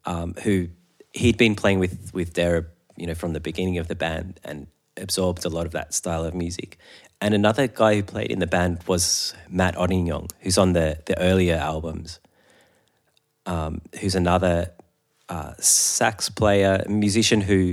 um, 0.07 0.35
who 0.43 0.67
he'd 1.13 1.37
been 1.37 1.55
playing 1.55 1.79
with 1.79 2.11
with 2.13 2.35
Dereb, 2.35 2.67
you 2.97 3.07
know, 3.07 3.15
from 3.15 3.33
the 3.33 3.41
beginning 3.41 3.79
of 3.79 3.87
the 3.87 3.95
band 3.95 4.41
and 4.43 4.67
absorbed 4.97 5.45
a 5.45 5.49
lot 5.49 5.67
of 5.67 5.73
that 5.73 5.95
style 5.95 6.25
of 6.25 6.35
music. 6.35 6.79
And 7.21 7.35
another 7.35 7.67
guy 7.67 7.97
who 7.97 8.03
played 8.03 8.31
in 8.31 8.39
the 8.39 8.47
band 8.47 8.81
was 8.87 9.35
Matt 9.49 9.75
Ottignon, 9.75 10.31
who's 10.41 10.57
on 10.59 10.73
the 10.73 10.99
the 11.07 11.19
earlier 11.21 11.57
albums. 11.57 12.21
Um, 13.47 13.81
who's 14.01 14.15
another 14.15 14.73
uh, 15.31 15.55
sax 15.59 16.29
player, 16.29 16.85
musician 16.87 17.41
who 17.41 17.73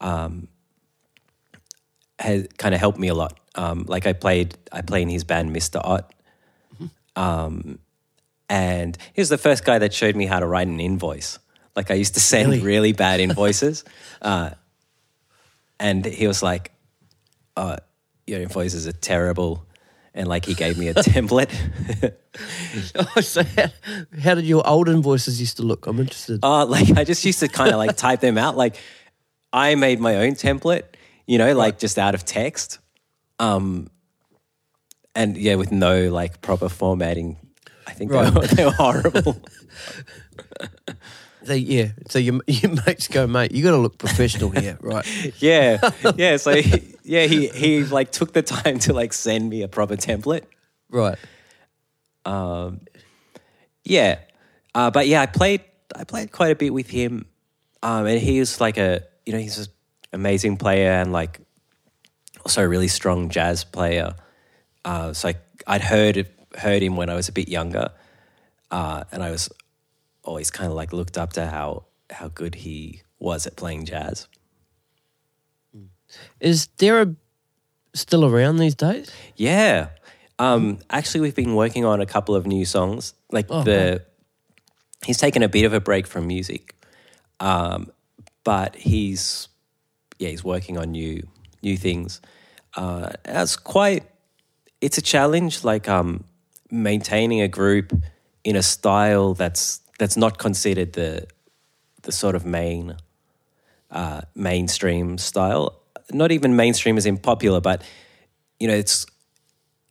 um, 0.00 0.46
has 2.20 2.46
kind 2.58 2.74
of 2.74 2.80
helped 2.80 2.98
me 2.98 3.08
a 3.08 3.14
lot. 3.14 3.38
Um, 3.56 3.86
like 3.88 4.06
I 4.06 4.12
played, 4.12 4.56
I 4.70 4.82
play 4.82 5.02
in 5.02 5.08
his 5.08 5.24
band, 5.24 5.50
Mr. 5.54 5.80
Ott. 5.84 6.12
Um, 7.16 7.80
and 8.48 8.96
he 9.12 9.20
was 9.20 9.28
the 9.30 9.36
first 9.38 9.64
guy 9.64 9.80
that 9.80 9.92
showed 9.92 10.14
me 10.14 10.26
how 10.26 10.38
to 10.38 10.46
write 10.46 10.68
an 10.68 10.78
invoice. 10.78 11.40
Like 11.74 11.90
I 11.90 11.94
used 11.94 12.14
to 12.14 12.20
send 12.20 12.48
Really? 12.50 12.62
really, 12.62 12.92
bad 12.92 13.18
invoices, 13.26 13.84
uh, 14.22 14.50
and 15.80 16.04
he 16.04 16.28
was 16.28 16.40
like, 16.42 16.70
uh, 17.56 17.78
"Your 18.30 18.40
invoices 18.40 18.86
are 18.86 18.92
terrible," 18.92 19.66
and 20.14 20.26
like 20.28 20.44
he 20.46 20.54
gave 20.54 20.78
me 20.78 20.88
a 20.88 20.94
template. 21.14 21.50
Oh, 22.94 23.20
so 23.20 23.42
how, 23.42 23.66
how 24.22 24.34
did 24.36 24.44
your 24.46 24.64
old 24.66 24.88
invoices 24.88 25.40
used 25.40 25.56
to 25.56 25.64
look? 25.64 25.88
I'm 25.88 25.98
interested. 25.98 26.38
Uh, 26.44 26.64
like 26.64 26.96
I 26.96 27.02
just 27.02 27.24
used 27.24 27.40
to 27.40 27.48
kind 27.48 27.70
of 27.70 27.76
like 27.76 27.96
type 27.96 28.20
them 28.20 28.38
out. 28.38 28.56
Like 28.56 28.76
I 29.52 29.74
made 29.74 29.98
my 29.98 30.14
own 30.18 30.32
template, 30.34 30.84
you 31.26 31.36
know, 31.38 31.52
like 31.56 31.80
just 31.80 31.98
out 31.98 32.14
of 32.14 32.24
text. 32.24 32.78
Um, 33.40 33.90
and 35.16 35.36
yeah, 35.36 35.56
with 35.56 35.72
no 35.72 36.08
like 36.10 36.40
proper 36.40 36.68
formatting. 36.68 37.36
I 37.88 37.92
think 37.92 38.12
Right. 38.12 38.32
they, 38.32 38.40
were, 38.40 38.46
they 38.58 38.64
were 38.64 38.70
horrible. 38.70 39.42
They, 41.42 41.58
yeah. 41.58 41.92
So 42.08 42.18
your 42.18 42.40
your 42.46 42.72
mates 42.86 43.08
go, 43.08 43.26
mate. 43.26 43.52
You 43.52 43.62
got 43.62 43.70
to 43.72 43.78
look 43.78 43.98
professional 43.98 44.50
here, 44.50 44.78
right? 44.82 45.06
yeah, 45.40 45.90
yeah. 46.16 46.36
So 46.36 46.54
he, 46.54 46.94
yeah, 47.02 47.26
he 47.26 47.48
he 47.48 47.84
like 47.84 48.12
took 48.12 48.32
the 48.32 48.42
time 48.42 48.78
to 48.80 48.92
like 48.92 49.12
send 49.12 49.48
me 49.48 49.62
a 49.62 49.68
proper 49.68 49.96
template. 49.96 50.44
Right. 50.90 51.18
Um, 52.24 52.80
Yeah, 53.84 54.18
uh, 54.74 54.90
but 54.90 55.06
yeah, 55.08 55.22
I 55.22 55.26
played 55.26 55.62
I 55.96 56.04
played 56.04 56.32
quite 56.32 56.50
a 56.52 56.56
bit 56.56 56.72
with 56.74 56.90
him, 56.90 57.26
um, 57.82 58.06
and 58.06 58.20
he 58.20 58.38
like 58.60 58.76
a 58.76 59.02
you 59.24 59.32
know 59.32 59.38
he's 59.38 59.58
an 59.58 59.66
amazing 60.12 60.56
player 60.56 60.90
and 60.90 61.12
like 61.12 61.40
also 62.44 62.62
a 62.62 62.68
really 62.68 62.88
strong 62.88 63.30
jazz 63.30 63.64
player. 63.64 64.14
Uh, 64.84 65.12
so 65.12 65.28
I, 65.28 65.34
I'd 65.66 65.82
heard 65.82 66.28
heard 66.56 66.82
him 66.82 66.96
when 66.96 67.08
I 67.08 67.14
was 67.14 67.28
a 67.28 67.32
bit 67.32 67.48
younger, 67.48 67.90
uh, 68.70 69.04
and 69.12 69.22
I 69.22 69.30
was 69.30 69.48
always 70.30 70.50
kind 70.50 70.70
of 70.70 70.76
like 70.76 70.92
looked 70.92 71.18
up 71.18 71.32
to 71.32 71.44
how 71.46 71.84
how 72.08 72.28
good 72.28 72.54
he 72.54 73.02
was 73.18 73.46
at 73.48 73.56
playing 73.56 73.84
jazz. 73.84 74.28
Is 76.38 76.68
Dara 76.68 77.14
still 77.94 78.24
around 78.24 78.58
these 78.58 78.76
days? 78.76 79.10
Yeah. 79.36 79.88
Um, 80.38 80.78
actually, 80.88 81.20
we've 81.22 81.34
been 81.34 81.54
working 81.56 81.84
on 81.84 82.00
a 82.00 82.06
couple 82.06 82.34
of 82.34 82.46
new 82.46 82.64
songs. 82.64 83.14
Like 83.30 83.46
Oh, 83.50 83.62
the, 83.62 84.04
he's 85.04 85.18
taken 85.18 85.42
a 85.42 85.48
bit 85.48 85.64
of 85.64 85.72
a 85.72 85.80
break 85.80 86.06
from 86.06 86.26
music, 86.26 86.74
um, 87.40 87.90
but 88.44 88.76
he's 88.76 89.48
yeah 90.18 90.28
he's 90.28 90.44
working 90.44 90.78
on 90.78 90.92
new 90.92 91.26
new 91.62 91.76
things. 91.76 92.20
Uh, 92.76 93.10
that's 93.24 93.56
quite. 93.56 94.04
It's 94.80 94.96
a 94.96 95.02
challenge, 95.02 95.64
like 95.64 95.88
um, 95.88 96.24
maintaining 96.70 97.40
a 97.42 97.48
group 97.48 97.92
in 98.44 98.56
a 98.56 98.62
style 98.62 99.34
that's 99.34 99.80
that's 100.00 100.16
not 100.16 100.38
considered 100.38 100.94
the 100.94 101.26
the 102.02 102.12
sort 102.12 102.34
of 102.34 102.44
main 102.46 102.96
uh, 103.90 104.22
mainstream 104.34 105.18
style. 105.18 105.82
Not 106.10 106.32
even 106.32 106.56
mainstream 106.56 106.96
is 106.96 107.04
in 107.04 107.18
popular, 107.18 107.60
but 107.60 107.82
you 108.58 108.66
know, 108.66 108.74
it's 108.74 109.06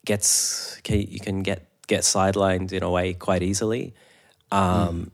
gets 0.06 0.82
you 0.90 1.20
can 1.20 1.44
get 1.44 1.68
get 1.88 2.02
sidelined 2.02 2.72
in 2.72 2.84
a 2.84 2.90
way 2.90 3.14
quite 3.14 3.44
easily. 3.44 3.94
Um, 4.52 5.12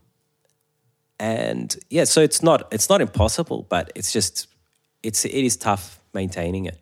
And 1.20 1.76
yeah, 1.90 2.06
so 2.06 2.22
it's 2.22 2.42
not 2.42 2.74
it's 2.74 2.90
not 2.90 3.02
impossible, 3.02 3.66
but 3.70 3.92
it's 3.96 4.14
just 4.14 4.48
it's 5.04 5.26
it 5.26 5.46
is 5.46 5.58
tough 5.58 6.00
maintaining 6.14 6.66
it. 6.66 6.80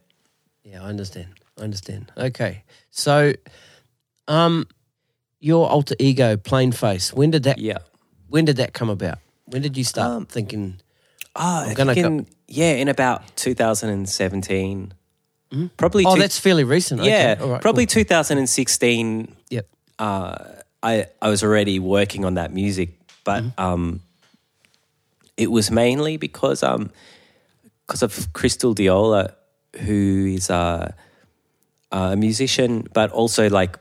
Yeah, 0.63 0.83
I 0.83 0.89
understand. 0.89 1.27
I 1.57 1.63
understand. 1.63 2.11
Okay. 2.17 2.63
So, 2.91 3.33
um, 4.27 4.65
your 5.39 5.69
alter 5.69 5.95
ego, 5.99 6.37
PlaneFace. 6.37 7.13
When 7.13 7.31
did 7.31 7.43
that? 7.43 7.57
Yeah. 7.57 7.79
When 8.33 8.45
did 8.45 8.57
that 8.57 8.73
come 8.73 8.89
about? 8.89 9.19
When 9.45 9.61
did 9.61 9.77
you 9.77 9.83
start 9.83 10.09
Um, 10.09 10.25
thinking? 10.25 10.81
Oh, 11.35 11.69
I 11.69 11.73
gonna 11.75 11.93
think 11.93 12.25
go- 12.27 12.33
yeah, 12.47 12.73
in 12.81 12.87
about 12.87 13.21
2017. 13.37 14.93
Probably. 15.77 16.03
Oh, 16.03 16.15
two- 16.15 16.21
that's 16.21 16.39
fairly 16.39 16.63
recent. 16.63 16.99
Okay, 17.01 17.09
yeah, 17.11 17.35
right, 17.39 17.61
probably 17.61 17.85
cool. 17.85 18.01
2016. 18.03 19.35
Yep. 19.51 19.67
Uh, 19.99 20.35
I 20.81 21.05
I 21.21 21.29
was 21.29 21.43
already 21.43 21.77
working 21.77 22.25
on 22.25 22.33
that 22.33 22.51
music, 22.51 22.97
but 23.23 23.43
Mm-hmm. 23.43 23.61
um, 23.63 24.01
it 25.37 25.51
was 25.51 25.69
mainly 25.69 26.17
because 26.17 26.63
um, 26.63 26.89
because 27.85 28.01
of 28.01 28.33
Crystal 28.33 28.73
Diola, 28.73 29.33
who 29.85 30.33
is 30.33 30.49
a, 30.49 30.95
a 31.91 32.15
musician, 32.15 32.87
but 32.93 33.11
also 33.11 33.47
like 33.47 33.77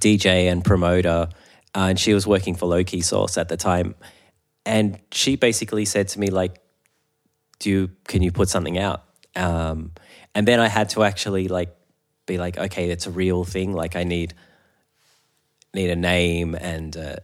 DJ 0.00 0.52
and 0.52 0.62
promoter, 0.62 1.28
uh, 1.74 1.86
and 1.88 1.98
she 1.98 2.14
was 2.14 2.26
working 2.26 2.54
for 2.54 2.66
Low 2.66 2.84
Key 2.84 3.00
Source 3.00 3.38
at 3.38 3.48
the 3.48 3.56
time, 3.56 3.94
and 4.66 4.98
she 5.10 5.36
basically 5.36 5.84
said 5.84 6.08
to 6.08 6.20
me 6.20 6.28
like, 6.28 6.60
"Do 7.58 7.70
you 7.70 7.90
can 8.08 8.22
you 8.22 8.32
put 8.32 8.48
something 8.48 8.78
out?" 8.78 9.04
Um, 9.34 9.92
and 10.34 10.46
then 10.46 10.60
I 10.60 10.68
had 10.68 10.90
to 10.90 11.02
actually 11.02 11.48
like 11.48 11.74
be 12.26 12.38
like, 12.38 12.58
"Okay, 12.58 12.90
it's 12.90 13.06
a 13.06 13.10
real 13.10 13.44
thing. 13.44 13.72
Like 13.72 13.96
I 13.96 14.04
need 14.04 14.34
need 15.74 15.90
a 15.90 15.96
name 15.96 16.54
and 16.54 16.96
uh, 16.96 17.16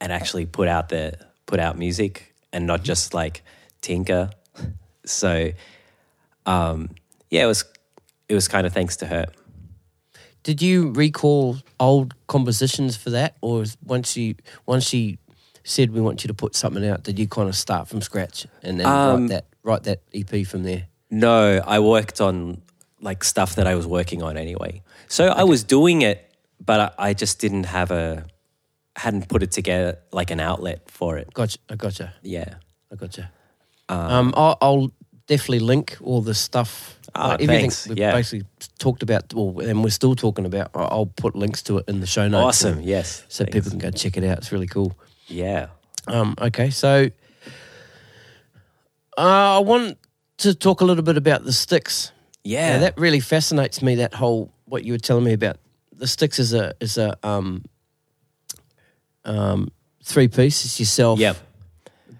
and 0.00 0.12
actually 0.12 0.44
put 0.46 0.68
out 0.68 0.90
the 0.90 1.18
put 1.46 1.58
out 1.58 1.78
music 1.78 2.34
and 2.52 2.66
not 2.66 2.82
just 2.82 3.14
like 3.14 3.42
tinker." 3.80 4.30
So, 5.04 5.52
um, 6.44 6.90
yeah, 7.30 7.44
it 7.44 7.46
was 7.46 7.64
it 8.28 8.34
was 8.34 8.46
kind 8.46 8.66
of 8.66 8.74
thanks 8.74 8.96
to 8.96 9.06
her. 9.06 9.24
Did 10.42 10.62
you 10.62 10.92
recall 10.92 11.56
old 11.78 12.14
compositions 12.26 12.96
for 12.96 13.10
that, 13.10 13.36
or 13.40 13.64
once 13.84 14.16
you 14.16 14.34
once 14.66 14.84
she 14.88 15.18
said 15.64 15.90
we 15.92 16.00
want 16.00 16.24
you 16.24 16.28
to 16.28 16.34
put 16.34 16.54
something 16.56 16.86
out, 16.86 17.02
did 17.02 17.18
you 17.18 17.28
kind 17.28 17.48
of 17.48 17.56
start 17.56 17.88
from 17.88 18.00
scratch 18.00 18.46
and 18.62 18.80
then 18.80 18.86
Um, 18.86 19.22
write 19.22 19.28
that 19.30 19.44
write 19.62 19.82
that 19.84 20.00
EP 20.14 20.46
from 20.46 20.62
there? 20.62 20.84
No, 21.10 21.60
I 21.66 21.78
worked 21.80 22.20
on 22.20 22.62
like 23.00 23.22
stuff 23.24 23.54
that 23.56 23.66
I 23.66 23.74
was 23.74 23.86
working 23.86 24.22
on 24.22 24.36
anyway. 24.36 24.82
So 25.08 25.26
I 25.28 25.44
was 25.44 25.64
doing 25.64 26.02
it, 26.02 26.30
but 26.64 26.94
I, 26.98 27.08
I 27.10 27.14
just 27.14 27.38
didn't 27.40 27.64
have 27.64 27.90
a 27.90 28.24
hadn't 28.96 29.28
put 29.28 29.42
it 29.42 29.52
together 29.52 29.98
like 30.12 30.30
an 30.30 30.40
outlet 30.40 30.90
for 30.90 31.18
it. 31.18 31.32
Gotcha. 31.32 31.58
I 31.70 31.76
gotcha. 31.76 32.14
Yeah. 32.22 32.54
I 32.90 32.96
gotcha. 32.96 33.30
Um, 33.88 34.34
I'll, 34.36 34.58
I'll 34.60 34.90
definitely 35.28 35.60
link 35.60 35.96
all 36.02 36.20
the 36.20 36.34
stuff. 36.34 36.98
Ah, 37.14 37.28
like 37.28 37.34
everything 37.42 37.60
thanks. 37.60 37.86
we've 37.86 37.98
Yeah. 37.98 38.12
basically 38.12 38.46
talked 38.78 39.02
about, 39.02 39.32
well, 39.32 39.60
and 39.60 39.82
we're 39.84 39.90
still 39.90 40.14
talking 40.14 40.44
about. 40.44 40.70
I'll 40.74 41.06
put 41.16 41.34
links 41.36 41.62
to 41.64 41.78
it 41.78 41.84
in 41.88 42.00
the 42.00 42.06
show 42.06 42.26
notes. 42.28 42.64
Awesome. 42.64 42.78
and- 42.78 42.84
Yes. 42.86 43.22
So 43.28 43.44
Thanks. 43.44 43.54
people 43.54 43.70
can 43.70 43.78
go 43.78 43.90
check 43.90 44.16
it 44.16 44.24
out. 44.24 44.38
It's 44.38 44.50
really 44.52 44.66
cool. 44.66 44.98
Yeah. 45.28 45.68
Um, 46.06 46.34
okay, 46.40 46.70
so 46.70 47.08
uh, 49.16 49.56
I 49.56 49.58
want 49.60 49.98
to 50.38 50.54
talk 50.54 50.80
a 50.80 50.84
little 50.84 51.02
bit 51.04 51.16
about 51.16 51.44
the 51.44 51.52
sticks. 51.52 52.12
Yeah. 52.44 52.74
Now, 52.74 52.80
that 52.80 52.98
really 52.98 53.20
fascinates 53.20 53.82
me. 53.82 53.96
That 53.96 54.14
whole 54.14 54.50
what 54.64 54.84
you 54.84 54.92
were 54.92 54.98
telling 54.98 55.24
me 55.24 55.32
about 55.32 55.56
the 55.92 56.06
sticks 56.06 56.38
is 56.38 56.54
a 56.54 56.72
is 56.80 56.96
a 56.98 57.16
um, 57.22 57.64
um, 59.24 59.70
three 60.04 60.28
piece. 60.28 60.64
It's 60.64 60.78
yourself, 60.78 61.18
Yep. 61.18 61.36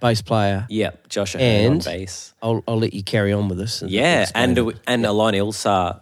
Bass 0.01 0.22
player. 0.22 0.66
Yep. 0.68 1.09
Josh 1.09 1.34
Ahern 1.34 1.66
on 1.66 1.72
And- 1.72 1.84
bass. 1.84 2.34
I'll 2.42 2.62
I'll 2.68 2.78
let 2.78 2.92
you 2.94 3.03
carry 3.03 3.32
on 3.32 3.49
with 3.49 3.59
this. 3.59 3.82
and 3.82 3.90
Yeah, 3.90 4.22
explain 4.22 4.44
and 4.51 4.59
it. 4.59 4.76
and 4.86 5.07
Alon 5.07 5.34
Ilsar 5.34 6.01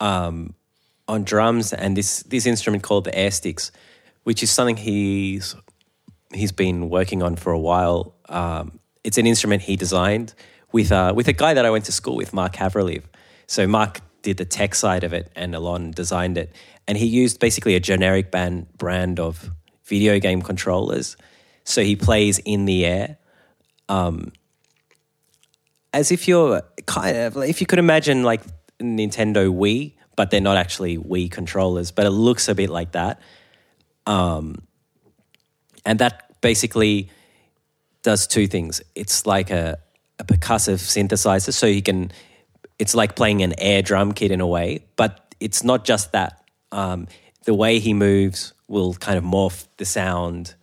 um, 0.00 0.54
on 1.08 1.24
drums, 1.24 1.72
and 1.72 1.96
this 1.96 2.22
this 2.24 2.46
instrument 2.46 2.82
called 2.82 3.04
the 3.04 3.14
air 3.16 3.30
sticks, 3.30 3.70
which 4.24 4.42
is 4.42 4.50
something 4.50 4.76
he's 4.76 5.54
he's 6.34 6.52
been 6.52 6.88
working 6.90 7.22
on 7.22 7.36
for 7.36 7.52
a 7.52 7.58
while. 7.58 8.14
Um, 8.28 8.78
it's 9.04 9.18
an 9.18 9.26
instrument 9.26 9.62
he 9.62 9.76
designed 9.76 10.34
with 10.72 10.90
uh, 10.92 11.12
with 11.14 11.28
a 11.28 11.32
guy 11.32 11.54
that 11.54 11.64
I 11.64 11.70
went 11.70 11.84
to 11.86 11.92
school 11.92 12.16
with, 12.16 12.32
Mark 12.32 12.54
Havryliv. 12.54 13.02
So 13.46 13.66
Mark 13.66 14.00
did 14.22 14.36
the 14.36 14.44
tech 14.44 14.74
side 14.74 15.04
of 15.04 15.12
it, 15.12 15.30
and 15.36 15.54
Alon 15.54 15.90
designed 15.90 16.38
it, 16.38 16.52
and 16.88 16.96
he 16.98 17.06
used 17.06 17.38
basically 17.40 17.74
a 17.74 17.80
generic 17.80 18.30
band 18.30 18.66
brand 18.78 19.20
of 19.20 19.50
video 19.84 20.18
game 20.18 20.42
controllers. 20.42 21.16
So 21.64 21.82
he 21.82 21.96
plays 21.96 22.38
in 22.38 22.64
the 22.64 22.84
air 22.84 23.18
as 25.92 26.10
if 26.10 26.26
you're 26.28 26.62
kind 26.86 27.16
of 27.16 27.36
if 27.38 27.60
you 27.60 27.66
could 27.66 27.78
imagine 27.78 28.22
like 28.22 28.42
Nintendo 28.80 29.52
Wii, 29.52 29.94
but 30.16 30.30
they're 30.30 30.40
not 30.40 30.56
actually 30.56 30.98
Wii 30.98 31.30
controllers, 31.30 31.90
but 31.90 32.06
it 32.06 32.10
looks 32.10 32.48
a 32.48 32.54
bit 32.54 32.70
like 32.70 32.92
that. 32.92 33.20
Um, 34.06 34.62
and 35.84 35.98
that 35.98 36.40
basically 36.40 37.10
does 38.02 38.26
two 38.26 38.46
things. 38.46 38.80
It's 38.94 39.26
like 39.26 39.50
a, 39.50 39.78
a 40.18 40.24
percussive 40.24 40.80
synthesizer, 40.80 41.52
so 41.52 41.66
you 41.66 41.82
can. 41.82 42.12
It's 42.78 42.94
like 42.94 43.14
playing 43.14 43.42
an 43.42 43.54
air 43.58 43.82
drum 43.82 44.12
kit 44.12 44.32
in 44.32 44.40
a 44.40 44.46
way, 44.46 44.84
but 44.96 45.34
it's 45.38 45.62
not 45.62 45.84
just 45.84 46.12
that. 46.12 46.42
Um, 46.72 47.06
the 47.44 47.54
way 47.54 47.80
he 47.80 47.92
moves 47.92 48.54
will 48.66 48.94
kind 48.94 49.18
of 49.18 49.24
morph 49.24 49.66
the 49.76 49.84
sound 49.84 50.54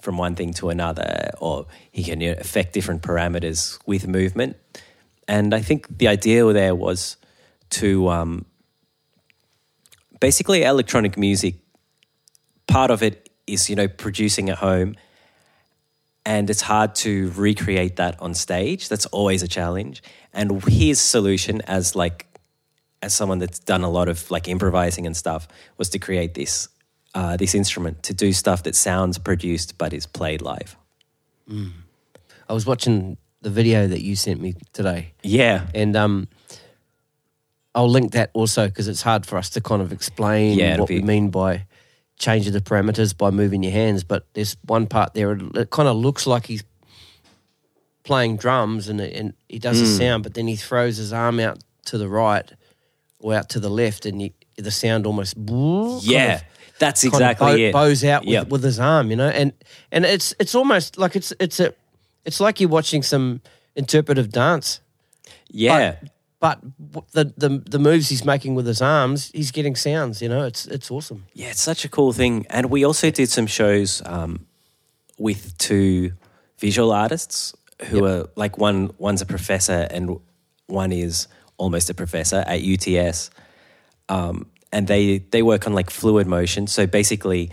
from 0.00 0.18
one 0.18 0.34
thing 0.34 0.52
to 0.54 0.70
another, 0.70 1.30
or 1.40 1.66
he 1.90 2.02
can 2.02 2.20
you 2.20 2.32
know, 2.32 2.40
affect 2.40 2.72
different 2.72 3.02
parameters 3.02 3.78
with 3.86 4.06
movement. 4.06 4.56
And 5.28 5.54
I 5.54 5.60
think 5.60 5.98
the 5.98 6.08
idea 6.08 6.44
there 6.52 6.74
was 6.74 7.16
to 7.70 8.08
um, 8.08 8.44
basically 10.20 10.62
electronic 10.62 11.16
music. 11.16 11.56
Part 12.66 12.90
of 12.90 13.02
it 13.02 13.30
is 13.46 13.68
you 13.68 13.76
know 13.76 13.88
producing 13.88 14.50
at 14.50 14.58
home, 14.58 14.96
and 16.24 16.48
it's 16.50 16.62
hard 16.62 16.94
to 16.96 17.30
recreate 17.36 17.96
that 17.96 18.20
on 18.20 18.34
stage. 18.34 18.88
That's 18.88 19.06
always 19.06 19.42
a 19.42 19.48
challenge. 19.48 20.02
And 20.32 20.62
his 20.64 21.00
solution, 21.00 21.60
as 21.62 21.96
like 21.96 22.26
as 23.02 23.14
someone 23.14 23.38
that's 23.38 23.58
done 23.58 23.82
a 23.82 23.90
lot 23.90 24.08
of 24.08 24.30
like 24.30 24.46
improvising 24.46 25.06
and 25.06 25.16
stuff, 25.16 25.48
was 25.78 25.88
to 25.90 25.98
create 25.98 26.34
this 26.34 26.68
uh, 27.14 27.36
this 27.36 27.54
instrument 27.54 28.02
to 28.04 28.14
do 28.14 28.32
stuff 28.32 28.62
that 28.64 28.74
sounds 28.74 29.18
produced 29.18 29.76
but 29.78 29.92
is 29.92 30.06
played 30.06 30.42
live. 30.42 30.76
I 32.48 32.52
was 32.52 32.64
watching 32.66 33.16
the 33.42 33.50
video 33.50 33.86
that 33.88 34.02
you 34.02 34.14
sent 34.16 34.40
me 34.40 34.54
today, 34.72 35.14
Yeah, 35.22 35.66
and 35.74 35.96
um, 35.96 36.28
I'll 37.74 37.88
link 37.90 38.12
that 38.12 38.30
also 38.34 38.66
because 38.68 38.86
it's 38.88 39.02
hard 39.02 39.26
for 39.26 39.36
us 39.38 39.50
to 39.50 39.60
kind 39.60 39.82
of 39.82 39.92
explain 39.92 40.58
Yeah, 40.58 40.78
what 40.78 40.88
we 40.88 41.02
mean 41.02 41.30
by 41.30 41.66
changing 42.18 42.52
the 42.52 42.60
parameters 42.60 43.16
by 43.16 43.30
moving 43.30 43.62
your 43.62 43.72
hands. 43.72 44.04
But 44.04 44.26
there's 44.34 44.56
one 44.64 44.86
part 44.86 45.14
there 45.14 45.32
it 45.32 45.70
kind 45.70 45.88
of 45.88 45.96
looks 45.96 46.26
like 46.26 46.46
he's 46.46 46.62
playing 48.04 48.36
drums 48.36 48.88
and 48.88 49.00
and 49.00 49.34
he 49.48 49.58
does 49.58 49.78
Hmm. 49.78 49.84
a 49.84 49.88
sound, 49.88 50.22
but 50.22 50.34
then 50.34 50.46
he 50.46 50.56
throws 50.56 50.96
his 50.98 51.12
arm 51.12 51.40
out 51.40 51.58
to 51.86 51.98
the 51.98 52.08
right 52.08 52.48
or 53.18 53.34
out 53.34 53.48
to 53.50 53.60
the 53.60 53.68
left, 53.70 54.06
and 54.06 54.22
you, 54.22 54.30
the 54.56 54.70
sound 54.70 55.06
almost 55.06 55.34
kind 55.34 56.02
yeah, 56.02 56.36
of- 56.36 56.42
that's 56.80 57.02
kind 57.04 57.14
of 57.14 57.20
exactly 57.20 57.46
bow- 57.46 57.56
it. 57.68 57.72
bows 57.72 58.04
out 58.04 58.22
with, 58.22 58.32
Yep. 58.32 58.48
with 58.48 58.64
his 58.64 58.80
arm, 58.80 59.10
you 59.10 59.16
know, 59.16 59.28
and 59.28 59.52
and 59.92 60.04
it's 60.04 60.34
it's 60.40 60.54
almost 60.56 60.98
like 60.98 61.14
it's 61.14 61.32
it's 61.38 61.60
a 61.60 61.72
it's 62.24 62.40
like 62.40 62.60
you're 62.60 62.68
watching 62.68 63.02
some 63.04 63.40
interpretive 63.76 64.30
dance, 64.30 64.80
yeah, 65.48 65.96
but 66.40 66.58
the 67.12 67.32
the 67.36 67.62
the 67.70 67.78
moves 67.78 68.08
he's 68.08 68.24
making 68.24 68.56
with 68.56 68.66
his 68.66 68.82
arms, 68.82 69.30
he's 69.32 69.50
getting 69.52 69.76
sounds, 69.76 70.20
you 70.20 70.28
know, 70.28 70.44
it's 70.44 70.66
it's 70.66 70.90
awesome. 70.90 71.26
Yeah, 71.34 71.50
it's 71.50 71.62
such 71.62 71.84
a 71.84 71.88
cool 71.88 72.12
thing. 72.12 72.46
And 72.50 72.70
we 72.70 72.84
also 72.84 73.10
did 73.10 73.28
some 73.28 73.46
shows 73.46 74.02
um, 74.06 74.46
with 75.18 75.56
two 75.58 76.12
visual 76.58 76.92
artists 76.92 77.54
who 77.88 78.04
are 78.04 78.28
like 78.36 78.58
one 78.58 78.90
one's 78.98 79.22
a 79.22 79.26
professor 79.26 79.86
and 79.90 80.18
one 80.66 80.92
is 80.92 81.28
almost 81.56 81.90
a 81.90 81.94
professor 81.94 82.42
at 82.46 82.60
UTS. 82.62 83.30
Um, 84.08 84.46
and 84.72 84.86
they 84.86 85.18
they 85.18 85.42
work 85.42 85.66
on 85.66 85.72
like 85.72 85.90
fluid 85.90 86.26
motion. 86.26 86.66
So 86.66 86.86
basically, 86.86 87.50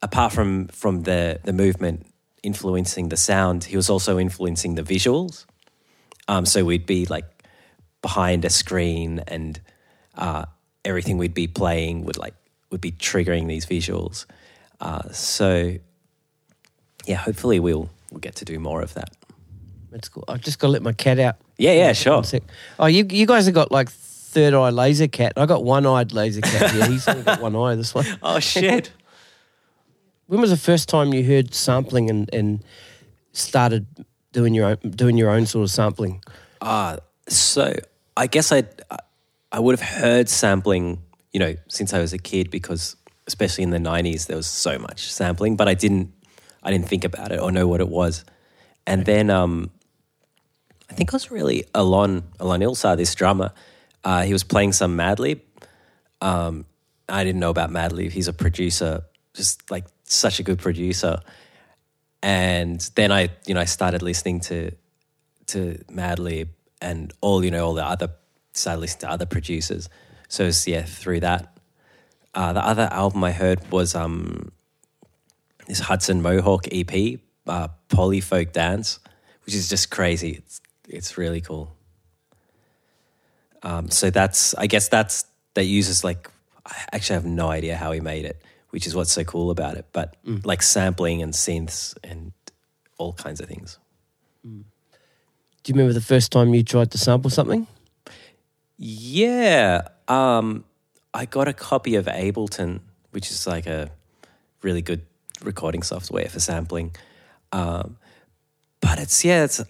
apart 0.00 0.32
from 0.32 0.68
from 0.68 1.02
the 1.02 1.40
the 1.44 1.52
movement 1.52 2.06
influencing 2.42 3.08
the 3.08 3.16
sound, 3.16 3.64
he 3.64 3.76
was 3.76 3.88
also 3.88 4.18
influencing 4.18 4.74
the 4.74 4.82
visuals. 4.82 5.46
Um, 6.28 6.46
so 6.46 6.64
we'd 6.64 6.86
be 6.86 7.06
like 7.06 7.24
behind 8.00 8.44
a 8.44 8.50
screen, 8.50 9.22
and 9.26 9.60
uh, 10.16 10.44
everything 10.84 11.18
we'd 11.18 11.34
be 11.34 11.46
playing 11.46 12.04
would 12.04 12.18
like 12.18 12.34
would 12.70 12.80
be 12.80 12.92
triggering 12.92 13.48
these 13.48 13.66
visuals. 13.66 14.26
Uh, 14.80 15.08
so 15.10 15.76
yeah, 17.06 17.16
hopefully 17.16 17.60
we'll 17.60 17.90
we'll 18.10 18.20
get 18.20 18.36
to 18.36 18.44
do 18.44 18.58
more 18.58 18.82
of 18.82 18.94
that. 18.94 19.10
That's 19.90 20.08
cool. 20.08 20.24
I've 20.26 20.40
just 20.40 20.58
got 20.58 20.68
to 20.68 20.72
let 20.72 20.82
my 20.82 20.92
cat 20.92 21.18
out. 21.18 21.36
Yeah, 21.58 21.72
yeah, 21.72 21.92
sure. 21.92 22.22
Oh, 22.78 22.86
you 22.86 23.06
you 23.10 23.26
guys 23.26 23.44
have 23.44 23.54
got 23.54 23.70
like 23.70 23.90
third 24.32 24.54
eye 24.54 24.70
laser 24.70 25.08
cat. 25.08 25.34
I 25.36 25.46
got 25.46 25.64
one 25.64 25.86
eyed 25.86 26.12
laser 26.12 26.40
cat. 26.40 26.74
Yeah, 26.74 26.86
he's 26.88 27.06
only 27.06 27.22
got 27.22 27.40
one 27.40 27.54
eye. 27.54 27.74
This 27.74 27.94
one. 27.94 28.06
Oh 28.22 28.40
shit! 28.40 28.92
When 30.26 30.40
was 30.40 30.50
the 30.50 30.56
first 30.56 30.88
time 30.88 31.12
you 31.12 31.24
heard 31.24 31.54
sampling 31.54 32.08
and 32.10 32.32
and 32.32 32.64
started 33.32 33.86
doing 34.32 34.54
your 34.54 34.66
own 34.66 34.76
doing 34.90 35.16
your 35.16 35.30
own 35.30 35.46
sort 35.46 35.64
of 35.64 35.70
sampling? 35.70 36.22
Uh, 36.60 36.96
so 37.28 37.74
I 38.16 38.26
guess 38.26 38.52
I 38.52 38.64
I 39.50 39.60
would 39.60 39.78
have 39.78 39.88
heard 39.88 40.28
sampling, 40.28 41.02
you 41.32 41.40
know, 41.40 41.54
since 41.68 41.92
I 41.92 41.98
was 41.98 42.12
a 42.12 42.18
kid 42.18 42.50
because 42.50 42.96
especially 43.26 43.64
in 43.64 43.70
the 43.70 43.78
'90s 43.78 44.26
there 44.26 44.36
was 44.36 44.46
so 44.46 44.78
much 44.78 45.12
sampling, 45.12 45.56
but 45.56 45.68
I 45.68 45.74
didn't 45.74 46.12
I 46.62 46.70
didn't 46.70 46.88
think 46.88 47.04
about 47.04 47.32
it 47.32 47.40
or 47.40 47.52
know 47.52 47.66
what 47.68 47.80
it 47.80 47.88
was. 47.88 48.24
And 48.86 49.04
then 49.04 49.30
um, 49.30 49.70
I 50.90 50.94
think 50.94 51.10
it 51.10 51.12
was 51.12 51.30
really 51.30 51.64
Alon 51.74 52.24
Alon 52.40 52.60
Ilsar, 52.60 52.96
this 52.96 53.14
drummer. 53.14 53.52
Uh, 54.04 54.22
he 54.22 54.32
was 54.32 54.44
playing 54.44 54.72
some 54.72 54.96
Madlib. 54.96 55.40
Um, 56.20 56.66
I 57.08 57.24
didn't 57.24 57.40
know 57.40 57.50
about 57.50 57.70
Madlib. 57.70 58.10
He's 58.10 58.28
a 58.28 58.32
producer, 58.32 59.02
just 59.34 59.70
like 59.70 59.84
such 60.04 60.40
a 60.40 60.42
good 60.42 60.58
producer. 60.58 61.20
And 62.22 62.80
then 62.94 63.12
I, 63.12 63.30
you 63.46 63.54
know, 63.54 63.60
I 63.60 63.66
started 63.66 64.02
listening 64.02 64.40
to 64.40 64.72
to 65.46 65.78
Madlib 65.90 66.48
and 66.80 67.12
all, 67.20 67.44
you 67.44 67.50
know, 67.50 67.66
all 67.66 67.74
the 67.74 67.84
other 67.84 68.10
started 68.52 68.80
listening 68.80 69.00
to 69.00 69.10
other 69.10 69.26
producers. 69.26 69.88
So 70.28 70.50
yeah, 70.66 70.82
through 70.82 71.20
that. 71.20 71.56
Uh, 72.34 72.52
the 72.52 72.64
other 72.64 72.88
album 72.90 73.22
I 73.24 73.32
heard 73.32 73.70
was 73.70 73.94
um, 73.94 74.52
this 75.66 75.80
Hudson 75.80 76.22
Mohawke 76.22 76.68
EP, 76.72 77.20
uh, 77.46 77.68
Polyfolk 77.88 78.52
Dance, 78.52 78.98
which 79.44 79.54
is 79.54 79.68
just 79.68 79.90
crazy. 79.90 80.30
It's 80.30 80.60
it's 80.88 81.18
really 81.18 81.40
cool. 81.40 81.76
Um, 83.62 83.90
so 83.90 84.10
that's 84.10 84.54
I 84.54 84.66
guess 84.66 84.88
that's 84.88 85.24
that 85.54 85.64
uses 85.64 86.04
like 86.04 86.30
I 86.66 86.74
actually 86.92 87.14
have 87.14 87.26
no 87.26 87.48
idea 87.50 87.76
how 87.76 87.92
he 87.92 88.00
made 88.00 88.24
it, 88.24 88.42
which 88.70 88.86
is 88.86 88.94
what's 88.94 89.12
so 89.12 89.24
cool 89.24 89.50
about 89.50 89.76
it. 89.76 89.86
But 89.92 90.16
like 90.44 90.62
sampling 90.62 91.22
and 91.22 91.32
synths 91.32 91.96
and 92.02 92.32
all 92.98 93.12
kinds 93.12 93.40
of 93.40 93.48
things. 93.48 93.78
Do 95.62 95.70
you 95.70 95.74
remember 95.74 95.92
the 95.92 96.00
first 96.00 96.32
time 96.32 96.54
you 96.54 96.64
tried 96.64 96.90
to 96.90 96.98
sample 96.98 97.30
something? 97.30 97.66
Yeah. 98.78 99.82
Um, 100.08 100.64
I 101.14 101.24
got 101.26 101.46
a 101.46 101.52
copy 101.52 101.94
of 101.94 102.06
Ableton, 102.06 102.80
which 103.12 103.30
is 103.30 103.46
like 103.46 103.66
a 103.66 103.90
really 104.62 104.82
good 104.82 105.02
recording 105.42 105.82
software 105.82 106.28
for 106.28 106.40
sampling. 106.40 106.96
Um, 107.52 107.96
but 108.80 108.98
it's, 108.98 109.24
yeah, 109.24 109.44
it's, 109.44 109.62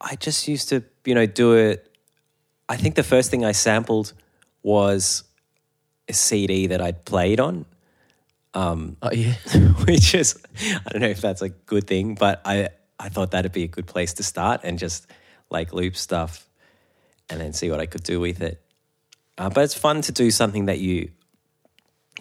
I 0.00 0.16
just 0.16 0.48
used 0.48 0.70
to, 0.70 0.82
you 1.04 1.14
know, 1.14 1.26
do 1.26 1.52
it. 1.54 1.93
I 2.68 2.76
think 2.76 2.94
the 2.94 3.02
first 3.02 3.30
thing 3.30 3.44
I 3.44 3.52
sampled 3.52 4.12
was 4.62 5.24
a 6.08 6.12
CD 6.12 6.68
that 6.68 6.80
I'd 6.80 7.04
played 7.04 7.40
on, 7.40 7.66
Oh 9.02 9.10
yeah. 9.12 9.34
which 9.86 10.14
is, 10.14 10.40
I 10.86 10.90
don't 10.90 11.02
know 11.02 11.08
if 11.08 11.20
that's 11.20 11.42
a 11.42 11.48
good 11.48 11.86
thing, 11.86 12.14
but 12.14 12.40
I, 12.44 12.68
I 12.98 13.08
thought 13.08 13.32
that'd 13.32 13.52
be 13.52 13.64
a 13.64 13.68
good 13.68 13.86
place 13.86 14.14
to 14.14 14.22
start 14.22 14.60
and 14.62 14.78
just 14.78 15.06
like 15.50 15.72
loop 15.72 15.96
stuff 15.96 16.48
and 17.28 17.40
then 17.40 17.52
see 17.52 17.70
what 17.70 17.80
I 17.80 17.86
could 17.86 18.02
do 18.02 18.20
with 18.20 18.40
it. 18.40 18.60
Uh, 19.36 19.50
but 19.50 19.64
it's 19.64 19.74
fun 19.74 20.00
to 20.02 20.12
do 20.12 20.30
something 20.30 20.66
that 20.66 20.78
you 20.78 21.10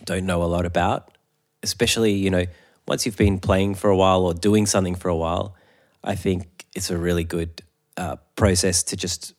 don't 0.05 0.25
know 0.25 0.43
a 0.43 0.45
lot 0.45 0.65
about, 0.65 1.15
especially, 1.61 2.13
you 2.13 2.31
know, 2.31 2.45
once 2.87 3.05
you've 3.05 3.17
been 3.17 3.39
playing 3.39 3.75
for 3.75 3.89
a 3.89 3.95
while 3.95 4.25
or 4.25 4.33
doing 4.33 4.65
something 4.65 4.95
for 4.95 5.09
a 5.09 5.15
while. 5.15 5.55
I 6.03 6.15
think 6.15 6.65
it's 6.75 6.89
a 6.89 6.97
really 6.97 7.23
good 7.23 7.61
uh, 7.95 8.17
process 8.35 8.83
to 8.83 8.97
just 8.97 9.33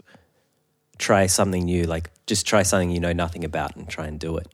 try 0.98 1.26
something 1.26 1.64
new, 1.64 1.84
like 1.84 2.10
just 2.26 2.46
try 2.46 2.62
something 2.62 2.90
you 2.90 3.00
know 3.00 3.12
nothing 3.12 3.44
about 3.44 3.76
and 3.76 3.88
try 3.88 4.06
and 4.06 4.18
do 4.18 4.36
it. 4.36 4.48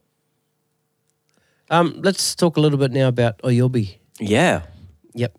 Um, 1.71 2.01
let's 2.03 2.35
talk 2.35 2.57
a 2.57 2.61
little 2.61 2.79
bit 2.79 2.91
now 2.93 3.09
about 3.09 3.39
Oyobi. 3.43 3.99
Yeah. 4.19 4.63
Yep. 5.15 5.37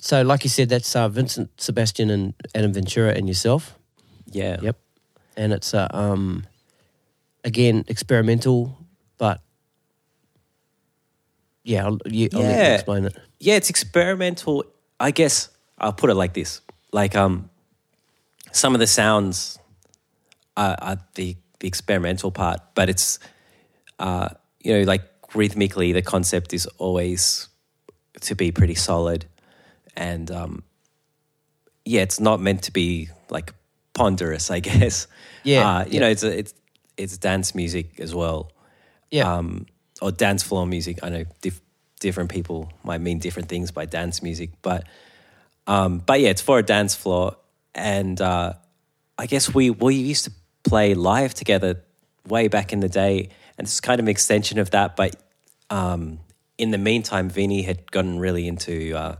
So, 0.00 0.22
like 0.22 0.44
you 0.44 0.50
said, 0.50 0.68
that's 0.68 0.94
uh, 0.96 1.08
Vincent, 1.08 1.50
Sebastian, 1.60 2.10
and 2.10 2.34
Adam 2.54 2.72
Ventura, 2.72 3.12
and 3.14 3.28
yourself. 3.28 3.78
Yeah. 4.26 4.58
Yep. 4.60 4.76
And 5.36 5.52
it's 5.52 5.72
uh, 5.74 5.86
um, 5.90 6.46
again 7.44 7.84
experimental, 7.88 8.76
but 9.18 9.40
yeah, 11.64 11.84
I'll, 11.86 11.98
you, 12.06 12.28
I'll 12.34 12.40
let 12.40 12.50
you 12.50 12.56
Yeah. 12.56 12.74
explain 12.74 13.04
it. 13.04 13.16
yeah, 13.38 13.54
it's 13.54 13.70
experimental. 13.70 14.64
I 15.00 15.10
guess 15.12 15.48
I'll 15.78 15.92
put 15.92 16.10
it 16.10 16.14
like 16.14 16.34
this: 16.34 16.60
like 16.92 17.14
um, 17.14 17.50
some 18.58 18.74
of 18.74 18.80
the 18.80 18.86
sounds 18.86 19.58
are, 20.56 20.76
are 20.80 20.96
the 21.14 21.36
the 21.60 21.66
experimental 21.66 22.30
part, 22.30 22.60
but 22.74 22.88
it's 22.88 23.18
uh, 23.98 24.28
you 24.62 24.72
know, 24.78 24.82
like 24.84 25.02
rhythmically, 25.34 25.92
the 25.92 26.02
concept 26.02 26.52
is 26.54 26.66
always 26.78 27.48
to 28.20 28.34
be 28.34 28.52
pretty 28.52 28.74
solid, 28.74 29.24
and 29.96 30.30
um, 30.30 30.62
yeah, 31.84 32.02
it's 32.02 32.20
not 32.20 32.40
meant 32.40 32.62
to 32.64 32.72
be 32.72 33.08
like 33.30 33.54
ponderous, 33.94 34.50
I 34.50 34.60
guess. 34.68 35.06
Yeah, 35.44 35.68
uh, 35.78 35.84
you 35.84 35.94
yeah. 35.94 36.00
know, 36.00 36.08
it's 36.08 36.22
a, 36.22 36.38
it's 36.38 36.54
it's 36.96 37.16
dance 37.18 37.54
music 37.54 38.00
as 38.00 38.14
well 38.14 38.50
Yeah. 39.10 39.36
um, 39.36 39.66
or 40.02 40.10
dance 40.10 40.42
floor 40.42 40.66
music. 40.66 40.98
I 41.02 41.08
know 41.10 41.24
dif- 41.40 41.60
different 42.00 42.30
people 42.30 42.72
might 42.84 43.00
mean 43.00 43.18
different 43.20 43.48
things 43.48 43.70
by 43.70 43.86
dance 43.86 44.22
music, 44.22 44.50
but 44.62 44.84
um, 45.66 45.98
but 46.04 46.20
yeah, 46.20 46.30
it's 46.30 46.42
for 46.42 46.58
a 46.58 46.62
dance 46.62 46.94
floor, 46.94 47.36
and 47.74 48.20
uh, 48.20 48.54
I 49.16 49.26
guess 49.26 49.52
we 49.52 49.70
we 49.70 49.94
used 49.94 50.24
to 50.24 50.32
play 50.64 50.94
live 50.94 51.34
together 51.34 51.82
way 52.26 52.48
back 52.48 52.72
in 52.72 52.80
the 52.80 52.88
day, 52.88 53.30
and 53.56 53.66
it's 53.66 53.80
kind 53.80 53.98
of 53.98 54.04
an 54.04 54.10
extension 54.10 54.58
of 54.58 54.70
that. 54.70 54.96
But 54.96 55.16
um, 55.70 56.20
in 56.56 56.70
the 56.70 56.78
meantime, 56.78 57.28
Vinny 57.28 57.62
had 57.62 57.90
gotten 57.90 58.18
really 58.18 58.46
into 58.46 58.94
uh, 58.96 59.16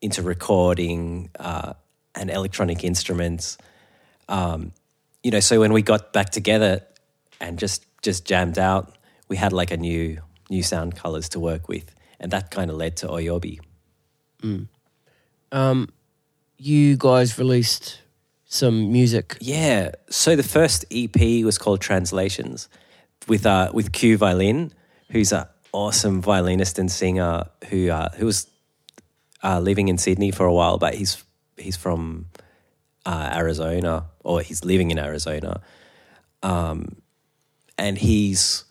into 0.00 0.22
recording 0.22 1.30
uh, 1.38 1.74
and 2.14 2.30
electronic 2.30 2.84
instruments. 2.84 3.58
Um, 4.28 4.72
you 5.22 5.30
know, 5.30 5.40
so 5.40 5.60
when 5.60 5.72
we 5.72 5.82
got 5.82 6.12
back 6.12 6.30
together 6.30 6.82
and 7.40 7.58
just 7.58 7.84
just 8.02 8.24
jammed 8.24 8.58
out, 8.58 8.96
we 9.28 9.36
had 9.36 9.52
like 9.52 9.70
a 9.70 9.76
new 9.76 10.18
new 10.50 10.62
sound 10.62 10.96
colors 10.96 11.28
to 11.30 11.40
work 11.40 11.68
with, 11.68 11.94
and 12.20 12.30
that 12.32 12.50
kind 12.50 12.70
of 12.70 12.76
led 12.76 12.96
to 12.98 13.08
Oyobi. 13.08 13.60
You 16.58 16.96
guys 16.96 17.38
released 17.38 18.00
some 18.44 18.92
music. 18.92 19.36
Yeah. 19.40 19.92
So 20.08 20.36
the 20.36 20.42
first 20.42 20.84
EP 20.90 21.44
was 21.44 21.58
called 21.58 21.80
Translations 21.80 22.68
with 23.28 23.44
uh 23.46 23.70
with 23.72 23.92
Q 23.92 24.16
Violin, 24.16 24.72
who's 25.10 25.32
an 25.32 25.46
awesome 25.72 26.22
violinist 26.22 26.78
and 26.78 26.90
singer 26.90 27.44
who 27.68 27.90
uh, 27.90 28.08
who 28.16 28.26
was 28.26 28.48
uh, 29.42 29.60
living 29.60 29.88
in 29.88 29.98
Sydney 29.98 30.30
for 30.30 30.46
a 30.46 30.52
while, 30.52 30.78
but 30.78 30.94
he's 30.94 31.22
he's 31.56 31.76
from 31.76 32.26
uh, 33.04 33.30
Arizona 33.34 34.06
or 34.24 34.40
he's 34.40 34.64
living 34.64 34.90
in 34.90 34.98
Arizona, 34.98 35.60
um, 36.42 36.96
and 37.76 37.98
he's 37.98 38.64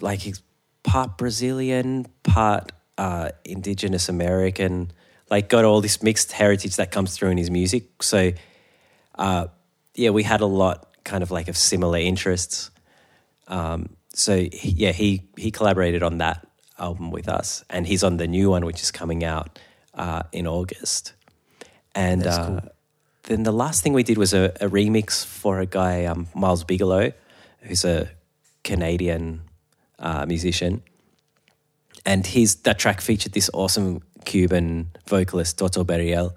like 0.00 0.20
he's 0.20 0.42
part 0.82 1.16
Brazilian, 1.16 2.06
part 2.24 2.72
uh, 2.98 3.30
Indigenous 3.44 4.08
American. 4.08 4.90
Like 5.30 5.48
got 5.48 5.64
all 5.64 5.80
this 5.80 6.02
mixed 6.02 6.32
heritage 6.32 6.76
that 6.76 6.90
comes 6.90 7.16
through 7.16 7.30
in 7.30 7.38
his 7.38 7.50
music. 7.50 8.02
So 8.02 8.32
uh, 9.14 9.48
yeah, 9.94 10.10
we 10.10 10.22
had 10.22 10.40
a 10.40 10.46
lot 10.46 10.86
kind 11.04 11.22
of 11.22 11.30
like 11.30 11.48
of 11.48 11.56
similar 11.56 11.98
interests. 11.98 12.70
Um, 13.48 13.96
so 14.14 14.36
he- 14.36 14.74
yeah, 14.76 14.92
he 14.92 15.22
he 15.36 15.50
collaborated 15.50 16.02
on 16.02 16.18
that 16.18 16.46
album 16.78 17.10
with 17.10 17.28
us, 17.28 17.64
and 17.68 17.86
he's 17.86 18.04
on 18.04 18.16
the 18.16 18.26
new 18.26 18.50
one 18.50 18.64
which 18.64 18.80
is 18.80 18.90
coming 18.90 19.24
out 19.24 19.58
uh, 19.94 20.22
in 20.32 20.46
August. 20.46 21.14
And 21.94 22.26
uh, 22.26 22.46
cool. 22.46 22.60
then 23.24 23.42
the 23.42 23.52
last 23.52 23.82
thing 23.82 23.92
we 23.92 24.02
did 24.04 24.18
was 24.18 24.32
a, 24.32 24.52
a 24.60 24.68
remix 24.68 25.24
for 25.24 25.58
a 25.58 25.66
guy 25.66 26.04
um, 26.04 26.28
Miles 26.34 26.64
Bigelow, 26.64 27.12
who's 27.62 27.84
a 27.84 28.08
Canadian 28.62 29.42
uh, 29.98 30.24
musician, 30.26 30.82
and 32.06 32.26
his 32.26 32.56
that 32.62 32.78
track 32.78 33.00
featured 33.00 33.32
this 33.32 33.50
awesome 33.52 34.02
Cuban 34.28 34.90
vocalist 35.08 35.58
Toto 35.58 35.84
Beriel, 35.84 36.34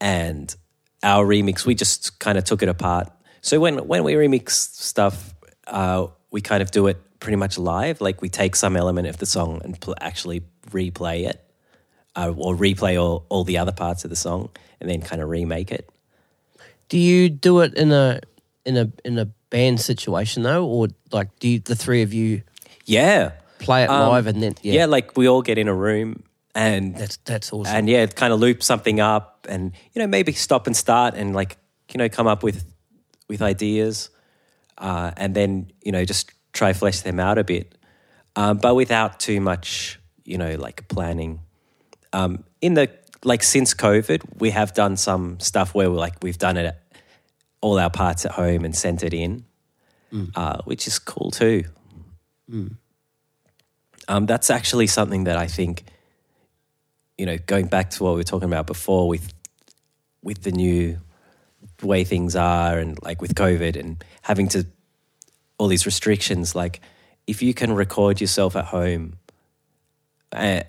and 0.00 0.54
our 1.02 1.24
remix 1.26 1.66
we 1.66 1.74
just 1.74 2.18
kind 2.18 2.38
of 2.38 2.44
took 2.44 2.62
it 2.62 2.68
apart. 2.68 3.08
So 3.42 3.60
when 3.60 3.86
when 3.86 4.04
we 4.04 4.14
remix 4.14 4.50
stuff, 4.50 5.34
uh, 5.66 6.06
we 6.30 6.40
kind 6.40 6.62
of 6.62 6.70
do 6.70 6.86
it 6.88 6.96
pretty 7.20 7.36
much 7.36 7.58
live. 7.58 8.00
Like 8.00 8.22
we 8.22 8.28
take 8.28 8.56
some 8.56 8.76
element 8.76 9.06
of 9.06 9.18
the 9.18 9.26
song 9.26 9.60
and 9.64 9.78
pl- 9.80 9.94
actually 10.00 10.42
replay 10.70 11.28
it, 11.28 11.44
uh, 12.16 12.32
or 12.36 12.56
replay 12.56 13.00
all, 13.00 13.26
all 13.28 13.44
the 13.44 13.58
other 13.58 13.72
parts 13.72 14.04
of 14.04 14.10
the 14.10 14.16
song, 14.16 14.48
and 14.80 14.88
then 14.90 15.00
kind 15.02 15.20
of 15.22 15.28
remake 15.28 15.70
it. 15.70 15.88
Do 16.88 16.96
you 16.98 17.28
do 17.28 17.60
it 17.60 17.74
in 17.74 17.92
a 17.92 18.20
in 18.64 18.76
a 18.76 18.90
in 19.04 19.18
a 19.18 19.26
band 19.50 19.80
situation 19.80 20.42
though, 20.42 20.64
or 20.66 20.88
like 21.12 21.28
do 21.38 21.48
you, 21.48 21.58
the 21.58 21.76
three 21.76 22.02
of 22.02 22.12
you 22.14 22.42
Yeah, 22.86 23.32
play 23.58 23.84
it 23.84 23.90
Um, 23.90 24.08
live 24.08 24.26
and 24.26 24.42
then 24.42 24.54
yeah. 24.62 24.72
yeah, 24.74 24.86
like 24.86 25.16
we 25.16 25.28
all 25.28 25.42
get 25.42 25.58
in 25.58 25.68
a 25.68 25.74
room 25.74 26.22
and 26.58 26.96
that's 26.96 27.18
that's 27.18 27.52
awesome. 27.52 27.74
and 27.74 27.88
yeah, 27.88 28.04
kind 28.06 28.32
of 28.32 28.40
loop 28.40 28.64
something 28.64 28.98
up, 28.98 29.46
and 29.48 29.72
you 29.92 30.00
know 30.02 30.08
maybe 30.08 30.32
stop 30.32 30.66
and 30.66 30.76
start, 30.76 31.14
and 31.14 31.32
like 31.34 31.56
you 31.92 31.98
know 31.98 32.08
come 32.08 32.26
up 32.26 32.42
with 32.42 32.64
with 33.28 33.40
ideas, 33.42 34.10
uh, 34.76 35.12
and 35.16 35.36
then 35.36 35.70
you 35.84 35.92
know 35.92 36.04
just 36.04 36.32
try 36.52 36.72
flesh 36.72 37.02
them 37.02 37.20
out 37.20 37.38
a 37.38 37.44
bit, 37.44 37.78
um, 38.34 38.58
but 38.58 38.74
without 38.74 39.20
too 39.20 39.40
much 39.40 40.00
you 40.24 40.36
know 40.36 40.56
like 40.56 40.88
planning. 40.88 41.40
Um, 42.12 42.42
in 42.60 42.74
the 42.74 42.90
like 43.22 43.44
since 43.44 43.72
COVID, 43.72 44.40
we 44.40 44.50
have 44.50 44.74
done 44.74 44.96
some 44.96 45.38
stuff 45.38 45.74
where 45.76 45.88
we're 45.88 45.96
like 45.96 46.16
we've 46.22 46.38
done 46.38 46.56
it 46.56 46.74
all 47.60 47.78
our 47.78 47.90
parts 47.90 48.26
at 48.26 48.32
home 48.32 48.64
and 48.64 48.74
sent 48.74 49.04
it 49.04 49.14
in, 49.14 49.44
uh, 50.34 50.60
which 50.64 50.88
is 50.88 50.98
cool 50.98 51.30
too. 51.30 51.64
Um, 54.08 54.26
that's 54.26 54.50
actually 54.50 54.86
something 54.88 55.24
that 55.24 55.36
I 55.36 55.46
think 55.46 55.84
you 57.18 57.26
know, 57.26 57.36
going 57.46 57.66
back 57.66 57.90
to 57.90 58.04
what 58.04 58.12
we 58.12 58.16
were 58.16 58.24
talking 58.24 58.48
about 58.48 58.66
before 58.66 59.08
with 59.08 59.34
with 60.22 60.42
the 60.42 60.52
new 60.52 60.98
way 61.82 62.04
things 62.04 62.36
are, 62.36 62.78
and 62.78 62.98
like 63.02 63.20
with 63.20 63.34
COVID 63.34 63.76
and 63.76 64.02
having 64.22 64.48
to 64.48 64.64
all 65.58 65.66
these 65.66 65.84
restrictions, 65.84 66.54
like 66.54 66.80
if 67.26 67.42
you 67.42 67.52
can 67.52 67.72
record 67.74 68.20
yourself 68.20 68.56
at 68.56 68.66
home, 68.66 69.18
uh, 70.32 70.62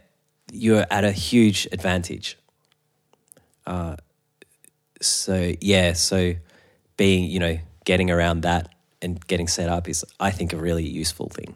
you're 0.52 0.86
at 0.89 1.06
a 1.06 1.12
huge 1.12 1.68
advantage. 1.72 2.38
Uh, 3.66 3.95
so 5.02 5.54
yeah, 5.62 5.93
so 5.93 6.34
being 6.97 7.30
you 7.30 7.39
know 7.39 7.58
getting 7.86 8.10
around 8.10 8.41
that 8.41 8.70
and 9.02 9.26
getting 9.28 9.47
set 9.47 9.70
up 9.70 9.88
is 9.88 10.04
I 10.20 10.32
think 10.32 10.52
a 10.52 10.58
really 10.58 10.86
useful 10.86 11.30
thing. 11.30 11.56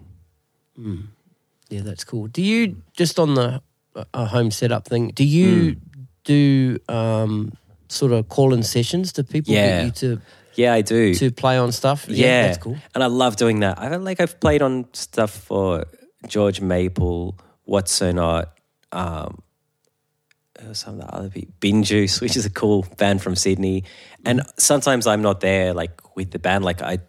Yeah, 1.70 1.82
that's 1.82 2.04
cool. 2.04 2.28
Do 2.28 2.42
you 2.42 2.84
just 2.96 3.20
on 3.20 3.34
the 3.34 3.62
uh, 3.96 4.26
home 4.26 4.52
setup 4.52 4.88
thing? 4.88 5.10
Do 5.10 5.24
you 5.24 5.76
do 6.24 6.78
um, 6.90 7.52
sort 7.90 8.12
of 8.12 8.28
call 8.30 8.54
in 8.54 8.64
sessions 8.64 9.12
to 9.14 9.24
people 9.24 9.54
Yeah. 9.54 9.78
get 9.78 9.86
you 9.86 9.92
to 10.18 10.22
Yeah, 10.56 10.74
I 10.74 10.82
do. 10.82 11.14
to 11.16 11.32
play 11.32 11.58
on 11.58 11.72
stuff? 11.72 12.06
yeah, 12.08 12.48
that's 12.48 12.58
cool. 12.58 12.78
And 12.96 13.04
I 13.04 13.08
love 13.08 13.36
doing 13.36 13.60
that. 13.62 13.78
I 13.80 13.96
like 13.98 14.20
I've 14.20 14.40
played 14.40 14.62
on 14.62 14.86
stuff 14.94 15.32
for 15.32 15.86
George 16.28 16.62
Maple, 16.62 17.38
What's 17.66 17.92
So 17.92 18.12
Not, 18.12 18.58
um, 18.92 19.40
some 20.72 20.94
of 21.00 21.02
the 21.02 21.14
other 21.14 21.30
people, 21.30 21.54
Bin 21.60 21.84
Juice, 21.84 22.22
which 22.24 22.38
is 22.38 22.46
a 22.46 22.50
cool 22.50 22.86
band 22.98 23.22
from 23.22 23.36
Sydney. 23.36 23.84
And 24.26 24.42
sometimes 24.58 25.08
I'm 25.08 25.22
not 25.22 25.42
there, 25.42 25.74
like 25.74 26.16
with 26.16 26.32
the 26.32 26.40
band. 26.40 26.64
Like 26.64 26.82
I 26.82 27.00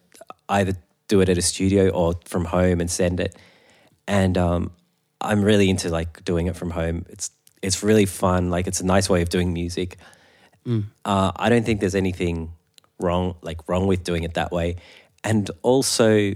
either 0.49 0.73
do 1.09 1.21
it 1.21 1.29
at 1.29 1.39
a 1.39 1.43
studio 1.43 1.91
or 1.91 2.15
from 2.25 2.45
home 2.47 2.81
and 2.81 2.91
send 2.91 3.21
it. 3.21 3.37
And 4.09 4.37
um, 4.37 4.73
I'm 5.25 5.43
really 5.43 5.69
into 5.71 5.89
like 5.89 6.25
doing 6.25 6.47
it 6.47 6.57
from 6.57 6.71
home. 6.71 7.07
It's 7.09 7.31
it's 7.63 7.83
really 7.83 8.07
fun. 8.07 8.51
Like 8.51 8.67
it's 8.67 8.81
a 8.81 8.87
nice 8.87 9.09
way 9.09 9.23
of 9.23 9.29
doing 9.29 9.53
music. 9.53 9.97
Uh, 11.05 11.31
I 11.37 11.49
don't 11.51 11.65
think 11.67 11.81
there's 11.81 11.95
anything 11.95 12.53
wrong 12.99 13.35
like 13.43 13.69
wrong 13.69 13.87
with 13.87 14.03
doing 14.05 14.23
it 14.25 14.35
that 14.35 14.51
way. 14.51 14.77
And 15.23 15.51
also, 15.63 16.35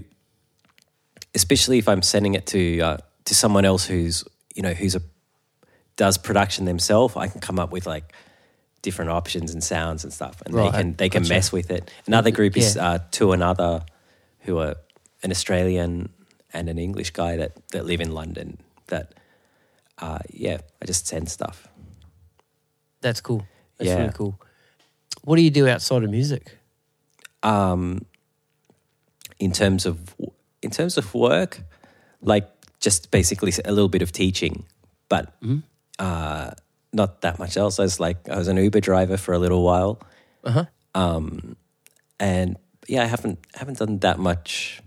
especially 1.35 1.77
if 1.77 1.87
I'm 1.87 2.01
sending 2.01 2.33
it 2.35 2.45
to 2.47 2.79
uh, 2.81 2.97
to 3.25 3.35
someone 3.35 3.65
else 3.65 3.85
who's 3.85 4.23
you 4.55 4.61
know 4.61 4.73
who's 4.73 4.95
a 4.95 5.01
does 5.95 6.17
production 6.17 6.65
themselves, 6.65 7.15
I 7.17 7.27
can 7.27 7.41
come 7.41 7.59
up 7.59 7.71
with 7.71 7.85
like 7.85 8.13
different 8.81 9.11
options 9.11 9.51
and 9.53 9.63
sounds 9.63 10.03
and 10.03 10.13
stuff, 10.13 10.41
and 10.45 10.53
Right, 10.55 10.71
they 10.71 10.77
can 10.77 10.93
they 10.95 11.09
can 11.09 11.21
gotcha. 11.23 11.33
mess 11.33 11.51
with 11.51 11.71
it. 11.71 11.91
Another 12.07 12.31
group 12.31 12.55
is 12.55 12.75
Yeah. 12.75 12.87
uh, 12.89 12.99
to 13.11 13.31
another, 13.33 13.83
who 14.41 14.57
are 14.59 14.75
an 15.23 15.31
Australian 15.31 16.09
and 16.53 16.69
an 16.69 16.77
English 16.77 17.11
guy 17.11 17.35
that 17.37 17.51
that 17.71 17.85
live 17.85 17.99
in 18.01 18.11
London. 18.13 18.57
That 18.89 19.13
uh, 19.97 20.19
yeah, 20.29 20.57
I 20.81 20.85
just 20.85 21.07
send 21.07 21.29
stuff. 21.29 21.67
That's 23.01 23.21
cool. 23.21 23.45
That's 23.77 23.89
Yeah. 23.89 23.97
really 23.99 24.13
cool. 24.13 24.39
What 25.23 25.35
do 25.37 25.41
you 25.41 25.49
do 25.51 25.67
outside 25.67 26.03
of 26.03 26.09
music? 26.09 26.57
um, 27.43 28.05
in 29.39 29.51
terms 29.53 29.85
of 29.85 30.13
in 30.61 30.71
terms 30.71 30.97
of 30.97 31.13
work, 31.13 31.61
like 32.21 32.49
just 32.81 33.11
basically 33.11 33.53
a 33.63 33.71
little 33.71 33.87
bit 33.87 34.01
of 34.01 34.11
teaching, 34.11 34.65
but 35.07 35.33
uh, 35.99 36.51
not 36.91 37.21
that 37.21 37.39
much 37.39 37.55
else. 37.55 37.79
I 37.79 37.83
was 37.83 37.99
like 37.99 38.27
I 38.29 38.37
was 38.37 38.47
an 38.49 38.57
Uber 38.57 38.81
driver 38.81 39.15
for 39.17 39.33
a 39.33 39.39
little 39.39 39.63
while, 39.63 40.01
Uh 40.43 40.51
huh. 40.51 40.65
um, 40.95 41.55
and 42.19 42.57
yeah, 42.89 43.03
I 43.03 43.07
haven't 43.07 43.39
haven't 43.55 43.77
done 43.79 43.99
that 43.99 44.19
much 44.19 44.81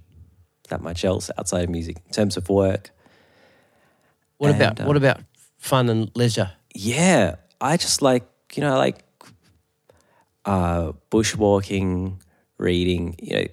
that 0.69 0.83
much 0.83 1.05
else 1.05 1.31
outside 1.39 1.65
of 1.65 1.71
music 1.71 1.97
in 2.07 2.13
terms 2.13 2.37
of 2.37 2.49
work. 2.51 2.91
What 4.43 4.51
And, 4.51 4.61
about 4.61 4.81
uh, 4.81 4.85
what 4.89 4.97
about 4.97 5.21
fun 5.59 5.89
and 5.89 6.11
leisure? 6.17 6.51
Yeah, 6.75 7.37
I 7.61 7.77
just 7.77 8.03
like 8.03 8.25
you 8.57 8.61
know 8.63 8.75
I 8.75 8.77
like 8.77 9.05
uh, 10.45 10.93
bushwalking, 11.13 12.21
reading. 12.59 13.15
You 13.23 13.37
know, 13.37 13.47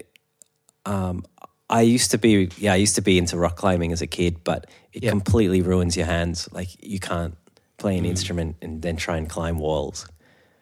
um, 0.92 1.26
I 1.70 1.82
used 1.82 2.10
to 2.12 2.18
be 2.18 2.50
yeah 2.58 2.74
I 2.74 2.78
used 2.78 2.96
to 2.96 3.04
be 3.04 3.20
into 3.20 3.38
rock 3.38 3.56
climbing 3.56 3.92
as 3.92 4.02
a 4.02 4.08
kid, 4.08 4.44
but 4.44 4.66
it 4.92 5.04
Yeah. 5.04 5.12
completely 5.12 5.62
ruins 5.62 5.96
your 5.96 6.08
hands. 6.08 6.50
Like 6.52 6.70
you 6.84 7.00
can't 7.00 7.36
play 7.78 7.96
an 7.96 8.06
instrument 8.06 8.56
and 8.64 8.82
then 8.82 8.96
try 8.98 9.18
and 9.18 9.30
climb 9.30 9.60
walls. 9.60 10.08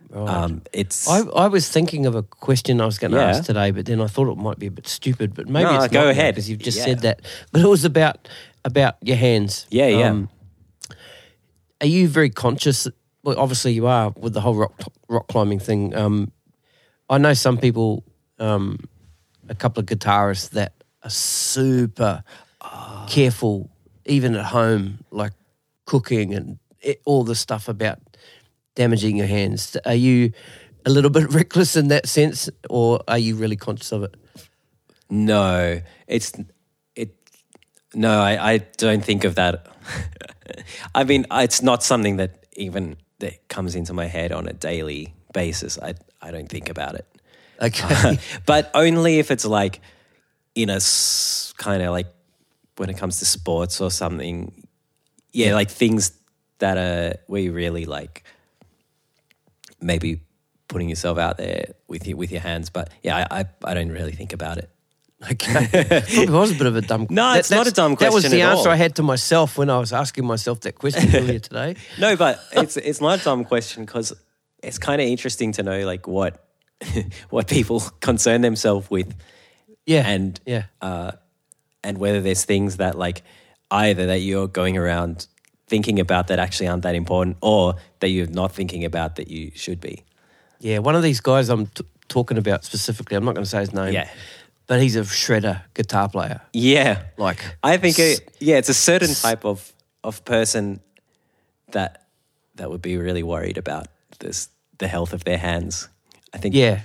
Right. 0.10 0.28
Um, 0.44 0.62
it's 0.74 1.08
I, 1.08 1.20
I 1.46 1.48
was 1.48 1.70
thinking 1.70 2.06
of 2.06 2.16
a 2.16 2.24
question 2.24 2.82
I 2.82 2.86
was 2.86 2.98
going 3.00 3.12
to 3.12 3.18
Yeah. 3.18 3.30
ask 3.30 3.46
today, 3.46 3.72
but 3.72 3.86
then 3.86 4.02
I 4.02 4.08
thought 4.08 4.30
it 4.30 4.38
might 4.38 4.60
be 4.60 4.68
a 4.68 4.72
bit 4.72 4.88
stupid. 4.88 5.34
But 5.34 5.48
maybe 5.48 5.70
No, 5.72 5.84
it's 5.84 5.94
go 5.94 6.10
ahead. 6.10 6.36
because 6.36 6.50
you've 6.50 6.60
just 6.66 6.78
Yeah. 6.78 6.84
said 6.86 7.00
that. 7.02 7.22
But 7.54 7.62
it 7.62 7.68
was 7.68 7.86
about 7.86 8.28
about 8.68 8.97
your 9.01 9.15
hands. 9.18 9.63
Um, 9.63 9.78
Yeah, 9.78 9.88
yeah. 9.88 10.26
are 11.82 11.88
you 11.88 12.07
very 12.09 12.30
conscious? 12.30 12.88
Well, 13.24 13.39
obviously 13.39 13.72
you 13.74 13.88
are 13.88 14.13
with 14.18 14.34
the 14.34 14.41
whole 14.41 14.55
rock 14.55 14.74
rock 15.07 15.28
climbing 15.28 15.59
thing. 15.59 15.95
Um, 15.95 16.32
I 17.09 17.18
know 17.18 17.34
some 17.34 17.57
people, 17.57 18.03
um, 18.39 18.78
a 19.49 19.55
couple 19.55 19.80
of 19.80 19.86
guitarists 19.88 20.49
that 20.51 20.74
are 21.03 21.09
super 21.09 22.24
careful, 23.07 23.70
even 24.05 24.36
at 24.36 24.45
home, 24.45 24.99
like 25.11 25.32
cooking 25.86 26.34
and 26.34 26.59
it, 26.82 27.01
all 27.05 27.24
the 27.24 27.36
stuff 27.36 27.70
about 27.70 27.99
damaging 28.76 29.15
your 29.15 29.28
hands. 29.28 29.78
Are 29.86 29.95
you 29.95 30.34
a 30.86 30.89
little 30.89 31.09
bit 31.18 31.32
reckless 31.34 31.78
in 31.78 31.88
that 31.88 32.07
sense, 32.07 32.49
or 32.70 32.99
are 33.07 33.18
you 33.18 33.36
really 33.36 33.55
conscious 33.55 33.93
of 33.93 34.03
it? 34.03 34.15
No, 35.09 35.82
it's 36.07 36.34
it. 36.34 36.45
No, 37.94 38.20
I, 38.20 38.54
I 38.54 38.58
don't 38.78 39.04
think 39.04 39.24
of 39.24 39.36
that. 39.36 39.68
I 40.96 41.04
mean, 41.04 41.26
it's 41.32 41.62
not 41.62 41.84
something 41.84 42.18
that 42.18 42.46
even 42.54 42.98
that 43.20 43.48
comes 43.48 43.76
into 43.76 43.94
my 43.94 44.06
head 44.06 44.32
on 44.32 44.48
a 44.48 44.54
daily 44.54 45.14
basis. 45.34 45.80
I 45.82 45.96
I 46.22 46.32
don't 46.32 46.50
think 46.50 46.70
about 46.70 46.96
it, 46.96 47.06
Okay. 47.62 48.20
but 48.46 48.72
only 48.74 49.20
if 49.20 49.32
it's 49.32 49.46
like 49.46 49.82
in 50.56 50.70
a 50.70 50.80
kind 51.58 51.82
of 51.84 51.92
like 51.92 52.08
when 52.78 52.90
it 52.90 52.98
comes 52.98 53.20
to 53.20 53.26
sports 53.26 53.82
or 53.82 53.92
something. 53.92 54.64
Yeah, 55.34 55.54
like 55.54 55.70
things 55.70 56.12
that 56.60 56.78
are 56.78 57.18
where 57.28 57.42
you 57.42 57.52
really 57.52 57.86
like 57.86 58.24
maybe 59.80 60.22
putting 60.68 60.90
yourself 60.90 61.18
out 61.18 61.38
there 61.38 61.74
with 61.88 62.08
your 62.08 62.18
with 62.18 62.32
your 62.32 62.42
hands. 62.42 62.70
But 62.70 62.90
yeah, 63.04 63.28
I 63.30 63.40
I, 63.42 63.46
I 63.64 63.74
don't 63.74 63.92
really 63.92 64.14
think 64.14 64.34
about 64.34 64.58
it. 64.58 64.70
Okay. 65.32 65.68
Probably 66.26 66.28
was 66.30 66.51
a 66.51 66.55
bit 66.55 66.68
of 66.68 66.76
a 66.76 66.82
dumb 66.82 67.07
question. 67.07 67.15
No, 67.15 67.34
it's 67.34 67.49
not 67.49 67.65
a 67.65 67.72
dumb 67.72 67.95
question. 67.95 68.11
That 68.11 68.24
was 68.24 68.30
the 68.32 68.41
answer 68.41 68.70
all. 68.70 68.74
I 68.74 68.76
had 68.76 68.95
to 68.97 69.03
myself 69.03 69.57
when 69.57 69.70
I 69.70 69.80
was 69.80 69.91
asking 69.91 70.26
myself 70.26 70.59
that 70.61 70.76
question 70.76 71.09
earlier 71.15 71.39
today. 71.39 71.76
No, 71.99 72.15
but 72.15 72.39
it's 72.51 72.78
it's 72.78 73.01
not 73.01 73.20
a 73.20 73.24
dumb 73.24 73.43
question 73.43 73.86
because 73.86 74.13
it's 74.61 74.78
kind 74.78 75.01
of 75.01 75.07
interesting 75.07 75.51
to 75.53 75.63
know 75.63 75.86
like 75.86 76.07
what 76.07 76.45
what 77.32 77.47
people 77.47 77.80
concern 77.99 78.41
themselves 78.41 78.89
with 78.91 79.15
Yeah. 79.88 80.07
and 80.07 80.39
yeah. 80.45 80.65
uh, 80.82 81.13
and 81.84 81.97
whether 81.97 82.22
there's 82.22 82.45
things 82.45 82.78
that 82.78 82.95
like 82.95 83.24
either 83.72 84.05
that 84.07 84.20
you're 84.20 84.47
going 84.47 84.78
around 84.78 85.26
thinking 85.68 85.99
about 85.99 86.28
that 86.28 86.38
actually 86.39 86.68
aren't 86.68 86.84
that 86.84 86.95
important 86.95 87.38
or 87.41 87.76
that 87.99 88.09
you're 88.09 88.28
not 88.28 88.51
thinking 88.53 88.86
about 88.86 89.15
that 89.15 89.30
you 89.30 89.51
should 89.55 89.82
be. 89.82 90.03
Yeah. 90.59 90.78
One 90.80 90.95
of 90.95 91.01
these 91.01 91.20
guys 91.22 91.49
I'm 91.49 91.65
t- 91.68 91.84
talking 92.07 92.38
about 92.38 92.63
specifically, 92.63 93.18
I'm 93.18 93.26
not 93.26 93.34
going 93.36 93.43
to 93.43 93.49
say 93.49 93.59
his 93.59 93.74
name. 93.74 93.93
Yeah. 93.93 94.07
But 94.68 94.82
he's 94.82 94.95
a 94.97 95.01
shredder 95.01 95.61
guitar 95.74 96.09
player. 96.09 96.41
Yeah. 96.51 97.03
Like, 97.18 97.39
I 97.63 97.78
think 97.78 97.97
it, 97.99 98.36
yeah, 98.39 98.57
it's 98.57 98.70
a 98.70 98.74
certain 98.74 99.13
type 99.13 99.45
of 99.45 99.72
of 100.03 100.24
person 100.26 100.82
that 101.72 102.05
that 102.55 102.70
would 102.70 102.82
be 102.82 102.97
really 102.97 103.24
worried 103.24 103.57
about 103.57 103.88
this 104.20 104.49
the 104.78 104.88
health 104.88 105.13
of 105.13 105.24
their 105.24 105.38
hands. 105.38 105.88
I 106.34 106.38
think 106.38 106.53
yeah. 106.55 106.82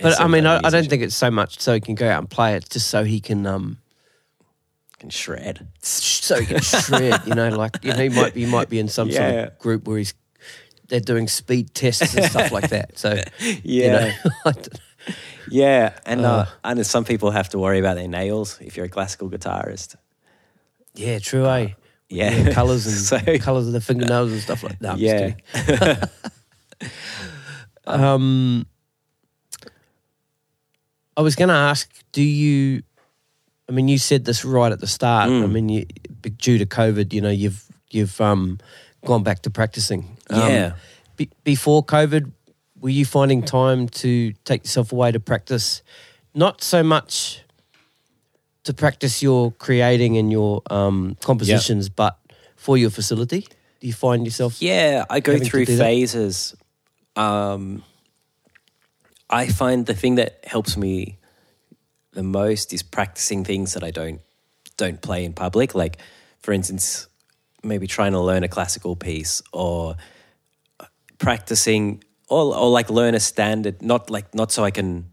But 0.00 0.20
I 0.20 0.28
mean, 0.28 0.46
I, 0.46 0.70
don't 0.70 0.88
think 0.88 1.02
it's 1.02 1.16
so 1.16 1.28
much 1.28 1.58
so 1.58 1.74
he 1.74 1.80
can 1.80 1.96
go 1.96 2.08
out 2.08 2.20
and 2.20 2.30
play 2.30 2.54
it, 2.54 2.70
just 2.70 2.86
so 2.88 3.02
he 3.02 3.18
can, 3.20 3.44
um, 3.46 3.78
can 5.00 5.10
shred. 5.10 5.66
so 5.82 6.38
he 6.38 6.46
can 6.46 6.60
shred. 6.60 7.22
You 7.26 7.34
know, 7.34 7.48
like 7.48 7.82
you 7.82 7.92
know, 7.92 7.98
he 7.98 8.08
might 8.08 8.32
be, 8.32 8.44
he 8.44 8.50
might 8.50 8.68
be 8.68 8.78
in 8.78 8.86
some 8.86 9.10
sort 9.10 9.24
of 9.34 9.58
group 9.58 9.88
where 9.88 9.98
he's 9.98 10.14
they're 10.86 11.00
doing 11.00 11.26
speed 11.26 11.74
tests 11.74 12.14
and 12.14 12.24
stuff 12.26 12.52
like 12.52 12.70
that. 12.70 12.96
So 12.96 13.14
you 13.40 13.58
Yeah. 13.64 13.92
know, 13.92 14.12
I 14.46 14.52
don't- 14.52 14.80
Yeah, 15.50 15.98
and 16.06 16.24
uh, 16.24 16.46
and 16.64 16.86
some 16.86 17.04
people 17.04 17.30
have 17.30 17.48
to 17.50 17.58
worry 17.58 17.78
about 17.78 17.96
their 17.96 18.08
nails 18.08 18.58
if 18.60 18.76
you're 18.76 18.86
a 18.86 18.88
classical 18.90 19.28
guitarist. 19.30 19.96
yeah, 20.94 21.18
true. 21.18 21.46
Eh? 21.46 21.68
Yeah, 22.10 22.52
colors 22.58 22.86
and 22.86 22.96
So- 23.26 23.38
colors 23.38 23.66
of 23.66 23.72
the 23.72 23.80
fingernails 23.80 24.32
and 24.32 24.40
stuff 24.40 24.62
like 24.62 24.78
that. 24.80 24.98
Yeah. 24.98 25.34
Um, 27.86 28.66
I 31.16 31.22
was 31.22 31.34
going 31.36 31.48
to 31.48 31.54
ask, 31.54 31.90
do 32.12 32.22
you? 32.22 32.82
I 33.68 33.72
mean, 33.72 33.88
you 33.88 33.98
said 33.98 34.24
this 34.24 34.44
right 34.44 34.70
at 34.70 34.80
the 34.80 34.86
start. 34.86 35.30
Mm. 35.30 35.42
I 35.42 35.46
mean, 35.46 35.68
you, 35.68 35.86
due 36.36 36.58
to 36.58 36.66
COVID, 36.66 37.12
you 37.12 37.20
know, 37.20 37.30
you've 37.30 37.64
you've 37.90 38.20
um, 38.20 38.58
gone 39.04 39.22
back 39.22 39.40
to 39.42 39.50
practicing. 39.50 40.16
Um, 40.30 40.40
Yeah. 40.50 40.72
be, 41.16 41.30
before 41.44 41.82
COVID, 41.84 42.30
were 42.80 42.88
you 42.90 43.04
finding 43.04 43.42
time 43.42 43.88
to 43.88 44.32
take 44.44 44.64
yourself 44.64 44.92
away 44.92 45.12
to 45.12 45.20
practice? 45.20 45.82
Not 46.34 46.62
so 46.62 46.82
much 46.82 47.42
to 48.64 48.74
practice 48.74 49.22
your 49.22 49.52
creating 49.52 50.16
and 50.16 50.30
your 50.30 50.62
um, 50.70 51.16
compositions, 51.22 51.88
but 51.88 52.18
for 52.56 52.76
your 52.76 52.90
facility. 52.90 53.46
Do 53.80 53.86
you 53.86 53.92
find 53.92 54.24
yourself? 54.24 54.60
Yeah, 54.60 55.04
I 55.08 55.20
go 55.20 55.38
through 55.38 55.66
phases. 55.66 56.54
Um, 57.16 57.82
I 59.30 59.46
find 59.46 59.86
the 59.86 59.94
thing 59.94 60.16
that 60.16 60.44
helps 60.44 60.76
me 60.76 61.18
the 62.12 62.22
most 62.22 62.72
is 62.72 62.82
practicing 62.82 63.44
things 63.44 63.74
that 63.74 63.84
I 63.84 63.90
don't 63.90 64.20
don't 64.76 65.00
play 65.00 65.24
in 65.24 65.32
public. 65.32 65.74
Like, 65.74 65.98
for 66.40 66.52
instance, 66.52 67.08
maybe 67.62 67.86
trying 67.86 68.12
to 68.12 68.20
learn 68.20 68.44
a 68.44 68.48
classical 68.48 68.96
piece 68.96 69.42
or 69.52 69.96
practicing 71.18 72.02
or, 72.28 72.56
or 72.56 72.70
like 72.70 72.90
learn 72.90 73.14
a 73.14 73.20
standard. 73.20 73.82
Not 73.82 74.10
like 74.10 74.34
not 74.34 74.52
so 74.52 74.64
I 74.64 74.70
can 74.70 75.10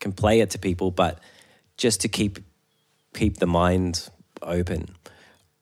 can 0.00 0.12
play 0.12 0.40
it 0.40 0.50
to 0.50 0.58
people, 0.58 0.90
but 0.90 1.20
just 1.76 2.00
to 2.02 2.08
keep 2.08 2.38
keep 3.14 3.38
the 3.38 3.46
mind 3.46 4.08
open. 4.42 4.88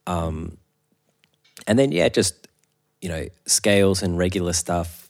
Um, 0.06 0.58
and 1.66 1.78
then 1.78 1.92
yeah, 1.92 2.08
just 2.08 2.48
you 3.00 3.08
know 3.08 3.28
scales 3.46 4.02
and 4.02 4.18
regular 4.18 4.52
stuff 4.52 5.08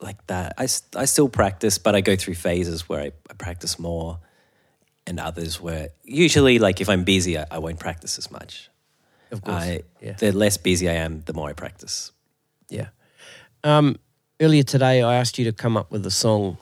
like 0.00 0.26
that. 0.26 0.54
I 0.58 0.64
I 0.96 1.04
still 1.04 1.28
practice, 1.28 1.78
but 1.78 1.94
I 1.94 2.00
go 2.00 2.16
through 2.16 2.34
phases 2.34 2.88
where 2.88 3.00
I, 3.00 3.12
I 3.30 3.34
practice 3.34 3.78
more, 3.78 4.18
and 5.06 5.20
others 5.20 5.60
where 5.60 5.88
usually 6.04 6.58
like 6.58 6.80
if 6.80 6.88
I'm 6.88 7.04
busy, 7.04 7.38
I, 7.38 7.46
I 7.50 7.58
won't 7.58 7.78
practice 7.78 8.18
as 8.18 8.30
much. 8.30 8.70
Of 9.30 9.42
course. 9.42 9.62
I, 9.62 9.82
yeah. 10.00 10.12
The 10.12 10.30
less 10.32 10.58
busy 10.58 10.90
I 10.90 10.94
am, 10.94 11.22
the 11.22 11.32
more 11.32 11.48
I 11.48 11.54
practice. 11.54 12.12
Yeah. 12.68 12.88
Um, 13.64 13.96
earlier 14.42 14.62
today, 14.64 15.02
I 15.02 15.14
asked 15.14 15.38
you 15.38 15.44
to 15.46 15.52
come 15.52 15.76
up 15.76 15.90
with 15.90 16.04
a 16.06 16.10
song, 16.10 16.58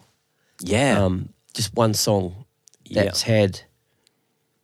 Yeah, 0.62 1.02
um, 1.04 1.30
just 1.54 1.74
one 1.74 1.94
song 1.94 2.44
Yeah. 2.84 3.04
that's 3.04 3.22
had 3.22 3.62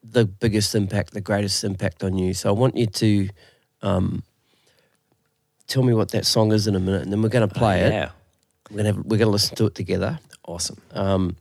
the 0.02 0.24
biggest 0.26 0.74
impact, 0.74 1.12
the 1.14 1.20
greatest 1.20 1.64
impact 1.64 2.04
on 2.04 2.16
you. 2.18 2.34
So 2.34 2.48
I 2.48 2.52
want 2.52 2.76
you 2.76 2.86
to 2.86 3.28
um, 3.82 4.22
tell 5.66 5.82
me 5.82 5.94
what 5.94 6.10
that 6.10 6.26
song 6.26 6.52
is 6.52 6.66
in 6.66 6.74
a 6.76 6.80
minute, 6.80 7.02
and 7.02 7.12
then 7.12 7.22
we're 7.22 7.28
going 7.30 7.48
to 7.48 7.54
play 7.54 7.80
it. 7.80 7.92
yeah, 7.92 8.10
We're 8.70 8.82
going 8.82 8.94
to 8.94 9.00
we're 9.02 9.18
going 9.18 9.28
to 9.28 9.32
listen 9.32 9.56
to 9.56 9.66
it 9.66 9.74
together, 9.74 10.18
awesome. 10.46 10.80
um, 10.92 11.36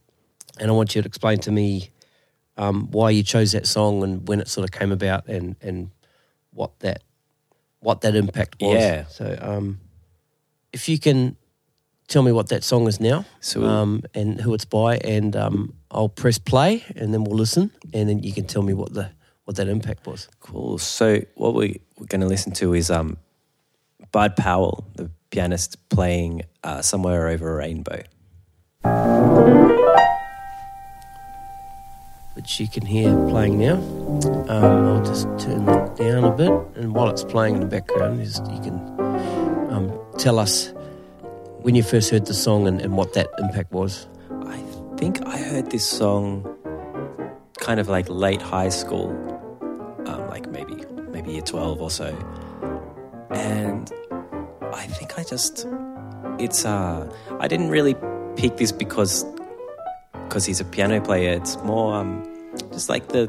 and 0.59 0.71
I 0.71 0.73
want 0.73 0.95
you 0.95 1.01
to 1.01 1.07
explain 1.07 1.39
to 1.39 1.51
me 1.51 1.89
um, 2.57 2.87
why 2.91 3.09
you 3.09 3.23
chose 3.23 3.51
that 3.51 3.67
song 3.67 4.03
and 4.03 4.25
when 4.27 4.39
it 4.39 4.47
sort 4.47 4.63
of 4.63 4.71
came 4.71 4.91
about, 4.93 5.27
and 5.27 5.55
and 5.61 5.89
what 6.51 6.79
that 6.79 7.03
what 7.81 8.01
that 8.01 8.15
impact 8.15 8.61
was. 8.61 8.79
Yeah. 8.79 9.05
So 9.07 9.37
um, 9.41 9.79
if 10.71 10.87
you 10.89 10.97
can 10.97 11.35
tell 12.07 12.23
me 12.23 12.31
what 12.31 12.49
that 12.49 12.63
song 12.63 12.87
is 12.87 12.99
now, 12.99 13.25
So- 13.39 13.63
um, 13.63 14.01
and 14.13 14.39
who 14.41 14.53
it's 14.53 14.65
by, 14.65 14.97
and 14.97 15.35
um, 15.35 15.73
I'll 15.91 16.09
press 16.09 16.37
play, 16.37 16.83
and 16.95 17.13
then 17.13 17.23
we'll 17.23 17.37
listen, 17.37 17.71
and 17.93 18.07
then 18.09 18.23
you 18.23 18.31
can 18.33 18.45
tell 18.45 18.61
me 18.63 18.73
what 18.73 18.93
the 18.93 19.09
what 19.45 19.57
that 19.57 19.67
impact 19.67 20.07
was. 20.07 20.27
Cool. 20.39 20.79
So 20.79 21.21
what 21.35 21.53
we, 21.53 21.79
we're 21.99 22.07
going 22.07 22.21
to 22.21 22.27
listen 22.27 22.51
to 22.53 22.73
is 22.73 22.89
um, 22.89 23.17
Bud 24.11 24.35
Powell, 24.35 24.87
the 24.95 25.11
pianist, 25.29 25.77
playing 25.89 26.41
uh, 26.63 26.81
"Somewhere 26.81 27.27
Over 27.27 27.53
a 27.53 27.57
Rainbow." 27.57 28.01
which 32.35 32.59
you 32.59 32.67
can 32.67 32.85
hear 32.85 33.09
playing 33.29 33.57
now. 33.57 33.75
Um, 34.49 34.87
I'll 34.87 35.05
just 35.05 35.23
turn 35.39 35.65
that 35.65 35.95
down 35.95 36.25
a 36.25 36.31
bit, 36.31 36.51
and 36.75 36.93
while 36.93 37.09
it's 37.09 37.23
playing 37.23 37.55
in 37.55 37.61
the 37.61 37.67
background, 37.67 38.19
is 38.21 38.39
you 38.51 38.59
can 38.61 38.75
um, 39.71 39.97
tell 40.17 40.37
us 40.37 40.73
when 41.65 41.73
you 41.73 41.81
first 41.81 42.11
heard 42.11 42.27
the 42.27 42.33
song 42.33 42.67
and, 42.67 42.79
and 42.79 42.95
what 42.95 43.13
that 43.15 43.27
impact 43.39 43.71
was. 43.71 44.07
I 44.43 44.57
think 44.97 45.25
I 45.25 45.35
heard 45.35 45.71
this 45.71 45.83
song 45.83 46.45
kind 47.57 47.79
of 47.79 47.89
like 47.89 48.07
late 48.07 48.39
high 48.39 48.69
school, 48.69 49.09
um, 50.05 50.29
like 50.29 50.47
maybe 50.51 50.75
maybe 51.09 51.31
year 51.31 51.41
twelve 51.41 51.81
or 51.81 51.89
so, 51.89 52.15
and 53.31 53.91
I 54.61 54.85
think 54.85 55.17
I 55.17 55.23
just 55.23 55.65
it's 56.37 56.65
uh 56.65 57.11
I 57.39 57.47
didn't 57.47 57.69
really 57.69 57.95
pick 58.35 58.57
this 58.57 58.71
because 58.71 59.25
because 60.25 60.45
he's 60.45 60.61
a 60.61 60.65
piano 60.65 61.01
player. 61.01 61.31
It's 61.31 61.57
more 61.63 61.95
um, 61.95 62.23
just 62.73 62.89
like 62.89 63.07
the 63.07 63.25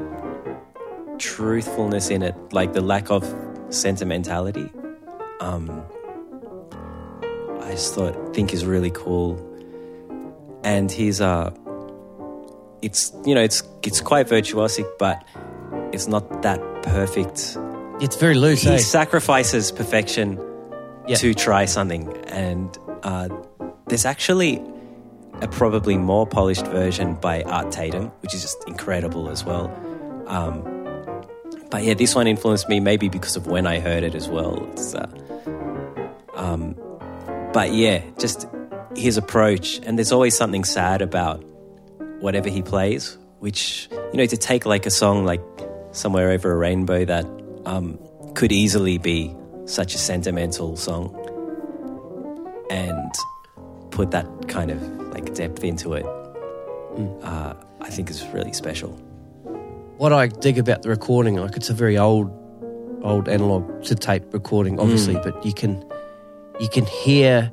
truthfulness 1.17 2.11
in 2.11 2.21
it, 2.21 2.35
like 2.53 2.73
the 2.73 2.81
lack 2.81 3.09
of 3.09 3.25
sentimentality. 3.71 4.69
Um, 5.39 5.83
I 7.67 7.71
just 7.71 7.93
thought 7.93 8.33
think 8.33 8.53
is 8.53 8.65
really 8.65 8.91
cool, 8.91 9.37
and 10.63 10.89
he's 10.91 11.19
uh, 11.21 11.51
it's 12.81 13.11
you 13.25 13.35
know 13.35 13.41
it's 13.41 13.61
it's 13.83 14.01
quite 14.01 14.27
virtuosic, 14.27 14.87
but 14.97 15.23
it's 15.91 16.07
not 16.07 16.41
that 16.43 16.59
perfect. 16.83 17.57
It's 17.99 18.15
very 18.15 18.35
loose, 18.35 18.61
He 18.61 18.69
eh? 18.69 18.77
sacrifices 18.77 19.71
perfection 19.71 20.39
Yeah. 21.07 21.17
to 21.17 21.33
try 21.33 21.65
something, 21.65 22.07
and 22.27 22.77
uh, 23.03 23.27
there's 23.87 24.05
actually 24.05 24.61
a 25.41 25.47
probably 25.47 25.97
more 25.97 26.25
polished 26.27 26.65
version 26.67 27.15
by 27.15 27.43
Art 27.43 27.71
Tatum, 27.71 28.11
which 28.21 28.33
is 28.33 28.41
just 28.41 28.57
incredible 28.67 29.29
as 29.29 29.43
well. 29.45 29.69
Um, 30.27 30.63
but 31.69 31.83
yeah, 31.83 31.93
this 31.95 32.15
one 32.15 32.27
influenced 32.27 32.69
me 32.69 32.79
maybe 32.79 33.09
because 33.09 33.35
of 33.35 33.45
when 33.47 33.67
I 33.67 33.79
heard 33.79 34.03
it 34.03 34.15
as 34.15 34.27
well. 34.29 34.67
It's, 34.71 34.95
uh, 34.95 35.07
um, 36.35 36.75
but 37.53 37.73
yeah, 37.73 38.01
just 38.19 38.47
his 38.95 39.17
approach, 39.17 39.79
and 39.85 39.97
there's 39.97 40.11
always 40.11 40.35
something 40.35 40.63
sad 40.63 41.01
about 41.01 41.43
whatever 42.19 42.49
he 42.49 42.61
plays. 42.61 43.17
Which 43.39 43.87
you 43.91 44.17
know, 44.17 44.25
to 44.25 44.37
take 44.37 44.65
like 44.65 44.85
a 44.85 44.91
song 44.91 45.25
like 45.25 45.41
"Somewhere 45.91 46.31
Over 46.31 46.51
a 46.51 46.57
Rainbow" 46.57 47.05
that 47.05 47.25
um, 47.65 47.99
could 48.33 48.51
easily 48.51 48.97
be 48.97 49.35
such 49.65 49.93
a 49.93 49.97
sentimental 49.97 50.75
song, 50.75 51.13
and 52.69 53.11
put 53.91 54.11
that 54.11 54.27
kind 54.47 54.71
of 54.71 54.81
like 55.11 55.33
depth 55.33 55.63
into 55.63 55.93
it, 55.93 56.05
uh, 57.23 57.53
I 57.81 57.89
think 57.89 58.09
is 58.09 58.25
really 58.33 58.53
special. 58.53 58.91
What 59.97 60.13
I 60.13 60.27
dig 60.27 60.59
about 60.59 60.83
the 60.83 60.89
recording, 60.89 61.35
like 61.37 61.55
it's 61.55 61.69
a 61.69 61.73
very 61.73 61.97
old, 61.97 62.29
old 63.03 63.27
analog 63.27 63.83
to 63.85 63.95
tape 63.95 64.31
recording, 64.31 64.79
obviously, 64.79 65.15
but 65.15 65.43
you 65.43 65.53
can, 65.53 65.83
you 66.59 66.69
can 66.69 66.85
hear 66.85 67.51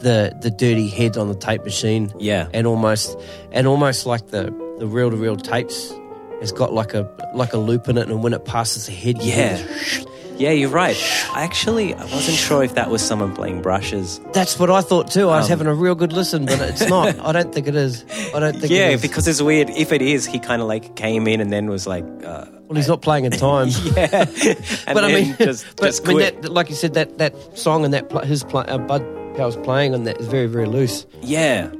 the 0.00 0.36
the 0.42 0.50
dirty 0.50 0.88
head 0.88 1.16
on 1.16 1.28
the 1.28 1.34
tape 1.34 1.64
machine. 1.64 2.12
Yeah. 2.18 2.48
and 2.52 2.66
almost 2.66 3.18
and 3.52 3.66
almost 3.66 4.06
like 4.06 4.28
the 4.28 4.44
the 4.78 4.86
reel 4.86 5.10
to 5.10 5.16
reel 5.16 5.36
tapes 5.36 5.92
has 6.40 6.52
got 6.52 6.72
like 6.72 6.94
a 6.94 7.08
like 7.34 7.52
a 7.52 7.58
loop 7.58 7.88
in 7.88 7.96
it, 7.96 8.08
and 8.08 8.22
when 8.22 8.32
it 8.34 8.44
passes 8.44 8.86
the 8.86 8.92
head, 8.92 9.22
you 9.22 9.32
hear 9.32 9.56
Yeah. 9.66 10.04
Yeah, 10.36 10.50
you're 10.50 10.68
right. 10.68 10.96
I 11.32 11.44
actually 11.44 11.94
I 11.94 12.02
wasn't 12.06 12.36
sure 12.36 12.64
if 12.64 12.74
that 12.74 12.90
was 12.90 13.00
someone 13.02 13.36
playing 13.36 13.62
brushes. 13.62 14.20
that's 14.32 14.58
what 14.58 14.68
I 14.68 14.80
thought 14.80 15.08
too. 15.08 15.28
I 15.30 15.36
was 15.36 15.44
Um, 15.46 15.50
having 15.50 15.66
a 15.68 15.74
real 15.74 15.94
good 15.94 16.12
listen, 16.12 16.44
but 16.44 16.60
it's 16.60 16.88
not. 16.88 17.16
I 17.20 17.30
don't 17.30 17.54
think 17.54 17.68
it 17.68 17.76
is. 17.76 18.04
I 18.34 18.40
don't 18.40 18.58
think. 18.58 18.72
Yeah, 18.72 18.88
it 18.88 18.94
is. 18.94 19.00
because 19.02 19.28
it's 19.28 19.40
weird. 19.40 19.70
If 19.70 19.92
it 19.92 20.02
is, 20.02 20.26
he 20.26 20.40
kind 20.40 20.60
of 20.60 20.66
like 20.66 20.96
came 20.96 21.28
in 21.28 21.40
and 21.40 21.52
then 21.52 21.68
was 21.70 21.86
like, 21.86 22.04
uh, 22.26 22.46
well, 22.68 22.76
he's 22.76 22.88
not 22.88 23.02
playing 23.02 23.24
in 23.24 23.32
time. 23.50 23.68
yeah, 23.96 24.24
but 24.86 25.04
I 25.04 25.12
mean, 25.12 25.36
just, 25.38 25.66
but 25.76 25.86
just 25.86 26.06
when 26.06 26.16
quit. 26.16 26.42
that, 26.42 26.52
like 26.52 26.68
you 26.70 26.76
said, 26.76 26.94
that 26.94 27.18
that 27.18 27.34
song 27.58 27.84
and 27.84 27.92
that 27.94 28.08
pl- 28.08 28.20
his 28.24 28.44
uh, 28.44 28.78
Bud 28.78 29.02
Powell's 29.36 29.56
playing 29.56 29.94
on 29.94 30.04
that 30.04 30.18
is 30.20 30.26
very 30.26 30.46
very 30.46 30.66
loose. 30.66 31.06
Yeah. 31.22 31.70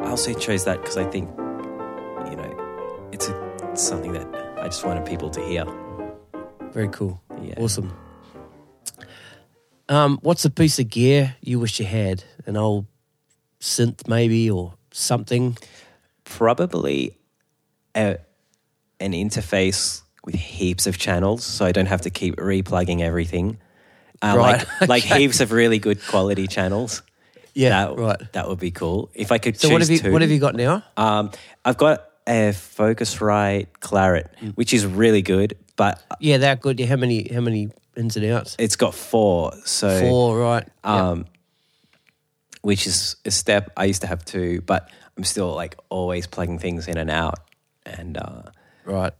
I 0.00 0.10
also 0.10 0.34
chose 0.34 0.64
that 0.66 0.80
because 0.80 0.96
I 0.96 1.04
think, 1.10 1.28
you 2.30 2.36
know, 2.36 3.08
it's, 3.12 3.28
a, 3.28 3.54
it's 3.72 3.82
something 3.82 4.12
that 4.12 4.26
I 4.58 4.64
just 4.66 4.84
wanted 4.86 5.04
people 5.04 5.30
to 5.30 5.40
hear. 5.44 5.64
Very 6.70 6.88
cool. 6.88 7.20
Yeah. 7.42 7.54
Awesome. 7.58 7.92
Um, 9.88 10.18
what's 10.22 10.44
a 10.44 10.50
piece 10.50 10.78
of 10.78 10.88
gear 10.88 11.34
you 11.40 11.58
wish 11.58 11.80
you 11.80 11.86
had? 11.86 12.22
An 12.46 12.56
old 12.56 12.86
synth, 13.60 14.06
maybe, 14.08 14.48
or 14.48 14.74
something? 14.92 15.56
Probably 16.24 17.16
a, 17.96 18.18
an 19.00 19.12
interface 19.12 20.02
with 20.24 20.34
heaps 20.34 20.86
of 20.86 20.98
channels 20.98 21.44
so 21.44 21.64
I 21.66 21.72
don't 21.72 21.86
have 21.86 22.02
to 22.02 22.10
keep 22.10 22.36
replugging 22.36 23.00
everything. 23.00 23.58
Uh, 24.22 24.34
Right, 24.36 24.66
Like, 24.80 24.88
like 24.88 25.02
heaps 25.04 25.40
of 25.40 25.52
really 25.52 25.78
good 25.78 26.04
quality 26.06 26.46
channels. 26.46 27.02
Yeah, 27.54 27.70
that, 27.86 27.96
right. 27.98 28.32
That 28.32 28.48
would 28.48 28.58
be 28.58 28.70
cool. 28.70 29.10
If 29.14 29.30
I 29.32 29.38
could 29.38 29.58
So 29.58 29.68
choose 29.68 29.72
what 29.72 29.80
have 29.82 29.90
you 29.90 29.98
two. 29.98 30.12
what 30.12 30.22
have 30.22 30.30
you 30.30 30.38
got 30.40 30.54
now? 30.54 30.82
Um, 30.96 31.30
I've 31.64 31.76
got 31.78 32.04
a 32.26 32.50
Focusrite 32.52 33.68
Clarett, 33.80 34.26
Mm. 34.42 34.54
which 34.56 34.74
is 34.74 34.84
really 34.84 35.22
good, 35.22 35.56
but 35.76 36.02
Yeah, 36.20 36.38
they're 36.38 36.56
good. 36.56 36.80
How 36.80 36.96
many 36.96 37.28
how 37.32 37.40
many 37.40 37.70
ins 37.96 38.16
and 38.16 38.26
outs? 38.26 38.56
it's 38.58 38.76
got 38.76 38.94
four. 38.94 39.52
So 39.64 40.00
Four, 40.00 40.38
right? 40.38 40.68
Um, 40.84 41.26
which 42.62 42.86
is 42.86 43.16
a 43.24 43.30
step. 43.30 43.70
I 43.76 43.84
used 43.84 44.00
to 44.02 44.06
have 44.08 44.24
two, 44.24 44.60
but 44.66 44.90
I'm 45.16 45.24
still 45.24 45.54
like 45.54 45.76
always 45.88 46.26
plugging 46.26 46.58
things 46.58 46.88
in 46.88 46.96
and 46.98 47.10
out. 47.10 47.38
And 47.84 48.16
uh, 48.18 48.42
right. 48.86 49.12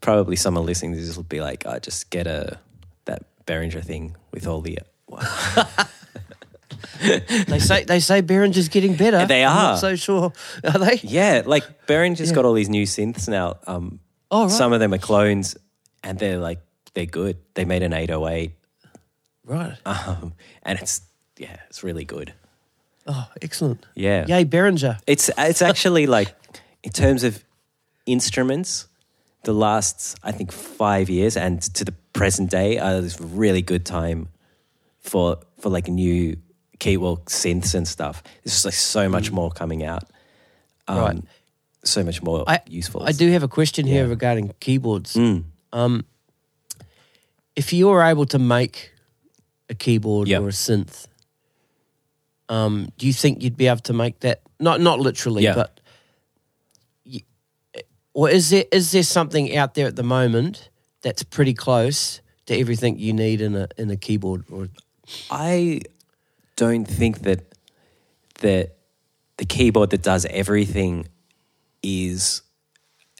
probably 0.00 0.36
someone 0.36 0.66
listening 0.66 0.94
to 0.94 1.00
this 1.00 1.16
will 1.16 1.22
be 1.24 1.40
like, 1.40 1.66
"I 1.66 1.78
just 1.78 2.10
get 2.10 2.26
a 2.26 2.58
that 3.04 3.22
Behringer 3.46 3.84
thing 3.84 4.16
with 4.32 4.46
all 4.46 4.60
the." 4.60 4.78
They 7.02 7.58
say 7.58 7.84
they 7.84 8.00
say 8.00 8.20
Behringer's 8.22 8.68
getting 8.68 8.94
better. 8.94 9.26
They 9.26 9.44
I'm 9.44 9.50
are. 9.56 9.62
not 9.72 9.78
so 9.78 9.96
sure. 9.96 10.32
Are 10.64 10.78
they? 10.78 11.00
yeah, 11.02 11.42
like 11.46 11.86
Behringer's 11.86 12.32
got 12.32 12.44
all 12.44 12.52
these 12.52 12.68
new 12.68 12.84
synths 12.86 13.28
now. 13.28 13.58
Um, 13.66 14.00
Oh, 14.32 14.42
right. 14.42 14.50
Some 14.50 14.72
of 14.72 14.78
them 14.78 14.94
are 14.94 14.98
clones, 14.98 15.56
and 16.04 16.16
they're 16.18 16.38
like 16.38 16.60
they're 16.94 17.06
good. 17.06 17.38
They 17.54 17.64
made 17.64 17.82
an 17.82 17.92
808, 17.92 18.52
Right. 19.44 19.76
um, 19.84 20.34
and 20.62 20.78
it's 20.78 21.00
yeah, 21.36 21.56
it's 21.68 21.82
really 21.82 22.04
good. 22.04 22.32
Oh, 23.08 23.26
excellent. 23.42 23.84
Yeah, 23.96 24.26
Yay, 24.28 24.44
Behringer. 24.44 25.00
It's 25.08 25.30
it's 25.36 25.62
actually 25.62 26.06
like 26.06 26.32
in 26.84 26.92
terms 26.92 27.24
of 27.24 27.42
instruments, 28.06 28.86
the 29.44 29.52
last 29.54 30.18
I 30.22 30.32
think 30.32 30.52
five 30.52 31.08
years 31.10 31.36
and 31.36 31.62
to 31.74 31.84
the 31.84 31.92
present 32.12 32.50
day, 32.50 32.78
uh, 32.78 33.00
it's 33.02 33.18
a 33.20 33.24
really 33.24 33.62
good 33.62 33.84
time 33.86 34.28
for 35.00 35.38
for 35.58 35.68
like 35.70 35.88
new 35.88 36.36
keyboard 36.78 37.24
synths 37.26 37.74
and 37.74 37.86
stuff. 37.86 38.22
There's 38.44 38.52
just 38.54 38.64
like 38.64 38.74
so 38.74 39.08
much 39.08 39.30
more 39.30 39.50
coming 39.50 39.84
out. 39.84 40.04
Um, 40.88 40.98
Right. 40.98 41.24
So 41.84 42.04
much 42.04 42.22
more 42.22 42.44
I, 42.46 42.60
useful. 42.68 43.02
I 43.04 43.12
do 43.12 43.30
have 43.32 43.42
a 43.42 43.48
question 43.48 43.86
here 43.86 44.04
Yeah. 44.04 44.10
regarding 44.10 44.52
keyboards. 44.60 45.14
Mm. 45.14 45.44
Um, 45.72 46.04
if 47.56 47.72
you 47.72 47.88
were 47.88 48.02
able 48.02 48.26
to 48.26 48.38
make 48.38 48.92
a 49.70 49.74
keyboard 49.74 50.28
Yep. 50.28 50.42
or 50.42 50.48
a 50.48 50.52
synth, 50.52 51.06
um, 52.48 52.92
do 52.98 53.06
you 53.06 53.12
think 53.14 53.42
you'd 53.42 53.56
be 53.56 53.66
able 53.68 53.80
to 53.80 53.92
make 53.92 54.20
that? 54.20 54.42
Not 54.58 54.80
not 54.80 55.00
literally, 55.00 55.44
Yeah. 55.44 55.54
but 55.54 55.79
or 58.14 58.28
is 58.28 58.50
there 58.50 58.64
is 58.72 58.92
there 58.92 59.02
something 59.02 59.56
out 59.56 59.74
there 59.74 59.86
at 59.86 59.96
the 59.96 60.02
moment 60.02 60.70
that's 61.02 61.22
pretty 61.22 61.54
close 61.54 62.20
to 62.46 62.58
everything 62.58 62.98
you 62.98 63.12
need 63.12 63.40
in 63.40 63.54
a 63.54 63.68
in 63.76 63.90
a 63.90 63.96
keyboard? 63.96 64.44
Or 64.50 64.68
I 65.30 65.82
don't 66.56 66.84
think 66.84 67.20
that 67.20 67.54
that 68.40 68.76
the 69.36 69.44
keyboard 69.44 69.90
that 69.90 70.02
does 70.02 70.26
everything 70.26 71.08
is 71.82 72.42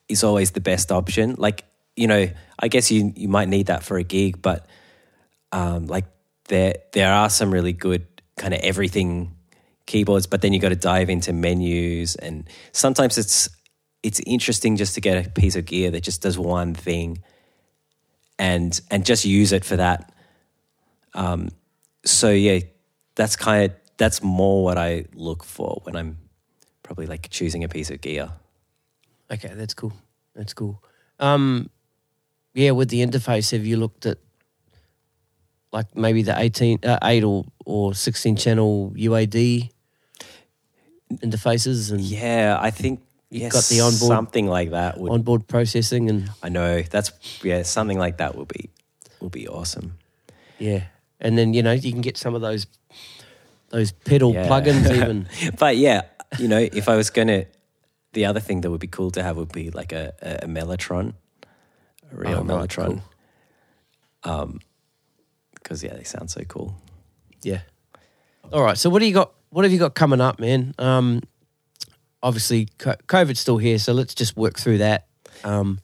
is 0.08 0.24
always 0.24 0.50
the 0.52 0.60
best 0.60 0.90
option. 0.90 1.36
Like 1.38 1.64
you 1.96 2.06
know, 2.06 2.28
I 2.58 2.68
guess 2.68 2.90
you 2.90 3.12
you 3.16 3.28
might 3.28 3.48
need 3.48 3.66
that 3.66 3.82
for 3.82 3.96
a 3.96 4.02
gig, 4.02 4.42
but 4.42 4.66
um, 5.52 5.86
like 5.86 6.06
there 6.48 6.74
there 6.92 7.12
are 7.12 7.30
some 7.30 7.50
really 7.52 7.72
good 7.72 8.06
kind 8.36 8.54
of 8.54 8.60
everything 8.60 9.36
keyboards, 9.86 10.26
but 10.26 10.40
then 10.40 10.52
you 10.52 10.58
got 10.58 10.70
to 10.70 10.76
dive 10.76 11.10
into 11.10 11.32
menus, 11.32 12.16
and 12.16 12.48
sometimes 12.72 13.18
it's 13.18 13.48
it's 14.02 14.20
interesting 14.26 14.76
just 14.76 14.94
to 14.94 15.00
get 15.00 15.26
a 15.26 15.30
piece 15.30 15.56
of 15.56 15.66
gear 15.66 15.90
that 15.90 16.02
just 16.02 16.22
does 16.22 16.38
one 16.38 16.74
thing, 16.74 17.22
and 18.38 18.80
and 18.90 19.04
just 19.04 19.24
use 19.24 19.52
it 19.52 19.64
for 19.64 19.76
that 19.76 20.12
so 22.04 22.30
yeah, 22.30 22.60
that's 23.14 23.36
kind 23.36 23.70
of 23.70 23.76
that's 23.96 24.22
more 24.22 24.64
what 24.64 24.78
I 24.78 25.04
look 25.14 25.44
for 25.44 25.80
when 25.84 25.96
I'm 25.96 26.18
probably 26.82 27.06
like 27.06 27.28
choosing 27.30 27.64
a 27.64 27.68
piece 27.68 27.90
of 27.90 28.00
gear. 28.00 28.30
okay, 29.30 29.52
that's 29.54 29.74
cool. 29.74 29.92
That's 30.34 30.54
cool. 30.54 30.82
Um, 31.18 31.68
yeah, 32.54 32.70
with 32.70 32.88
the 32.88 33.04
interface, 33.04 33.52
have 33.52 33.66
you 33.66 33.76
looked 33.76 34.06
at 34.06 34.18
like 35.72 35.94
maybe 35.94 36.22
the 36.22 36.38
eighteen, 36.38 36.78
uh, 36.82 36.98
eight 37.02 37.24
or 37.24 37.44
or 37.66 37.94
sixteen 37.94 38.36
channel 38.36 38.92
UAD 38.96 39.70
interfaces 41.12 41.92
and 41.92 42.00
Yeah, 42.00 42.58
I 42.60 42.70
think 42.70 43.00
yes, 43.30 43.52
got 43.52 43.64
the 43.66 43.80
onboard- 43.80 44.08
something 44.16 44.46
like 44.46 44.70
that 44.70 44.98
would. 44.98 45.10
onboard 45.12 45.46
processing 45.48 46.08
and 46.10 46.30
I 46.42 46.48
know 46.48 46.82
that's 46.82 47.12
yeah, 47.42 47.62
something 47.62 47.98
like 47.98 48.18
that 48.18 48.34
would 48.36 48.48
be 48.48 48.70
would 49.20 49.32
be 49.32 49.46
awesome. 49.48 49.98
yeah, 50.58 50.84
and 51.20 51.36
then 51.38 51.54
you 51.54 51.62
know 51.62 51.72
you 51.72 51.92
can 51.92 52.00
get 52.00 52.16
some 52.16 52.34
of 52.34 52.40
those 52.42 52.66
those 53.70 53.92
pedal 53.92 54.32
Yeah. 54.34 54.48
plugins 54.48 54.90
even. 55.00 55.28
But 55.58 55.76
yeah, 55.76 56.02
you 56.38 56.48
know, 56.48 56.58
if 56.58 56.88
I 56.88 56.96
was 56.96 57.10
gonna, 57.10 57.44
the 58.14 58.26
other 58.26 58.40
thing 58.40 58.62
that 58.62 58.70
would 58.70 58.80
be 58.80 58.88
cool 58.88 59.10
to 59.12 59.22
have 59.22 59.36
would 59.36 59.52
be 59.52 59.70
like 59.70 59.92
a 59.92 60.12
a, 60.22 60.44
a 60.44 60.46
mellotron, 60.48 61.14
a 62.12 62.16
real 62.16 62.38
Oh, 62.38 62.42
right, 62.42 62.48
mellotron. 62.68 62.86
cool. 62.86 63.02
Um, 64.24 64.60
because 65.54 65.84
yeah, 65.84 65.94
they 65.94 66.04
sound 66.04 66.30
so 66.30 66.42
cool. 66.44 66.74
Yeah. 67.42 67.60
All 68.52 68.62
right. 68.62 68.76
So 68.78 68.90
what 68.90 68.98
do 69.00 69.06
you 69.06 69.14
got? 69.14 69.32
What 69.50 69.64
have 69.64 69.72
you 69.72 69.78
got 69.78 69.94
coming 69.94 70.20
up, 70.20 70.40
man? 70.40 70.74
Um, 70.78 71.22
obviously, 72.22 72.66
COVID's 72.78 73.40
still 73.40 73.58
here, 73.58 73.78
so 73.78 73.92
let's 73.92 74.14
just 74.14 74.36
work 74.36 74.58
through 74.58 74.78
that. 74.78 75.06
Um, 75.44 75.80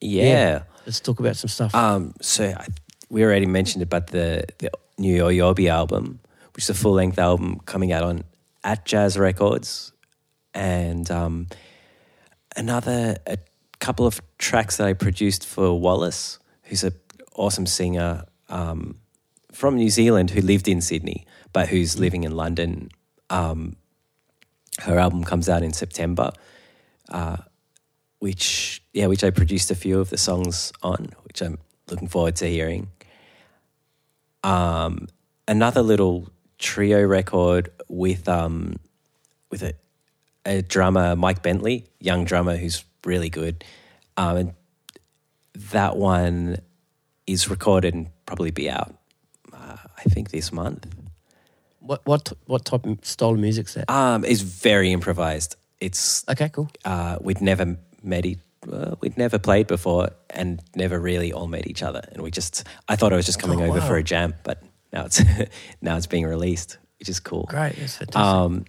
yeah. 0.00 0.62
let's 0.86 1.00
talk 1.00 1.20
about 1.20 1.36
some 1.36 1.48
stuff. 1.48 1.74
Um, 1.74 2.14
so 2.20 2.46
I, 2.46 2.66
we 3.08 3.24
already 3.24 3.46
mentioned 3.46 3.82
it, 3.82 3.90
but 3.90 4.08
the 4.08 4.44
the 4.58 4.70
new 4.98 5.22
Oyobi 5.22 5.68
album, 5.68 6.20
which 6.54 6.64
is 6.64 6.70
a 6.70 6.74
full 6.74 6.92
length 6.92 7.18
album 7.18 7.60
coming 7.66 7.92
out 7.92 8.02
on 8.02 8.24
at 8.64 8.84
Jazz 8.84 9.18
Records, 9.18 9.92
and 10.54 11.10
um, 11.10 11.46
another 12.56 13.16
a 13.26 13.38
couple 13.78 14.06
of 14.06 14.20
tracks 14.38 14.76
that 14.76 14.86
I 14.86 14.92
produced 14.92 15.46
for 15.46 15.78
Wallace, 15.78 16.38
who's 16.64 16.84
a 16.84 16.92
awesome 17.34 17.66
singer 17.66 18.24
um, 18.48 18.96
from 19.52 19.76
New 19.76 19.90
Zealand 19.90 20.30
who 20.30 20.40
lived 20.40 20.66
in 20.66 20.80
Sydney 20.80 21.24
but 21.52 21.68
who's 21.68 21.98
living 21.98 22.24
in 22.24 22.32
London. 22.32 22.90
Her 24.78 24.98
album 24.98 25.24
comes 25.24 25.48
out 25.48 25.62
in 25.62 25.72
September 25.72 26.32
which 28.18 28.82
yeah, 28.92 29.06
which 29.06 29.24
I 29.24 29.30
produced 29.30 29.70
a 29.70 29.74
few 29.74 30.00
of 30.00 30.10
the 30.10 30.18
songs 30.18 30.72
on, 30.82 31.08
which 31.24 31.40
I'm 31.40 31.58
looking 31.90 32.08
forward 32.08 32.36
to 32.36 32.46
hearing. 32.46 32.88
Um, 34.42 35.08
another 35.46 35.82
little 35.82 36.28
trio 36.58 37.02
record 37.04 37.70
with 37.88 38.28
um, 38.28 38.76
with 39.50 39.62
a, 39.62 39.74
a 40.44 40.62
drummer, 40.62 41.16
Mike 41.16 41.42
Bentley, 41.42 41.86
young 42.00 42.24
drummer 42.24 42.56
who's 42.56 42.84
really 43.04 43.30
good, 43.30 43.64
um, 44.16 44.36
and 44.36 44.52
that 45.72 45.96
one 45.96 46.58
is 47.26 47.48
recorded 47.48 47.94
and 47.94 48.08
probably 48.26 48.50
be 48.50 48.70
out. 48.70 48.94
Uh, 49.52 49.76
I 49.96 50.02
think 50.04 50.30
this 50.30 50.52
month. 50.52 50.86
What 51.88 52.00
what 52.06 52.32
what 52.46 52.64
type 52.64 52.84
of 52.86 52.98
style 53.02 53.30
of 53.30 53.38
music's 53.38 53.72
that? 53.74 53.88
Um, 53.90 54.24
is 54.24 54.42
very 54.42 54.92
improvised. 54.92 55.56
It's 55.80 56.24
Okay, 56.28 56.48
cool. 56.50 56.68
uh, 56.84 57.16
we'd 57.20 57.40
never 57.40 57.76
met 58.02 58.26
e- 58.26 58.38
uh, 58.70 58.94
we'd 59.00 59.16
never 59.16 59.38
played 59.38 59.66
before 59.66 60.10
and 60.30 60.60
never 60.74 60.98
really 61.00 61.32
all 61.32 61.46
met 61.46 61.66
each 61.66 61.82
other 61.82 62.02
and 62.12 62.22
we 62.22 62.30
just 62.30 62.64
I 62.92 62.96
thought 62.96 63.12
I 63.12 63.16
was 63.16 63.26
just 63.26 63.40
coming 63.40 63.60
Oh, 63.62 63.66
over 63.70 63.78
wow. 63.80 63.86
for 63.88 63.96
a 63.96 64.02
jam 64.02 64.34
but 64.44 64.62
now 64.92 65.04
it's 65.06 65.22
now 65.80 65.96
it's 65.96 66.06
being 66.08 66.26
released 66.26 66.78
which 66.98 67.08
is 67.08 67.20
cool 67.20 67.44
Great, 67.48 67.76
that's 67.76 67.96
fantastic. 67.96 68.20
um, 68.20 68.64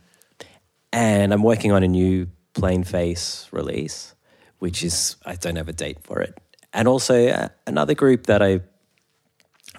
and 0.94 1.34
I'm 1.34 1.44
working 1.44 1.72
on 1.72 1.84
a 1.84 1.88
new 1.88 2.28
PlaneFace 2.54 3.52
release 3.52 4.16
which 4.60 4.84
is 4.84 5.16
I 5.26 5.36
don't 5.36 5.58
have 5.58 5.70
a 5.70 5.74
date 5.74 5.98
for 6.04 6.22
it 6.22 6.38
and 6.72 6.88
also 6.88 7.28
uh, 7.28 7.48
another 7.68 7.96
group 7.96 8.28
that 8.28 8.42
I've 8.42 8.64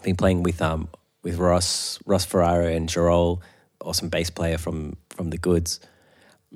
been 0.02 0.16
playing 0.16 0.42
with 0.42 0.60
um 0.60 0.88
with 1.22 1.38
Ross 1.38 1.98
Ross 2.06 2.24
Ferraro 2.24 2.66
and 2.66 2.88
Jarol 2.88 3.40
awesome 3.82 4.08
bass 4.08 4.30
player 4.30 4.58
from 4.58 4.96
from 5.08 5.30
the 5.30 5.38
Goods 5.38 5.80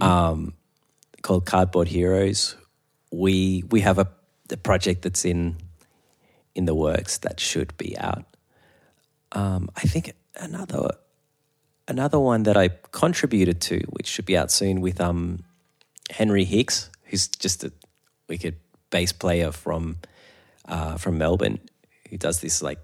um, 0.01 0.55
called 1.23 1.47
Cardboard 1.47 1.89
Heroes. 1.89 2.57
We 3.11 3.65
we 3.71 3.81
have 3.81 3.99
a, 3.99 4.09
a 4.51 4.57
project 4.57 5.03
that's 5.03 5.25
in 5.25 5.57
in 6.55 6.67
the 6.67 6.75
works 6.75 7.19
that 7.19 7.41
should 7.41 7.77
be 7.77 7.97
out. 7.99 8.25
Um, 9.33 9.71
I 9.77 9.81
think 9.83 10.13
another 10.37 10.91
another 11.89 12.19
one 12.19 12.45
that 12.45 12.57
I 12.57 12.71
contributed 12.93 13.61
to, 13.63 13.81
which 13.91 14.07
should 14.07 14.27
be 14.27 14.37
out 14.37 14.51
soon, 14.51 14.81
with 14.81 15.01
um, 15.01 15.45
Henry 16.11 16.45
Hicks, 16.45 16.91
who's 17.05 17.29
just 17.29 17.65
a 17.65 17.73
wicked 18.29 18.57
bass 18.91 19.13
player 19.13 19.53
from 19.53 19.99
uh, 20.67 20.97
from 20.97 21.19
Melbourne, 21.19 21.61
who 22.11 22.17
does 22.19 22.41
this 22.41 22.63
like 22.63 22.79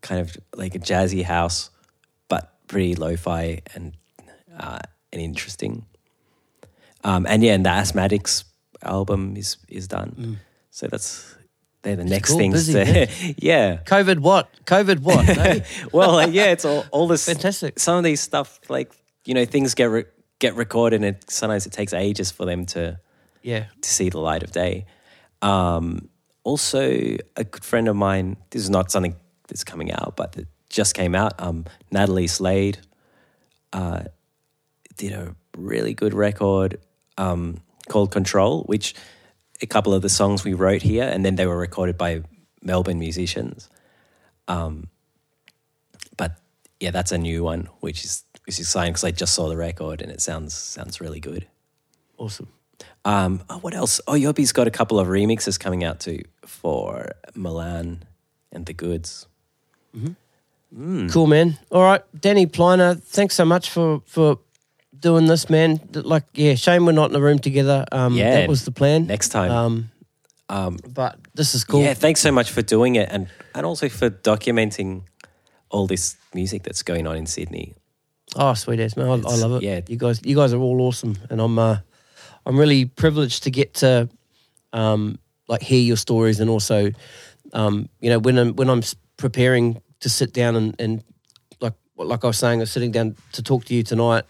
kind 0.00 0.20
of 0.20 0.36
like 0.54 0.74
a 0.74 0.78
jazzy 0.78 1.22
house, 1.22 1.70
but 2.28 2.52
pretty 2.66 2.94
lo-fi 2.94 3.62
and 3.74 3.92
uh, 4.58 4.78
and 5.12 5.22
interesting. 5.22 5.86
Um, 7.04 7.26
and 7.26 7.42
yeah, 7.42 7.54
and 7.54 7.64
the 7.64 7.70
Asthmatix 7.70 8.44
album 8.82 9.36
is 9.36 9.56
is 9.68 9.88
done. 9.88 10.40
So 10.70 10.86
that's 10.86 11.36
they're 11.82 11.96
the 11.96 12.04
next 12.04 12.30
cool, 12.30 12.38
things. 12.38 12.66
busy, 12.66 12.72
to, 12.84 13.34
yeah. 13.38 13.78
COVID 13.84 14.18
what? 14.18 14.48
COVID 14.66 15.00
what? 15.00 15.28
eh? 15.38 15.60
Well, 15.92 16.12
like, 16.12 16.32
yeah, 16.32 16.46
it's 16.52 16.64
all 16.64 16.84
all 16.90 17.06
this 17.06 17.26
Fantastic. 17.26 17.78
Some 17.78 17.96
of 17.96 18.04
these 18.04 18.20
stuff, 18.20 18.60
like 18.68 18.92
you 19.24 19.34
know, 19.34 19.44
things 19.44 19.74
get 19.74 19.86
re- 19.86 20.04
get 20.38 20.54
recorded, 20.56 20.96
and 20.96 21.16
it, 21.16 21.30
sometimes 21.30 21.66
it 21.66 21.72
takes 21.72 21.92
ages 21.92 22.30
for 22.30 22.44
them 22.44 22.66
to 22.66 23.00
yeah. 23.42 23.66
to 23.80 23.88
see 23.88 24.10
the 24.10 24.18
light 24.18 24.42
of 24.42 24.52
day. 24.52 24.86
Um, 25.42 26.10
also, 26.44 26.82
a 27.36 27.44
good 27.44 27.64
friend 27.64 27.88
of 27.88 27.96
mine. 27.96 28.36
This 28.50 28.62
is 28.62 28.70
not 28.70 28.90
something 28.90 29.16
that's 29.50 29.64
coming 29.64 29.92
out, 29.92 30.14
but 30.16 30.36
it 30.36 30.48
just 30.70 30.94
came 30.94 31.14
out. 31.14 31.34
Um, 31.38 31.66
Natalie 31.90 32.26
Slade 32.26 32.78
uh, 33.72 34.04
did 34.96 35.12
a 35.12 35.34
really 35.56 35.92
good 35.92 36.14
record 36.14 36.80
um, 37.18 37.60
called 37.88 38.10
Control, 38.10 38.62
which 38.64 38.94
a 39.60 39.66
couple 39.66 39.92
of 39.92 40.02
the 40.02 40.08
songs 40.08 40.44
we 40.44 40.54
wrote 40.54 40.82
here, 40.82 41.04
and 41.04 41.24
then 41.24 41.36
they 41.36 41.46
were 41.46 41.58
recorded 41.58 41.98
by 41.98 42.22
Melbourne 42.62 42.98
musicians. 42.98 43.68
Um, 44.48 44.88
but 46.16 46.38
yeah, 46.78 46.90
that's 46.90 47.12
a 47.12 47.18
new 47.18 47.44
one, 47.44 47.68
which 47.80 48.04
is 48.04 48.24
which 48.46 48.54
is 48.54 48.60
exciting 48.60 48.92
because 48.92 49.04
I 49.04 49.10
just 49.10 49.34
saw 49.34 49.48
the 49.48 49.56
record 49.56 50.00
and 50.02 50.10
it 50.10 50.20
sounds 50.20 50.54
sounds 50.54 51.00
really 51.00 51.20
good. 51.20 51.46
Awesome. 52.16 52.48
Um, 53.04 53.42
oh, 53.48 53.58
what 53.58 53.74
else? 53.74 54.00
Oh, 54.06 54.14
Yobby's 54.14 54.52
got 54.52 54.66
a 54.66 54.70
couple 54.70 54.98
of 54.98 55.08
remixes 55.08 55.58
coming 55.58 55.84
out 55.84 56.00
too 56.00 56.22
for 56.44 57.12
Milan 57.34 58.04
and 58.52 58.66
the 58.66 58.72
Goods. 58.72 59.26
Cool, 61.10 61.26
man. 61.26 61.58
All 61.70 61.82
right, 61.82 62.02
Danny 62.20 62.46
Pliner, 62.46 62.94
thanks 62.94 63.34
so 63.34 63.44
much 63.44 63.70
for 63.70 64.02
for 64.06 64.38
doing 64.98 65.26
this, 65.26 65.48
man. 65.50 65.80
Like, 65.92 66.24
yeah, 66.34 66.54
shame 66.54 66.86
we're 66.86 66.92
not 66.92 67.06
in 67.06 67.12
the 67.12 67.20
room 67.22 67.38
together. 67.38 67.84
Um, 67.90 68.14
Yeah. 68.14 68.34
that 68.40 68.48
was 68.48 68.64
the 68.64 68.70
plan. 68.72 69.06
Next 69.06 69.28
time. 69.30 69.50
Um, 69.50 69.90
Um, 70.48 70.78
but 70.94 71.16
this 71.34 71.54
is 71.54 71.64
cool. 71.64 71.80
Yeah, 71.82 71.94
thanks 71.94 72.20
so 72.20 72.32
much 72.32 72.50
for 72.50 72.60
doing 72.62 72.96
it 72.96 73.08
and, 73.12 73.28
and 73.54 73.64
also 73.64 73.88
for 73.88 74.10
documenting 74.10 75.02
all 75.70 75.86
this 75.86 76.16
music 76.34 76.64
that's 76.64 76.82
going 76.82 77.06
on 77.06 77.16
in 77.16 77.26
Sydney. 77.26 77.74
Oh, 78.34 78.54
sweet 78.54 78.80
ass 78.80 78.96
man, 78.96 79.06
I, 79.06 79.12
I 79.30 79.36
love 79.36 79.52
it. 79.54 79.62
yeah. 79.62 79.80
you 79.88 79.96
guys, 79.96 80.20
you 80.24 80.34
guys 80.34 80.52
are 80.52 80.60
all 80.60 80.80
awesome, 80.82 81.14
and 81.30 81.40
I'm, 81.40 81.56
uh, 81.58 81.78
I'm 82.44 82.58
really 82.58 82.84
privileged 82.84 83.44
to 83.44 83.50
get 83.50 83.74
to, 83.74 84.08
um, 84.72 85.18
like 85.46 85.62
hear 85.62 85.80
your 85.80 85.96
stories, 85.96 86.40
and 86.40 86.50
also, 86.50 86.90
um, 87.52 87.88
you 88.00 88.10
know, 88.10 88.18
when 88.18 88.36
I'm 88.38 88.54
when 88.56 88.68
I'm 88.70 88.82
preparing 89.20 89.80
to 90.00 90.08
sit 90.08 90.32
down 90.32 90.56
and, 90.56 90.74
and 90.80 91.04
like 91.60 91.74
like 91.96 92.24
I 92.24 92.26
was 92.26 92.38
saying, 92.38 92.60
I 92.60 92.62
was 92.62 92.72
sitting 92.72 92.90
down 92.90 93.16
to 93.32 93.42
talk 93.42 93.64
to 93.66 93.74
you 93.74 93.82
tonight. 93.82 94.24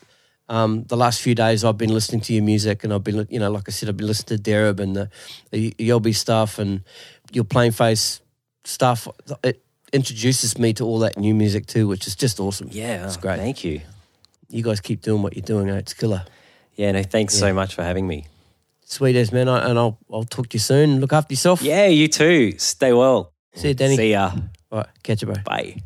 Um, 0.49 0.83
the 0.89 0.97
last 0.97 1.23
few 1.23 1.35
days, 1.37 1.65
I've 1.65 1.79
been 1.79 1.95
listening 1.95 2.21
to 2.23 2.33
your 2.35 2.43
music, 2.43 2.83
and 2.83 2.93
I've 2.93 3.05
been, 3.05 3.25
you 3.31 3.39
know, 3.39 3.53
like 3.53 3.69
I 3.69 3.71
said, 3.71 3.89
I've 3.89 3.97
been 3.97 4.09
listening 4.09 4.43
to 4.43 4.51
Dereb 4.51 4.81
and 4.81 4.97
the, 4.97 5.09
the 5.53 5.71
Oyobi 5.79 6.13
stuff, 6.15 6.59
and 6.59 6.83
your 7.33 7.45
PlaneFace 7.45 8.21
stuff. 8.65 9.07
It 9.45 9.63
introduces 9.93 10.59
me 10.59 10.73
to 10.75 10.85
all 10.85 10.99
that 11.01 11.17
new 11.17 11.35
music 11.35 11.67
too, 11.67 11.87
which 11.87 12.07
is 12.09 12.17
just 12.17 12.41
awesome. 12.41 12.69
Yeah, 12.73 13.07
it's 13.07 13.17
great 13.17 13.39
Thank 13.39 13.63
you. 13.65 13.81
you 14.49 14.63
guys 14.65 14.81
keep 14.81 15.03
doing 15.03 15.23
what 15.23 15.37
you're 15.37 15.47
doing. 15.47 15.71
Eh? 15.71 15.77
It's 15.79 15.95
killer. 15.95 16.25
Yeah, 16.75 16.91
no, 16.93 17.03
thanks 17.05 17.35
Yeah. 17.35 17.41
so 17.47 17.55
much 17.55 17.75
for 17.77 17.85
having 17.85 18.07
me. 18.09 18.27
Sweet 18.85 19.15
as 19.15 19.31
man, 19.33 19.49
I, 19.49 19.69
and 19.71 19.79
I'll 19.79 19.99
I'll 20.13 20.25
talk 20.25 20.49
to 20.49 20.55
you 20.57 20.61
soon. 20.61 20.99
Look 21.01 21.13
after 21.13 21.33
yourself. 21.33 21.63
Yeah, 21.63 21.87
you 21.87 22.09
too. 22.09 22.59
Stay 22.59 22.93
well. 22.93 23.33
See 23.55 23.69
you, 23.69 23.75
Danny. 23.75 23.97
See 23.97 24.11
ya. 24.11 24.33
All 24.71 24.79
right, 24.79 24.89
catch 25.03 25.23
you, 25.23 25.27
bro. 25.27 25.37
Bye. 25.45 25.77